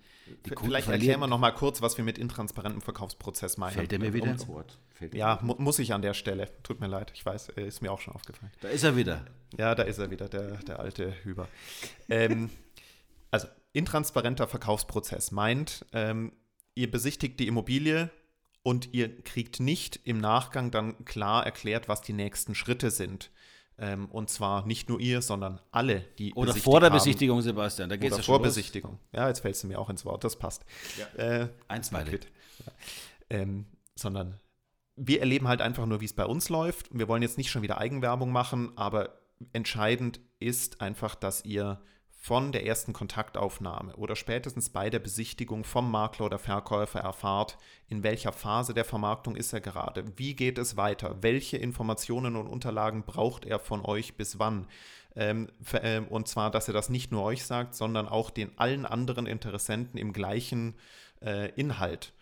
Die 0.45 0.51
Vielleicht 0.55 0.87
erklären 0.87 1.19
wir 1.19 1.27
noch 1.27 1.39
mal 1.39 1.51
kurz, 1.51 1.81
was 1.81 1.97
wir 1.97 2.05
mit 2.05 2.17
intransparentem 2.17 2.81
Verkaufsprozess 2.81 3.57
meinen. 3.57 3.73
Fällt 3.73 3.91
er 3.91 3.99
mir 3.99 4.13
wieder 4.13 4.31
ins 4.31 4.47
Wort? 4.47 4.79
Ja, 5.11 5.39
mu 5.41 5.55
muss 5.57 5.79
ich 5.79 5.93
an 5.93 6.01
der 6.01 6.13
Stelle. 6.13 6.49
Tut 6.63 6.79
mir 6.79 6.87
leid, 6.87 7.11
ich 7.13 7.25
weiß, 7.25 7.49
ist 7.49 7.81
mir 7.81 7.91
auch 7.91 7.99
schon 7.99 8.15
aufgefallen. 8.15 8.53
Da 8.61 8.69
ist 8.69 8.83
er 8.83 8.95
wieder. 8.95 9.25
Ja, 9.57 9.75
da 9.75 9.83
ist 9.83 9.97
er 9.97 10.09
wieder, 10.09 10.29
der, 10.29 10.57
der 10.57 10.79
alte 10.79 11.13
Hüber. 11.23 11.49
ähm, 12.07 12.49
also 13.33 13.47
intransparenter 13.73 14.47
Verkaufsprozess 14.47 15.31
meint, 15.31 15.85
ähm, 15.91 16.33
ihr 16.75 16.89
besichtigt 16.89 17.39
die 17.39 17.47
Immobilie 17.47 18.11
und 18.61 18.93
ihr 18.93 19.23
kriegt 19.23 19.59
nicht 19.59 19.99
im 20.03 20.19
Nachgang 20.19 20.69
dann 20.69 21.03
klar 21.03 21.43
erklärt, 21.43 21.89
was 21.89 22.01
die 22.01 22.13
nächsten 22.13 22.53
Schritte 22.53 22.91
sind. 22.91 23.31
Ähm, 23.79 24.05
und 24.11 24.29
zwar 24.29 24.67
nicht 24.67 24.87
nur 24.87 24.99
ihr, 24.99 25.23
sondern 25.23 25.59
alle, 25.71 26.01
die 26.19 26.35
Oder 26.35 26.53
vor 26.53 26.79
der 26.79 26.91
haben. 26.91 26.97
Besichtigung, 26.97 27.41
Sebastian, 27.41 27.89
da 27.89 27.97
geht 27.97 28.11
es 28.11 28.17
ja 28.17 28.23
vor 28.23 28.39
Besichtigung. 28.39 28.99
Ja, 29.11 29.27
jetzt 29.27 29.39
fällst 29.39 29.63
du 29.63 29.67
mir 29.67 29.79
auch 29.79 29.89
ins 29.89 30.05
Wort, 30.05 30.23
das 30.23 30.37
passt. 30.37 30.63
Ja. 30.99 31.41
Äh, 31.41 31.49
Einstweilig. 31.67 32.27
Ja. 32.63 32.71
Ähm, 33.31 33.65
sondern 33.95 34.39
wir 34.95 35.21
erleben 35.21 35.47
halt 35.47 35.61
einfach 35.61 35.87
nur, 35.87 36.01
wie 36.01 36.05
es 36.05 36.13
bei 36.13 36.25
uns 36.25 36.49
läuft. 36.49 36.95
Wir 36.95 37.07
wollen 37.07 37.23
jetzt 37.23 37.39
nicht 37.39 37.49
schon 37.49 37.63
wieder 37.63 37.79
Eigenwerbung 37.79 38.31
machen, 38.31 38.73
aber 38.75 39.17
entscheidend 39.53 40.19
ist 40.39 40.81
einfach, 40.81 41.15
dass 41.15 41.43
ihr 41.43 41.81
von 42.23 42.53
der 42.53 42.65
ersten 42.65 42.93
Kontaktaufnahme 42.93 43.97
oder 43.97 44.15
spätestens 44.15 44.69
bei 44.69 44.89
der 44.89 44.99
Besichtigung 44.99 45.65
vom 45.65 45.91
Makler 45.91 46.27
oder 46.27 46.39
Verkäufer 46.39 47.01
erfahrt, 47.01 47.57
in 47.89 48.01
welcher 48.01 48.31
Phase 48.31 48.73
der 48.73 48.85
Vermarktung 48.85 49.35
ist 49.35 49.51
er 49.51 49.59
gerade, 49.59 50.05
wie 50.15 50.33
geht 50.33 50.57
es 50.57 50.77
weiter, 50.77 51.17
welche 51.19 51.57
Informationen 51.57 52.37
und 52.37 52.47
Unterlagen 52.47 53.03
braucht 53.03 53.43
er 53.43 53.59
von 53.59 53.83
euch 53.83 54.15
bis 54.15 54.39
wann. 54.39 54.67
Ähm, 55.17 55.49
ähm, 55.73 56.07
und 56.07 56.29
zwar, 56.29 56.49
dass 56.49 56.69
er 56.69 56.73
das 56.73 56.87
nicht 56.87 57.11
nur 57.11 57.23
euch 57.23 57.43
sagt, 57.43 57.75
sondern 57.75 58.07
auch 58.07 58.29
den 58.29 58.57
allen 58.57 58.85
anderen 58.85 59.25
Interessenten 59.25 59.99
im 59.99 60.13
gleichen 60.13 60.75
äh, 61.21 61.49
Inhalt 61.59 62.13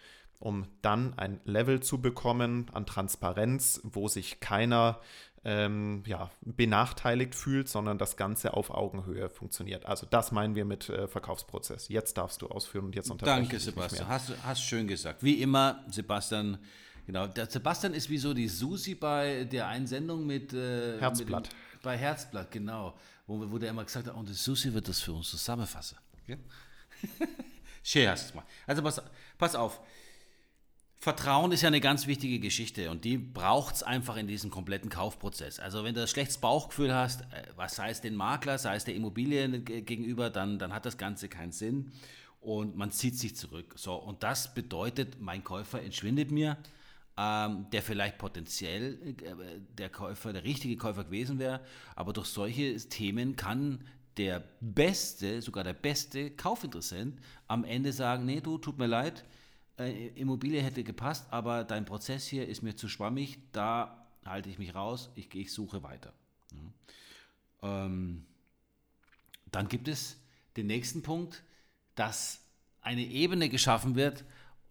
um 0.41 0.65
dann 0.81 1.13
ein 1.19 1.39
Level 1.45 1.81
zu 1.81 2.01
bekommen 2.01 2.65
an 2.73 2.87
Transparenz, 2.87 3.79
wo 3.83 4.07
sich 4.07 4.39
keiner 4.39 4.99
ähm, 5.43 6.03
ja, 6.05 6.29
benachteiligt 6.41 7.33
fühlt, 7.33 7.67
sondern 7.67 7.97
das 7.97 8.15
Ganze 8.15 8.53
auf 8.53 8.69
Augenhöhe 8.69 9.29
funktioniert. 9.29 9.85
Also 9.85 10.05
das 10.09 10.31
meinen 10.31 10.55
wir 10.55 10.65
mit 10.65 10.89
äh, 10.89 11.07
Verkaufsprozess. 11.07 11.87
Jetzt 11.87 12.17
darfst 12.17 12.41
du 12.41 12.47
ausführen 12.47 12.85
und 12.85 12.95
jetzt 12.95 13.09
unterbreche 13.09 13.41
Danke, 13.41 13.59
Sebastian. 13.59 14.07
Hast, 14.07 14.33
hast 14.43 14.61
schön 14.61 14.87
gesagt. 14.87 15.23
Wie 15.23 15.41
immer, 15.41 15.83
Sebastian. 15.89 16.59
Genau, 17.07 17.25
der 17.25 17.49
Sebastian 17.49 17.93
ist 17.93 18.09
wie 18.09 18.19
so 18.19 18.33
die 18.33 18.47
Susi 18.47 18.93
bei 18.93 19.45
der 19.45 19.67
Einsendung 19.67 20.27
mit 20.27 20.53
äh, 20.53 20.99
Herzblatt. 20.99 21.43
Mit 21.43 21.51
dem, 21.51 21.81
bei 21.81 21.97
Herzblatt, 21.97 22.51
genau. 22.51 22.95
Wo, 23.25 23.51
wo 23.51 23.57
der 23.57 23.71
immer 23.71 23.83
gesagt 23.83 24.07
hat, 24.07 24.15
und 24.15 24.29
die 24.29 24.33
Susi 24.33 24.71
wird 24.71 24.87
das 24.87 24.99
für 24.99 25.13
uns 25.13 25.29
zusammenfassen. 25.29 25.97
Ja? 26.27 26.35
Schön 27.83 28.07
hast 28.07 28.31
du 28.31 28.35
mal. 28.35 28.45
Also 28.67 28.83
pass, 28.83 29.01
pass 29.39 29.55
auf. 29.55 29.81
Vertrauen 31.01 31.51
ist 31.51 31.63
ja 31.63 31.67
eine 31.67 31.81
ganz 31.81 32.05
wichtige 32.05 32.39
Geschichte 32.39 32.91
und 32.91 33.05
die 33.05 33.17
braucht 33.17 33.73
es 33.73 33.81
einfach 33.81 34.17
in 34.17 34.27
diesem 34.27 34.51
kompletten 34.51 34.91
Kaufprozess. 34.91 35.59
Also 35.59 35.83
wenn 35.83 35.95
du 35.95 36.01
ein 36.01 36.07
schlechtes 36.07 36.37
Bauchgefühl 36.37 36.93
hast, 36.93 37.21
äh, 37.21 37.47
was 37.55 37.75
sei 37.75 37.89
es 37.89 38.01
den 38.01 38.15
Makler, 38.15 38.59
sei 38.59 38.75
es 38.75 38.83
der 38.83 38.93
Immobilie 38.93 39.49
gegenüber, 39.61 40.29
dann, 40.29 40.59
dann 40.59 40.71
hat 40.71 40.85
das 40.85 40.99
Ganze 40.99 41.27
keinen 41.27 41.53
Sinn 41.53 41.91
und 42.39 42.77
man 42.77 42.91
zieht 42.91 43.17
sich 43.17 43.35
zurück. 43.35 43.73
So, 43.77 43.95
und 43.95 44.21
das 44.21 44.53
bedeutet, 44.53 45.19
mein 45.19 45.43
Käufer 45.43 45.81
entschwindet 45.81 46.29
mir, 46.29 46.55
ähm, 47.17 47.65
der 47.71 47.81
vielleicht 47.81 48.19
potenziell 48.19 49.15
äh, 49.23 49.59
der 49.75 49.89
Käufer, 49.89 50.33
der 50.33 50.43
richtige 50.43 50.77
Käufer 50.77 51.05
gewesen 51.05 51.39
wäre, 51.39 51.61
aber 51.95 52.13
durch 52.13 52.27
solche 52.27 52.75
Themen 52.75 53.35
kann 53.35 53.83
der 54.17 54.43
beste, 54.59 55.41
sogar 55.41 55.63
der 55.63 55.73
beste 55.73 56.29
Kaufinteressent 56.29 57.19
am 57.47 57.63
Ende 57.63 57.91
sagen, 57.91 58.27
nee, 58.27 58.39
du, 58.39 58.59
tut 58.59 58.77
mir 58.77 58.85
leid, 58.85 59.25
äh, 59.81 60.07
Immobilie 60.15 60.61
hätte 60.61 60.83
gepasst, 60.83 61.27
aber 61.31 61.63
dein 61.63 61.85
Prozess 61.85 62.27
hier 62.27 62.47
ist 62.47 62.61
mir 62.61 62.75
zu 62.75 62.87
schwammig, 62.87 63.39
da 63.51 64.07
halte 64.25 64.49
ich 64.49 64.59
mich 64.59 64.75
raus, 64.75 65.09
ich, 65.15 65.33
ich 65.35 65.51
suche 65.51 65.83
weiter. 65.83 66.13
Ja. 66.51 67.85
Ähm, 67.85 68.25
dann 69.51 69.67
gibt 69.67 69.87
es 69.87 70.17
den 70.57 70.67
nächsten 70.67 71.01
Punkt, 71.01 71.43
dass 71.95 72.41
eine 72.81 73.03
Ebene 73.03 73.49
geschaffen 73.49 73.95
wird, 73.95 74.23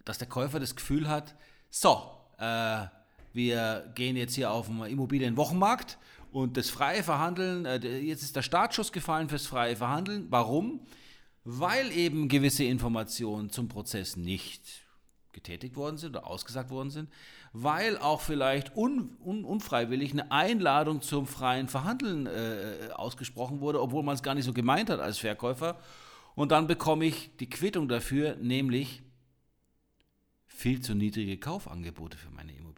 dass 0.05 0.18
der 0.18 0.29
Käufer 0.29 0.59
das 0.61 0.77
Gefühl 0.77 1.09
hat, 1.09 1.35
so, 1.68 2.16
äh, 2.38 2.87
wir 3.33 3.92
gehen 3.94 4.16
jetzt 4.16 4.35
hier 4.35 4.51
auf 4.51 4.66
den 4.66 4.83
Immobilienwochenmarkt 4.83 5.99
und 6.33 6.57
das 6.57 6.70
freie 6.70 7.03
Verhandeln, 7.03 7.64
äh, 7.64 7.99
jetzt 7.99 8.23
ist 8.23 8.35
der 8.37 8.42
Startschuss 8.42 8.93
gefallen 8.93 9.28
fürs 9.28 9.47
freie 9.47 9.76
Verhandeln. 9.76 10.26
Warum? 10.30 10.80
Weil 11.45 11.93
eben 11.93 12.28
gewisse 12.28 12.64
Informationen 12.64 13.51
zum 13.51 13.68
Prozess 13.68 14.16
nicht 14.16 14.82
getätigt 15.33 15.76
worden 15.76 15.97
sind 15.97 16.16
oder 16.16 16.26
ausgesagt 16.26 16.70
worden 16.70 16.91
sind, 16.91 17.11
weil 17.53 17.99
auch 17.99 18.20
vielleicht 18.20 18.76
un, 18.76 19.16
un, 19.20 19.45
unfreiwillig 19.45 20.12
eine 20.12 20.31
Einladung 20.31 21.03
zum 21.03 21.26
freien 21.26 21.68
Verhandeln 21.68 22.26
äh, 22.26 22.91
ausgesprochen 22.95 23.61
wurde, 23.61 23.81
obwohl 23.81 24.03
man 24.03 24.14
es 24.14 24.22
gar 24.22 24.35
nicht 24.35 24.45
so 24.45 24.53
gemeint 24.53 24.91
hat 24.91 25.01
als 25.01 25.18
Verkäufer. 25.18 25.78
Und 26.35 26.53
dann 26.53 26.66
bekomme 26.66 27.05
ich 27.05 27.37
die 27.39 27.51
Quittung 27.51 27.89
dafür, 27.89 28.37
nämlich 28.37 29.03
viel 30.47 30.81
zu 30.81 30.95
niedrige 30.95 31.39
Kaufangebote 31.39 32.16
für 32.16 32.31
meine 32.31 32.53
Immobilie. 32.53 32.70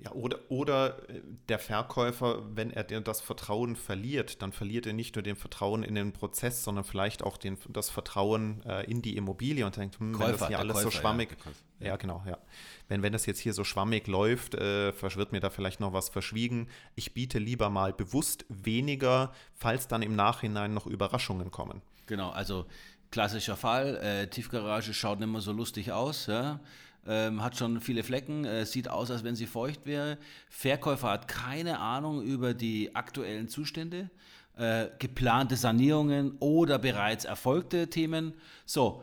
Ja, 0.00 0.12
oder, 0.12 0.38
oder 0.48 1.10
äh, 1.10 1.22
der 1.48 1.58
Verkäufer, 1.58 2.44
wenn 2.54 2.70
er 2.70 2.84
das 2.84 3.20
Vertrauen 3.20 3.74
verliert, 3.74 4.42
dann 4.42 4.52
verliert 4.52 4.86
er 4.86 4.92
nicht 4.92 5.16
nur 5.16 5.24
den 5.24 5.34
Vertrauen 5.34 5.82
in 5.82 5.96
den 5.96 6.12
Prozess, 6.12 6.62
sondern 6.62 6.84
vielleicht 6.84 7.24
auch 7.24 7.36
den, 7.36 7.58
das 7.68 7.90
Vertrauen 7.90 8.62
äh, 8.64 8.88
in 8.88 9.02
die 9.02 9.16
Immobilie 9.16 9.66
und 9.66 9.76
denkt, 9.76 9.98
hm, 9.98 10.12
Käufer, 10.12 10.28
wenn 10.28 10.38
das 10.38 10.48
hier 10.48 10.58
alles 10.60 10.74
Käufer, 10.74 10.84
so 10.84 10.90
schwammig, 10.92 11.36
ja, 11.80 11.88
ja, 11.88 11.96
genau, 11.96 12.22
ja. 12.26 12.38
Wenn, 12.86 13.02
wenn 13.02 13.12
das 13.12 13.26
jetzt 13.26 13.40
hier 13.40 13.52
so 13.52 13.64
schwammig 13.64 14.06
läuft, 14.06 14.54
äh, 14.54 14.92
wird 15.02 15.32
mir 15.32 15.40
da 15.40 15.50
vielleicht 15.50 15.80
noch 15.80 15.92
was 15.92 16.10
verschwiegen. 16.10 16.68
Ich 16.94 17.12
biete 17.12 17.40
lieber 17.40 17.68
mal 17.68 17.92
bewusst 17.92 18.44
weniger, 18.48 19.32
falls 19.54 19.88
dann 19.88 20.02
im 20.02 20.14
Nachhinein 20.14 20.74
noch 20.74 20.86
Überraschungen 20.86 21.50
kommen. 21.50 21.82
Genau, 22.06 22.30
also 22.30 22.66
klassischer 23.10 23.56
Fall, 23.56 23.96
äh, 23.96 24.28
Tiefgarage 24.28 24.94
schaut 24.94 25.18
nicht 25.18 25.28
mehr 25.28 25.40
so 25.40 25.50
lustig 25.50 25.90
aus, 25.90 26.26
ja 26.26 26.60
ähm, 27.08 27.42
hat 27.42 27.56
schon 27.56 27.80
viele 27.80 28.04
Flecken, 28.04 28.44
äh, 28.44 28.66
sieht 28.66 28.88
aus, 28.88 29.10
als 29.10 29.24
wenn 29.24 29.34
sie 29.34 29.46
feucht 29.46 29.86
wäre. 29.86 30.18
Verkäufer 30.50 31.10
hat 31.10 31.26
keine 31.26 31.78
Ahnung 31.80 32.22
über 32.22 32.52
die 32.52 32.94
aktuellen 32.94 33.48
Zustände, 33.48 34.10
äh, 34.56 34.88
geplante 34.98 35.56
Sanierungen 35.56 36.36
oder 36.38 36.78
bereits 36.78 37.24
erfolgte 37.24 37.88
Themen. 37.88 38.34
So, 38.66 39.02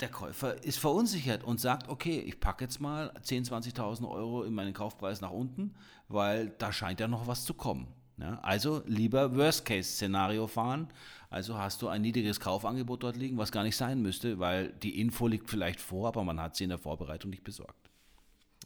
der 0.00 0.10
Käufer 0.10 0.62
ist 0.62 0.78
verunsichert 0.78 1.42
und 1.42 1.58
sagt, 1.58 1.88
okay, 1.88 2.18
ich 2.20 2.38
packe 2.38 2.64
jetzt 2.64 2.80
mal 2.80 3.10
10.000, 3.22 3.74
20.000 3.74 4.08
Euro 4.08 4.44
in 4.44 4.52
meinen 4.52 4.74
Kaufpreis 4.74 5.22
nach 5.22 5.30
unten, 5.30 5.74
weil 6.08 6.50
da 6.58 6.72
scheint 6.72 7.00
ja 7.00 7.08
noch 7.08 7.26
was 7.26 7.46
zu 7.46 7.54
kommen. 7.54 7.86
Ja, 8.18 8.38
also 8.40 8.82
lieber 8.86 9.36
Worst-Case-Szenario 9.36 10.46
fahren. 10.46 10.88
Also 11.28 11.58
hast 11.58 11.82
du 11.82 11.88
ein 11.88 12.00
niedriges 12.00 12.40
Kaufangebot 12.40 13.02
dort 13.02 13.16
liegen, 13.16 13.36
was 13.36 13.52
gar 13.52 13.62
nicht 13.62 13.76
sein 13.76 14.00
müsste, 14.00 14.38
weil 14.38 14.72
die 14.82 15.00
Info 15.00 15.26
liegt 15.26 15.50
vielleicht 15.50 15.80
vor, 15.80 16.08
aber 16.08 16.24
man 16.24 16.40
hat 16.40 16.56
sie 16.56 16.64
in 16.64 16.70
der 16.70 16.78
Vorbereitung 16.78 17.30
nicht 17.30 17.44
besorgt. 17.44 17.90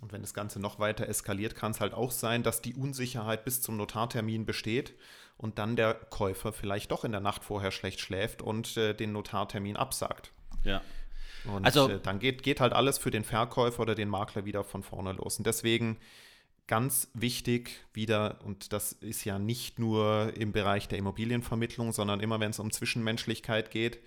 Und 0.00 0.12
wenn 0.12 0.22
das 0.22 0.34
Ganze 0.34 0.60
noch 0.60 0.78
weiter 0.78 1.08
eskaliert, 1.08 1.56
kann 1.56 1.72
es 1.72 1.80
halt 1.80 1.94
auch 1.94 2.10
sein, 2.10 2.42
dass 2.42 2.62
die 2.62 2.74
Unsicherheit 2.74 3.44
bis 3.44 3.60
zum 3.60 3.76
Notartermin 3.76 4.46
besteht 4.46 4.94
und 5.36 5.58
dann 5.58 5.76
der 5.76 5.94
Käufer 5.94 6.52
vielleicht 6.52 6.90
doch 6.90 7.04
in 7.04 7.12
der 7.12 7.20
Nacht 7.20 7.44
vorher 7.44 7.70
schlecht 7.70 8.00
schläft 8.00 8.40
und 8.42 8.76
äh, 8.76 8.94
den 8.94 9.12
Notartermin 9.12 9.76
absagt. 9.76 10.32
Ja. 10.64 10.80
Und 11.44 11.64
also, 11.64 11.88
äh, 11.88 12.00
dann 12.00 12.18
geht, 12.18 12.42
geht 12.42 12.60
halt 12.60 12.72
alles 12.72 12.98
für 12.98 13.10
den 13.10 13.24
Verkäufer 13.24 13.80
oder 13.80 13.94
den 13.94 14.08
Makler 14.08 14.44
wieder 14.44 14.64
von 14.64 14.82
vorne 14.82 15.12
los. 15.12 15.38
Und 15.38 15.46
deswegen 15.46 15.98
ganz 16.70 17.08
wichtig 17.14 17.84
wieder, 17.92 18.38
und 18.44 18.72
das 18.72 18.92
ist 18.92 19.24
ja 19.24 19.40
nicht 19.40 19.80
nur 19.80 20.32
im 20.36 20.52
Bereich 20.52 20.86
der 20.86 20.98
Immobilienvermittlung, 20.98 21.92
sondern 21.92 22.20
immer 22.20 22.38
wenn 22.38 22.52
es 22.52 22.60
um 22.60 22.70
Zwischenmenschlichkeit 22.70 23.72
geht, 23.72 23.98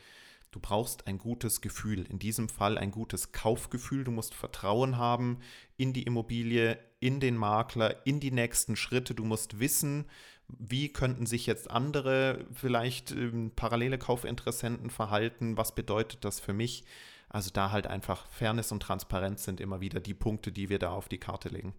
du 0.51 0.61
brauchst 0.61 1.05
ein 1.05 1.17
gutes 1.17 1.59
Gefühl. 1.59 2.05
In 2.09 2.19
diesem 2.19 2.47
Fall 2.47 2.77
ein 2.77 2.91
gutes 2.91 3.33
Kaufgefühl. 3.33 4.05
Du 4.05 4.11
musst 4.11 4.33
Vertrauen 4.33 4.97
haben 4.97 5.39
in 5.75 5.91
die 5.91 6.03
Immobilie, 6.03 6.79
in 7.01 7.19
den 7.19 7.35
Makler, 7.35 8.07
in 8.07 8.21
die 8.21 8.31
nächsten 8.31 8.77
Schritte. 8.77 9.13
Du 9.13 9.25
musst 9.25 9.59
wissen, 9.59 10.05
wie 10.47 10.87
könnten 10.87 11.25
sich 11.25 11.45
jetzt 11.45 11.69
andere 11.69 12.45
vielleicht 12.53 13.11
ähm, 13.11 13.51
parallele 13.53 13.97
Kaufinteressenten 13.97 14.89
verhalten? 14.89 15.57
Was 15.57 15.75
bedeutet 15.75 16.23
das 16.23 16.39
für 16.39 16.53
mich? 16.53 16.85
Also 17.27 17.49
da 17.51 17.71
halt 17.71 17.87
einfach 17.87 18.25
Fairness 18.27 18.71
und 18.71 18.83
Transparenz 18.83 19.43
sind 19.43 19.59
immer 19.59 19.81
wieder 19.81 19.99
die 19.99 20.13
Punkte, 20.13 20.53
die 20.53 20.69
wir 20.69 20.79
da 20.79 20.91
auf 20.91 21.09
die 21.09 21.17
Karte 21.17 21.49
legen. 21.49 21.73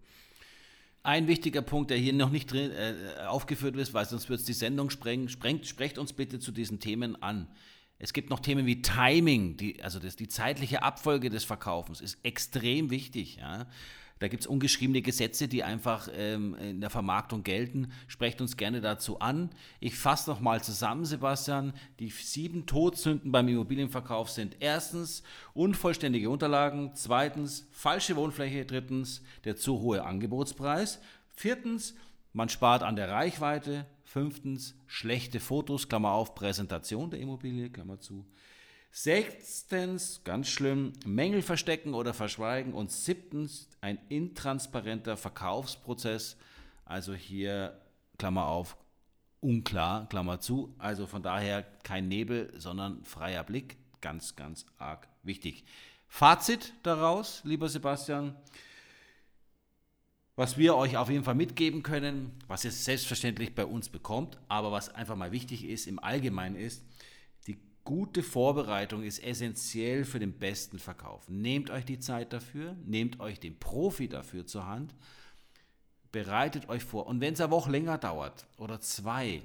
Ein 1.05 1.27
wichtiger 1.27 1.61
Punkt, 1.61 1.91
der 1.91 1.97
hier 1.97 2.13
noch 2.13 2.31
nicht 2.31 2.51
drin, 2.51 2.71
äh, 2.71 3.25
aufgeführt 3.27 3.75
ist, 3.75 3.93
weil 3.93 4.05
sonst 4.05 4.27
wird 4.27 4.39
es 4.39 4.45
die 4.47 4.53
Sendung 4.53 4.89
sprengen, 4.89 5.29
sprengt, 5.29 5.67
sprecht 5.67 5.99
uns 5.99 6.13
bitte 6.13 6.39
zu 6.39 6.51
diesen 6.51 6.79
Themen 6.79 7.21
an. 7.21 7.47
Es 7.99 8.11
gibt 8.11 8.31
noch 8.31 8.39
Themen 8.39 8.65
wie 8.65 8.81
Timing, 8.81 9.55
die, 9.55 9.83
also 9.83 9.99
das, 9.99 10.15
die 10.15 10.27
zeitliche 10.27 10.81
Abfolge 10.81 11.29
des 11.29 11.43
Verkaufens 11.43 12.01
ist 12.01 12.17
extrem 12.23 12.89
wichtig. 12.89 13.37
Ja? 13.37 13.67
Da 14.19 14.29
gibt 14.29 14.43
es 14.43 14.47
ungeschriebene 14.47 15.01
Gesetze, 15.01 15.49
die 15.49 15.63
einfach 15.63 16.07
ähm, 16.13 16.55
in 16.55 16.79
der 16.79 16.89
Vermarktung 16.89 17.43
gelten. 17.43 17.91
Sprecht 18.07 18.39
uns 18.39 18.55
gerne 18.55 18.79
dazu 18.79 19.19
an. 19.19 19.49
Ich 19.81 19.95
fasse 19.95 20.29
nochmal 20.29 20.63
zusammen, 20.63 21.03
Sebastian. 21.03 21.73
Die 21.99 22.09
sieben 22.09 22.65
Todsünden 22.65 23.33
beim 23.33 23.47
Immobilienverkauf 23.49 24.29
sind 24.29 24.55
erstens 24.61 25.21
unvollständige 25.53 26.29
Unterlagen, 26.29 26.91
zweitens 26.95 27.67
falsche 27.71 28.15
Wohnfläche, 28.15 28.65
drittens 28.65 29.21
der 29.43 29.57
zu 29.57 29.79
hohe 29.81 30.03
Angebotspreis, 30.03 31.01
viertens 31.35 31.95
man 32.35 32.49
spart 32.49 32.83
an 32.83 32.97
der 32.97 33.09
Reichweite, 33.09 33.85
fünftens 34.03 34.75
schlechte 34.87 35.39
Fotos, 35.39 35.87
Klammer 35.87 36.11
auf, 36.11 36.35
Präsentation 36.35 37.09
der 37.09 37.21
Immobilie, 37.21 37.69
Klammer 37.69 38.01
zu. 38.01 38.25
Sechstens, 38.97 40.21
ganz 40.23 40.47
schlimm, 40.47 40.93
Mängel 41.05 41.41
verstecken 41.41 41.93
oder 41.93 42.13
verschweigen. 42.13 42.73
Und 42.73 42.93
siebtens, 42.93 43.67
ein 43.81 43.99
intransparenter 44.07 45.17
Verkaufsprozess. 45.17 46.37
Also 46.85 47.13
hier, 47.13 47.77
Klammer 48.17 48.45
auf, 48.45 48.77
unklar, 49.41 50.07
Klammer 50.07 50.39
zu. 50.39 50.73
Also 50.77 51.07
von 51.07 51.21
daher 51.21 51.63
kein 51.83 52.07
Nebel, 52.07 52.53
sondern 52.57 53.03
freier 53.03 53.43
Blick. 53.43 53.75
Ganz, 53.99 54.37
ganz 54.37 54.65
arg 54.77 55.09
wichtig. 55.23 55.65
Fazit 56.07 56.71
daraus, 56.83 57.41
lieber 57.43 57.67
Sebastian. 57.67 58.33
Was 60.37 60.57
wir 60.57 60.77
euch 60.77 60.95
auf 60.95 61.09
jeden 61.09 61.25
Fall 61.25 61.35
mitgeben 61.35 61.83
können, 61.83 62.31
was 62.47 62.63
ihr 62.63 62.71
selbstverständlich 62.71 63.55
bei 63.55 63.65
uns 63.65 63.89
bekommt, 63.89 64.39
aber 64.47 64.71
was 64.71 64.87
einfach 64.87 65.17
mal 65.17 65.33
wichtig 65.33 65.65
ist 65.65 65.85
im 65.85 65.99
Allgemeinen 65.99 66.55
ist, 66.55 66.81
Gute 67.85 68.23
Vorbereitung 68.23 69.03
ist 69.03 69.23
essentiell 69.23 70.05
für 70.05 70.17
den 70.17 70.33
besten 70.33 70.79
Verkauf. 70.79 71.29
Nehmt 71.29 71.69
euch 71.69 71.85
die 71.85 71.99
Zeit 71.99 72.33
dafür, 72.33 72.75
nehmt 72.83 73.19
euch 73.19 73.39
den 73.39 73.59
Profi 73.59 74.09
dafür 74.09 74.47
zur 74.47 74.65
Hand, 74.65 74.95
bereitet 76.11 76.67
euch 76.67 76.83
vor. 76.83 77.05
Und 77.05 77.21
wenn 77.21 77.35
es 77.35 77.41
eine 77.41 77.51
Woche 77.51 77.69
länger 77.69 77.99
dauert 77.99 78.47
oder 78.57 78.81
zwei, 78.81 79.43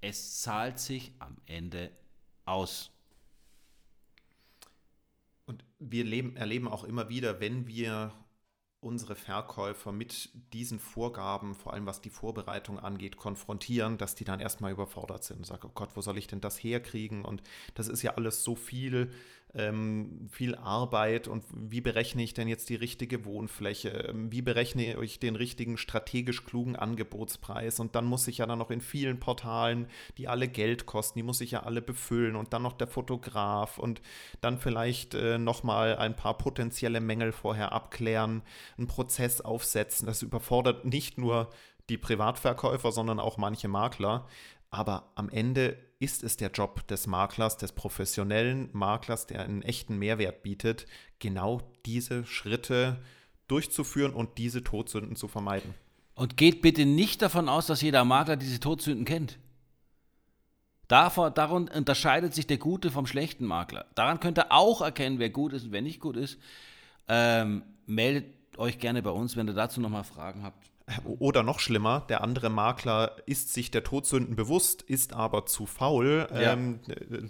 es 0.00 0.40
zahlt 0.40 0.78
sich 0.78 1.12
am 1.18 1.36
Ende 1.44 1.90
aus. 2.46 2.90
Und 5.44 5.62
wir 5.78 6.04
leben, 6.04 6.34
erleben 6.34 6.68
auch 6.68 6.84
immer 6.84 7.10
wieder, 7.10 7.40
wenn 7.40 7.66
wir 7.66 8.14
unsere 8.82 9.14
Verkäufer 9.14 9.92
mit 9.92 10.30
diesen 10.52 10.80
Vorgaben, 10.80 11.54
vor 11.54 11.72
allem 11.72 11.86
was 11.86 12.00
die 12.00 12.10
Vorbereitung 12.10 12.80
angeht, 12.80 13.16
konfrontieren, 13.16 13.96
dass 13.96 14.16
die 14.16 14.24
dann 14.24 14.40
erstmal 14.40 14.72
überfordert 14.72 15.22
sind 15.22 15.38
und 15.38 15.44
sagen, 15.44 15.68
oh 15.68 15.72
Gott, 15.74 15.90
wo 15.94 16.00
soll 16.00 16.18
ich 16.18 16.26
denn 16.26 16.40
das 16.40 16.56
herkriegen? 16.62 17.24
Und 17.24 17.42
das 17.74 17.86
ist 17.86 18.02
ja 18.02 18.14
alles 18.14 18.42
so 18.42 18.56
viel, 18.56 19.12
ähm, 19.54 20.28
viel 20.30 20.54
Arbeit 20.54 21.28
und 21.28 21.44
wie 21.52 21.82
berechne 21.82 22.22
ich 22.22 22.32
denn 22.32 22.48
jetzt 22.48 22.70
die 22.70 22.74
richtige 22.74 23.24
Wohnfläche? 23.24 23.90
Ähm, 24.08 24.32
wie 24.32 24.40
berechne 24.40 25.02
ich 25.02 25.18
den 25.18 25.36
richtigen 25.36 25.76
strategisch 25.76 26.44
klugen 26.44 26.74
Angebotspreis? 26.74 27.78
Und 27.78 27.94
dann 27.94 28.06
muss 28.06 28.28
ich 28.28 28.38
ja 28.38 28.46
dann 28.46 28.58
noch 28.58 28.70
in 28.70 28.80
vielen 28.80 29.20
Portalen, 29.20 29.88
die 30.16 30.26
alle 30.28 30.48
Geld 30.48 30.86
kosten, 30.86 31.18
die 31.18 31.22
muss 31.22 31.42
ich 31.42 31.50
ja 31.50 31.64
alle 31.64 31.82
befüllen 31.82 32.34
und 32.34 32.52
dann 32.52 32.62
noch 32.62 32.72
der 32.72 32.86
Fotograf 32.86 33.78
und 33.78 34.00
dann 34.40 34.58
vielleicht 34.58 35.14
äh, 35.14 35.38
nochmal 35.38 35.96
ein 35.96 36.16
paar 36.16 36.38
potenzielle 36.38 37.00
Mängel 37.00 37.32
vorher 37.32 37.72
abklären, 37.72 38.42
einen 38.78 38.86
Prozess 38.86 39.42
aufsetzen. 39.42 40.06
Das 40.06 40.22
überfordert 40.22 40.86
nicht 40.86 41.18
nur 41.18 41.50
die 41.90 41.98
Privatverkäufer, 41.98 42.90
sondern 42.90 43.20
auch 43.20 43.36
manche 43.36 43.68
Makler. 43.68 44.26
Aber 44.70 45.12
am 45.14 45.28
Ende 45.28 45.76
ist 46.02 46.24
es 46.24 46.36
der 46.36 46.50
Job 46.50 46.84
des 46.88 47.06
Maklers, 47.06 47.56
des 47.56 47.70
professionellen 47.70 48.68
Maklers, 48.72 49.28
der 49.28 49.42
einen 49.44 49.62
echten 49.62 49.98
Mehrwert 49.98 50.42
bietet, 50.42 50.86
genau 51.20 51.60
diese 51.86 52.26
Schritte 52.26 52.98
durchzuführen 53.46 54.12
und 54.12 54.36
diese 54.36 54.64
Todsünden 54.64 55.14
zu 55.14 55.28
vermeiden. 55.28 55.74
Und 56.16 56.36
geht 56.36 56.60
bitte 56.60 56.86
nicht 56.86 57.22
davon 57.22 57.48
aus, 57.48 57.66
dass 57.68 57.82
jeder 57.82 58.04
Makler 58.04 58.36
diese 58.36 58.58
Todsünden 58.58 59.04
kennt. 59.04 59.38
Davon, 60.88 61.32
daran 61.32 61.68
unterscheidet 61.68 62.34
sich 62.34 62.48
der 62.48 62.58
gute 62.58 62.90
vom 62.90 63.06
schlechten 63.06 63.46
Makler. 63.46 63.86
Daran 63.94 64.18
könnt 64.18 64.38
ihr 64.38 64.50
auch 64.50 64.80
erkennen, 64.80 65.20
wer 65.20 65.30
gut 65.30 65.52
ist 65.52 65.66
und 65.66 65.72
wer 65.72 65.82
nicht 65.82 66.00
gut 66.00 66.16
ist. 66.16 66.38
Ähm, 67.06 67.62
meldet 67.86 68.26
euch 68.58 68.80
gerne 68.80 69.02
bei 69.02 69.10
uns, 69.10 69.36
wenn 69.36 69.46
ihr 69.46 69.54
dazu 69.54 69.80
nochmal 69.80 70.04
Fragen 70.04 70.42
habt. 70.42 70.71
Oder 71.04 71.42
noch 71.42 71.60
schlimmer, 71.60 72.04
der 72.08 72.22
andere 72.22 72.50
Makler 72.50 73.16
ist 73.26 73.52
sich 73.52 73.70
der 73.70 73.84
Todsünden 73.84 74.34
bewusst, 74.34 74.82
ist 74.82 75.12
aber 75.12 75.46
zu 75.46 75.66
faul, 75.66 76.26
ja. 76.32 76.52
Ähm, 76.52 76.80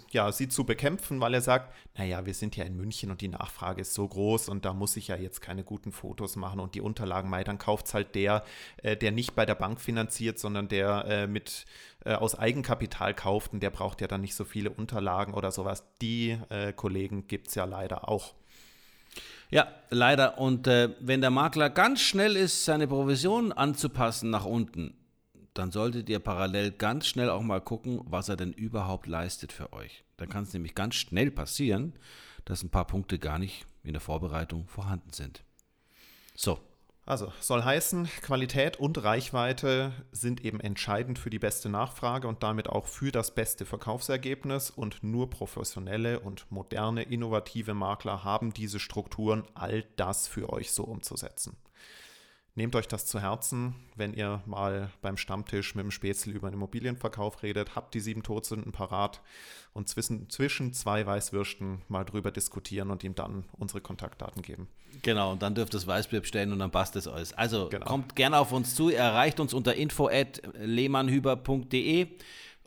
ja, 0.09 0.31
sie 0.31 0.47
zu 0.47 0.63
bekämpfen, 0.63 1.19
weil 1.19 1.33
er 1.33 1.41
sagt, 1.41 1.73
naja, 1.95 2.25
wir 2.25 2.33
sind 2.33 2.55
ja 2.55 2.65
in 2.65 2.75
München 2.75 3.11
und 3.11 3.21
die 3.21 3.27
Nachfrage 3.27 3.81
ist 3.81 3.93
so 3.93 4.07
groß 4.07 4.49
und 4.49 4.65
da 4.65 4.73
muss 4.73 4.97
ich 4.97 5.07
ja 5.07 5.15
jetzt 5.15 5.41
keine 5.41 5.63
guten 5.63 5.91
Fotos 5.91 6.35
machen 6.35 6.59
und 6.59 6.75
die 6.75 6.81
Unterlagen 6.81 7.29
mei, 7.29 7.43
dann 7.43 7.59
kauft 7.59 7.87
es 7.87 7.93
halt 7.93 8.15
der, 8.15 8.43
äh, 8.77 8.97
der 8.97 9.11
nicht 9.11 9.35
bei 9.35 9.45
der 9.45 9.55
Bank 9.55 9.79
finanziert, 9.79 10.39
sondern 10.39 10.67
der 10.67 11.05
äh, 11.05 11.27
mit 11.27 11.65
äh, 12.05 12.13
aus 12.13 12.37
Eigenkapital 12.37 13.13
kauft 13.13 13.53
und 13.53 13.61
der 13.61 13.69
braucht 13.69 14.01
ja 14.01 14.07
dann 14.07 14.21
nicht 14.21 14.35
so 14.35 14.45
viele 14.45 14.71
Unterlagen 14.71 15.33
oder 15.33 15.51
sowas. 15.51 15.83
Die 16.01 16.37
äh, 16.49 16.73
Kollegen 16.73 17.27
gibt 17.27 17.49
es 17.49 17.55
ja 17.55 17.65
leider 17.65 18.09
auch. 18.09 18.33
Ja, 19.53 19.67
leider. 19.91 20.39
Und 20.39 20.65
äh, 20.65 20.95
wenn 20.99 21.21
der 21.21 21.29
Makler 21.29 21.69
ganz 21.69 22.01
schnell 22.01 22.35
ist, 22.35 22.65
seine 22.65 22.87
Provision 22.87 23.51
anzupassen 23.51 24.31
nach 24.31 24.45
unten, 24.45 24.95
dann 25.53 25.71
solltet 25.71 26.09
ihr 26.09 26.17
parallel 26.17 26.71
ganz 26.71 27.05
schnell 27.05 27.29
auch 27.29 27.43
mal 27.43 27.61
gucken, 27.61 28.01
was 28.05 28.29
er 28.29 28.35
denn 28.35 28.51
überhaupt 28.51 29.05
leistet 29.05 29.51
für 29.53 29.71
euch. 29.71 30.03
Dann 30.17 30.27
kann 30.27 30.41
es 30.45 30.53
nämlich 30.53 30.73
ganz 30.73 30.95
schnell 30.95 31.29
passieren, 31.29 31.93
dass 32.45 32.63
ein 32.63 32.71
paar 32.71 32.87
Punkte 32.87 33.19
gar 33.19 33.37
nicht 33.37 33.67
in 33.83 33.93
der 33.93 34.01
Vorbereitung 34.01 34.67
vorhanden 34.67 35.13
sind. 35.13 35.43
So. 36.35 36.59
Also 37.05 37.33
soll 37.41 37.63
heißen, 37.63 38.05
Qualität 38.21 38.77
und 38.77 39.03
Reichweite 39.03 39.91
sind 40.13 40.45
eben 40.45 40.61
entscheidend 40.61 41.19
für 41.19 41.29
die 41.29 41.39
beste 41.39 41.67
Nachfrage 41.67 42.29
und 42.29 42.43
damit 42.43 42.69
auch 42.69 42.87
für 42.87 43.11
das 43.11 43.35
beste 43.35 43.65
Verkaufsergebnis 43.65 44.69
und 44.69 45.03
nur 45.03 45.29
professionelle 45.29 46.21
und 46.21 46.49
moderne, 46.49 47.03
innovative 47.03 47.73
Makler 47.73 48.23
haben 48.23 48.53
diese 48.53 48.79
Strukturen, 48.79 49.43
all 49.53 49.83
das 49.97 50.29
für 50.29 50.49
euch 50.49 50.71
so 50.71 50.85
umzusetzen. 50.85 51.57
Nehmt 52.55 52.75
euch 52.75 52.87
das 52.87 53.07
zu 53.07 53.19
Herzen, 53.19 53.73
wenn 53.95 54.13
ihr 54.13 54.43
mal 54.45 54.91
beim 55.01 55.17
Stammtisch 55.17 55.73
mit 55.73 55.85
dem 55.85 55.89
Spätzle 55.89 56.33
über 56.33 56.45
einen 56.45 56.57
Immobilienverkauf 56.57 57.41
redet, 57.41 57.75
habt 57.75 57.95
die 57.95 57.99
sieben 57.99 58.21
Todsünden 58.21 58.71
parat 58.71 59.21
und 59.73 59.89
zwischen, 59.89 60.29
zwischen 60.29 60.71
zwei 60.71 61.03
Weißwürsten 61.03 61.81
mal 61.87 62.03
drüber 62.03 62.29
diskutieren 62.29 62.91
und 62.91 63.03
ihm 63.03 63.15
dann 63.15 63.45
unsere 63.53 63.81
Kontaktdaten 63.81 64.43
geben. 64.43 64.67
Genau, 65.01 65.31
und 65.31 65.41
dann 65.41 65.55
dürft 65.55 65.73
ihr 65.73 65.77
das 65.77 65.87
Weißbier 65.87 66.21
bestellen 66.21 66.51
und 66.51 66.59
dann 66.59 66.69
passt 66.69 66.95
es 66.95 67.07
euch. 67.07 67.35
Also 67.35 67.69
genau. 67.69 67.85
kommt 67.85 68.15
gerne 68.15 68.37
auf 68.37 68.51
uns 68.51 68.75
zu, 68.75 68.89
erreicht 68.89 69.39
uns 69.39 69.55
unter 69.55 69.73
info.lehmannhüber.de 69.73 72.07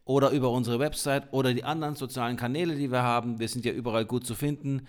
oder 0.04 0.30
über 0.30 0.50
unsere 0.50 0.80
Website 0.80 1.32
oder 1.32 1.54
die 1.54 1.62
anderen 1.62 1.94
sozialen 1.94 2.36
Kanäle, 2.36 2.74
die 2.74 2.90
wir 2.90 3.02
haben. 3.02 3.38
Wir 3.38 3.48
sind 3.48 3.64
ja 3.64 3.70
überall 3.70 4.04
gut 4.04 4.26
zu 4.26 4.34
finden. 4.34 4.88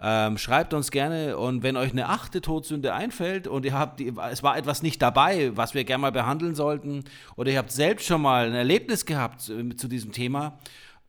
Ähm, 0.00 0.38
schreibt 0.38 0.74
uns 0.74 0.92
gerne 0.92 1.36
und 1.36 1.64
wenn 1.64 1.76
euch 1.76 1.90
eine 1.90 2.08
achte 2.08 2.40
Todsünde 2.40 2.94
einfällt 2.94 3.48
und 3.48 3.64
ihr 3.64 3.72
habt, 3.72 3.98
die, 3.98 4.12
es 4.30 4.44
war 4.44 4.56
etwas 4.56 4.82
nicht 4.82 5.02
dabei, 5.02 5.56
was 5.56 5.74
wir 5.74 5.82
gerne 5.82 6.02
mal 6.02 6.12
behandeln 6.12 6.54
sollten, 6.54 7.02
oder 7.34 7.50
ihr 7.50 7.58
habt 7.58 7.72
selbst 7.72 8.06
schon 8.06 8.22
mal 8.22 8.46
ein 8.46 8.54
Erlebnis 8.54 9.06
gehabt 9.06 9.48
äh, 9.48 9.74
zu 9.74 9.88
diesem 9.88 10.12
Thema, 10.12 10.58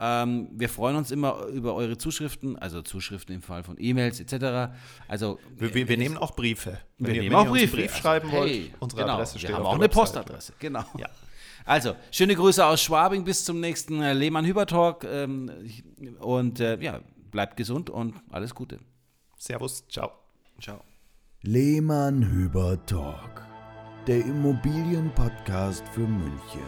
ähm, 0.01 0.47
wir 0.53 0.69
freuen 0.69 0.95
uns 0.95 1.11
immer 1.11 1.45
über 1.47 1.75
eure 1.75 1.97
Zuschriften, 1.97 2.57
also 2.57 2.81
Zuschriften 2.81 3.35
im 3.35 3.41
Fall 3.41 3.63
von 3.63 3.75
E-Mails 3.77 4.21
etc. 4.21 4.71
Also 5.09 5.39
wir, 5.57 5.73
wir, 5.73 5.89
wir 5.89 5.97
nehmen 5.97 6.17
auch 6.17 6.35
Briefe. 6.35 6.79
Wenn 6.97 7.07
wir 7.07 7.15
ihr, 7.15 7.21
nehmen 7.23 7.35
auch 7.35 7.47
Briefe. 7.47 7.75
Brief 7.75 7.95
schreiben 7.95 8.29
also, 8.29 8.45
hey, 8.45 8.61
wollt, 8.61 8.81
unsere 8.81 9.01
genau, 9.01 9.13
Adresse 9.15 9.37
steht 9.39 9.49
wir 9.49 9.57
haben 9.57 9.65
auch 9.65 9.73
eine 9.73 9.83
Website. 9.83 10.01
Postadresse. 10.01 10.53
Genau. 10.57 10.85
Ja. 10.97 11.09
Also, 11.65 11.95
schöne 12.11 12.33
Grüße 12.33 12.65
aus 12.65 12.81
Schwabing 12.81 13.25
bis 13.25 13.43
zum 13.43 13.59
nächsten 13.59 14.01
äh, 14.01 14.13
Lehmann-Hüber-Talk. 14.13 15.03
Ähm, 15.03 15.51
und 16.19 16.61
äh, 16.61 16.81
ja, 16.81 17.01
bleibt 17.31 17.57
gesund 17.57 17.89
und 17.89 18.15
alles 18.29 18.55
Gute. 18.55 18.79
Servus, 19.37 19.87
ciao. 19.87 20.11
Ciao. 20.61 20.81
Lehmann 21.41 22.29
Hüber 22.29 22.85
Talk, 22.85 23.47
der 24.07 24.19
Immobilienpodcast 24.25 25.87
für 25.89 26.07
München. 26.07 26.59